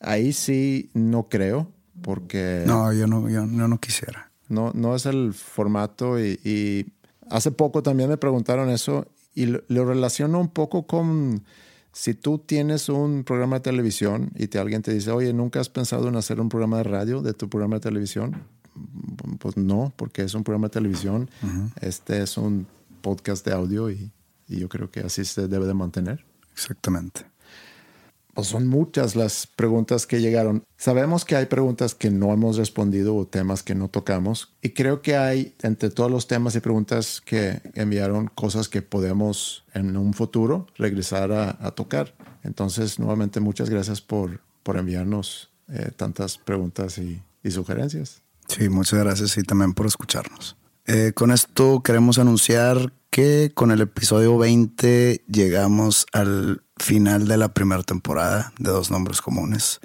Ahí 0.00 0.32
sí 0.32 0.90
no 0.94 1.28
creo, 1.28 1.70
porque 2.02 2.64
No, 2.66 2.92
yo 2.92 3.06
no, 3.06 3.28
yo, 3.28 3.46
yo 3.46 3.68
no 3.68 3.78
quisiera. 3.80 4.30
no, 4.48 4.72
no 4.74 4.94
es 4.94 5.06
el 5.06 5.32
formato 5.34 6.20
y, 6.20 6.38
y 6.44 6.86
hace 7.30 7.50
poco 7.50 7.82
también 7.82 8.08
me 8.08 8.16
preguntaron 8.16 8.68
eso 8.70 9.06
y 9.34 9.46
lo, 9.46 9.62
lo 9.68 9.84
relaciono 9.84 10.38
un 10.40 10.48
poco 10.48 10.86
con 10.86 11.44
si 11.92 12.12
tú 12.14 12.38
tienes 12.38 12.88
un 12.90 13.24
programa 13.24 13.56
de 13.56 13.60
televisión 13.60 14.30
y 14.34 14.48
te, 14.48 14.58
alguien 14.58 14.82
te 14.82 14.92
dice, 14.92 15.10
oye, 15.10 15.32
¿nunca 15.32 15.60
has 15.60 15.70
pensado 15.70 16.08
en 16.08 16.16
hacer 16.16 16.40
un 16.40 16.50
programa 16.50 16.76
de 16.78 16.84
radio 16.84 17.22
de 17.22 17.32
tu 17.32 17.48
programa 17.48 17.76
de 17.76 17.80
televisión? 17.80 18.36
Pues 19.38 19.56
no, 19.56 19.92
porque 19.96 20.22
es 20.22 20.34
un 20.34 20.44
programa 20.44 20.66
de 20.68 20.72
televisión, 20.74 21.30
este 21.80 22.22
es 22.22 22.36
un 22.36 22.66
podcast 23.00 23.46
de 23.46 23.52
audio 23.54 23.90
y, 23.90 24.10
y 24.46 24.58
yo 24.58 24.68
creo 24.68 24.90
que 24.90 25.00
así 25.00 25.24
se 25.24 25.48
debe 25.48 25.66
de 25.66 25.72
mantener. 25.74 26.26
Exactamente. 26.52 27.24
Pues 28.36 28.48
son 28.48 28.66
muchas 28.66 29.16
las 29.16 29.46
preguntas 29.46 30.06
que 30.06 30.20
llegaron. 30.20 30.62
Sabemos 30.76 31.24
que 31.24 31.36
hay 31.36 31.46
preguntas 31.46 31.94
que 31.94 32.10
no 32.10 32.34
hemos 32.34 32.58
respondido 32.58 33.16
o 33.16 33.26
temas 33.26 33.62
que 33.62 33.74
no 33.74 33.88
tocamos. 33.88 34.52
Y 34.60 34.74
creo 34.74 35.00
que 35.00 35.16
hay 35.16 35.54
entre 35.62 35.88
todos 35.88 36.10
los 36.10 36.26
temas 36.26 36.54
y 36.54 36.60
preguntas 36.60 37.22
que 37.24 37.62
enviaron 37.72 38.26
cosas 38.26 38.68
que 38.68 38.82
podemos 38.82 39.64
en 39.72 39.96
un 39.96 40.12
futuro 40.12 40.66
regresar 40.76 41.32
a, 41.32 41.70
tocar. 41.70 42.14
Entonces, 42.42 42.98
nuevamente, 42.98 43.40
muchas 43.40 43.70
gracias 43.70 44.02
por, 44.02 44.42
por 44.62 44.76
enviarnos 44.76 45.50
eh, 45.68 45.90
tantas 45.96 46.36
preguntas 46.36 46.98
y, 46.98 47.22
y 47.42 47.50
sugerencias. 47.50 48.20
Sí, 48.48 48.68
muchas 48.68 48.98
gracias 49.00 49.38
y 49.38 49.44
también 49.44 49.72
por 49.72 49.86
escucharnos. 49.86 50.58
Eh, 50.84 51.12
con 51.14 51.30
esto 51.30 51.82
queremos 51.82 52.18
anunciar 52.18 52.92
que 53.08 53.50
con 53.54 53.70
el 53.70 53.80
episodio 53.80 54.36
20 54.36 55.24
llegamos 55.26 56.04
al 56.12 56.65
final 56.78 57.26
de 57.26 57.36
la 57.36 57.48
primera 57.48 57.82
temporada 57.82 58.52
de 58.58 58.70
Dos 58.70 58.90
Nombres 58.90 59.20
Comunes. 59.20 59.80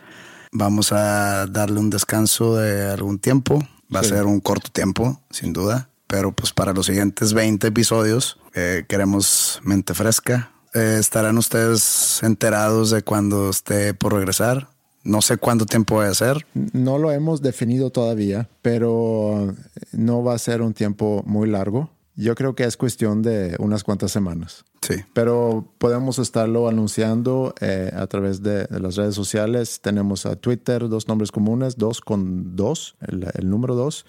Vamos 0.52 0.92
a 0.92 1.46
darle 1.48 1.80
un 1.80 1.90
descanso 1.90 2.56
de 2.58 2.90
algún 2.92 3.20
tiempo. 3.20 3.60
Va 3.94 4.02
Sí. 4.04 4.08
a 4.14 4.16
ser 4.18 4.26
un 4.26 4.40
corto 4.40 4.70
tiempo, 4.72 5.22
sin 5.30 5.54
duda. 5.54 5.90
Pero 6.08 6.32
pues 6.34 6.52
para 6.52 6.74
los 6.74 6.86
siguientes 6.88 7.34
20 7.34 7.68
episodios 7.68 8.38
eh, 8.54 8.84
queremos 8.88 9.62
mente 9.64 9.94
fresca. 9.94 10.52
Eh, 10.74 10.98
estarán 11.00 11.38
ustedes 11.38 12.20
enterados 12.24 12.92
de 12.92 13.02
cuando 13.02 13.50
esté 13.50 13.94
por 13.94 14.14
regresar. 14.14 14.70
No 15.04 15.22
sé 15.22 15.38
cuánto 15.38 15.66
tiempo 15.66 15.96
va 15.96 16.08
a 16.08 16.14
ser. 16.14 16.46
No 16.54 16.98
lo 16.98 17.12
hemos 17.12 17.42
definido 17.42 17.90
todavía, 17.90 18.50
pero 18.62 19.56
no 19.94 20.24
va 20.24 20.36
a 20.36 20.38
ser 20.40 20.62
un 20.62 20.74
tiempo 20.74 21.24
muy 21.26 21.50
largo. 21.50 21.90
Yo 22.22 22.36
creo 22.36 22.54
que 22.54 22.64
es 22.66 22.78
cuestión 22.78 23.22
de 23.22 23.56
unas 23.60 23.84
cuantas 23.84 24.12
semanas. 24.12 24.64
Sí. 24.82 24.96
Pero 25.14 25.74
podemos 25.78 26.20
estarlo 26.20 26.68
anunciando 26.68 27.56
eh, 27.62 27.92
a 27.96 28.06
través 28.08 28.44
de, 28.44 28.66
de 28.66 28.80
las 28.80 28.96
redes 28.96 29.16
sociales. 29.16 29.82
Tenemos 29.82 30.26
a 30.26 30.36
Twitter, 30.36 30.88
dos 30.88 31.08
nombres 31.08 31.32
comunes, 31.32 31.78
dos 31.78 32.00
con 32.00 32.56
dos, 32.56 32.96
el, 33.08 33.28
el 33.34 33.50
número 33.50 33.76
dos, 33.76 34.06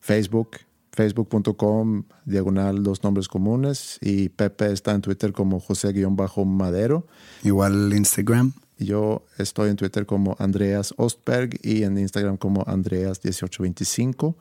Facebook, 0.00 0.58
facebook.com 0.92 2.04
diagonal 2.24 2.82
dos 2.82 3.02
nombres 3.02 3.28
comunes 3.28 3.98
y 4.00 4.28
Pepe 4.28 4.72
está 4.72 4.92
en 4.92 5.00
Twitter 5.00 5.32
como 5.32 5.60
José-Madero. 5.60 7.06
Igual 7.42 7.92
Instagram. 7.94 8.52
Yo 8.78 9.24
estoy 9.38 9.70
en 9.70 9.76
Twitter 9.76 10.04
como 10.04 10.36
Andreas 10.38 10.94
Ostberg 10.96 11.58
y 11.62 11.84
en 11.84 11.98
Instagram 11.98 12.36
como 12.36 12.64
Andreas1825. 12.64 14.34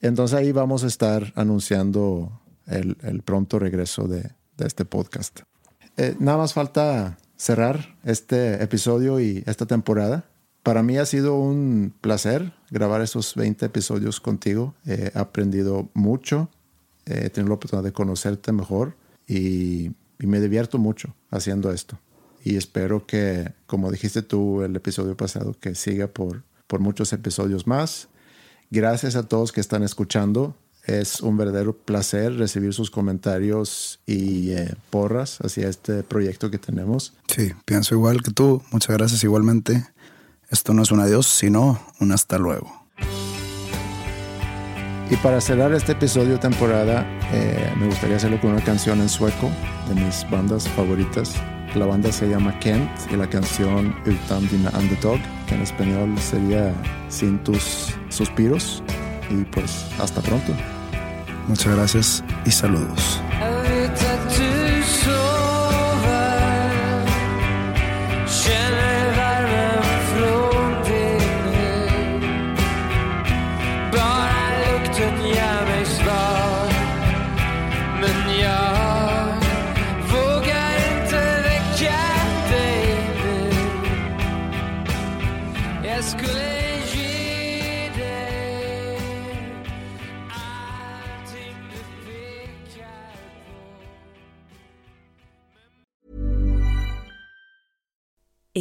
Entonces 0.00 0.36
ahí 0.36 0.52
vamos 0.52 0.84
a 0.84 0.86
estar 0.86 1.32
anunciando 1.36 2.40
el, 2.66 3.22
pronto 3.24 3.58
regreso 3.58 4.06
de, 4.08 4.32
este 4.58 4.84
podcast. 4.84 5.40
Eh, 5.96 6.14
nada 6.18 6.38
más 6.38 6.54
falta 6.54 7.18
cerrar 7.36 7.96
este 8.04 8.62
episodio 8.62 9.20
y 9.20 9.42
esta 9.46 9.66
temporada. 9.66 10.24
Para 10.62 10.82
mí 10.82 10.96
ha 10.96 11.04
sido 11.04 11.36
un 11.36 11.92
placer 12.00 12.54
grabar 12.70 13.02
esos 13.02 13.34
20 13.34 13.66
episodios 13.66 14.20
contigo. 14.20 14.74
He 14.86 15.10
aprendido 15.14 15.90
mucho, 15.92 16.48
he 17.04 17.28
tenido 17.30 17.50
la 17.50 17.56
oportunidad 17.56 17.84
de 17.84 17.92
conocerte 17.92 18.52
mejor 18.52 18.96
y, 19.26 19.92
me 20.18 20.40
divierto 20.40 20.78
mucho 20.78 21.14
haciendo 21.30 21.70
esto. 21.70 21.98
Y 22.42 22.56
espero 22.56 23.06
que, 23.06 23.52
como 23.66 23.90
dijiste 23.90 24.22
tú 24.22 24.62
el 24.62 24.74
episodio 24.74 25.18
pasado, 25.18 25.54
que 25.60 25.74
siga 25.74 26.06
por, 26.06 26.44
por 26.66 26.80
muchos 26.80 27.12
episodios 27.12 27.66
más. 27.66 28.08
Gracias 28.70 29.16
a 29.16 29.22
todos 29.24 29.52
que 29.52 29.60
están 29.60 29.82
escuchando. 29.82 30.54
Es 30.86 31.20
un 31.20 31.36
verdadero 31.38 31.74
placer 31.74 32.36
recibir 32.36 32.74
sus 32.74 32.90
comentarios 32.90 34.00
y 34.06 34.50
eh, 34.50 34.74
porras 34.90 35.38
hacia 35.40 35.68
este 35.68 36.02
proyecto 36.02 36.50
que 36.50 36.58
tenemos. 36.58 37.14
Sí, 37.26 37.52
pienso 37.64 37.94
igual 37.94 38.22
que 38.22 38.32
tú. 38.32 38.62
Muchas 38.70 38.96
gracias 38.96 39.24
igualmente. 39.24 39.86
Esto 40.50 40.74
no 40.74 40.82
es 40.82 40.90
un 40.90 41.00
adiós, 41.00 41.26
sino 41.26 41.80
un 42.00 42.12
hasta 42.12 42.38
luego. 42.38 42.84
Y 45.10 45.16
para 45.16 45.40
cerrar 45.40 45.72
este 45.74 45.92
episodio 45.92 46.40
temporada, 46.40 47.06
eh, 47.32 47.72
me 47.78 47.86
gustaría 47.86 48.16
hacerlo 48.16 48.40
con 48.40 48.52
una 48.52 48.64
canción 48.64 49.00
en 49.00 49.08
sueco 49.08 49.50
de 49.88 49.94
mis 49.94 50.28
bandas 50.30 50.68
favoritas. 50.70 51.34
La 51.74 51.86
banda 51.86 52.12
se 52.12 52.28
llama 52.28 52.56
Kent 52.60 52.88
y 53.10 53.16
la 53.16 53.28
canción 53.28 53.94
Utan 54.06 54.48
dina 54.48 54.70
underdog, 54.78 55.18
que 55.48 55.56
en 55.56 55.62
español 55.62 56.16
sería 56.18 56.72
Sin 57.08 57.38
tus 57.42 57.94
suspiros. 58.10 58.82
Y 59.28 59.42
pues 59.44 59.86
hasta 59.98 60.20
pronto. 60.20 60.52
Muchas 61.48 61.74
gracias 61.74 62.24
y 62.46 62.50
saludos. 62.50 63.20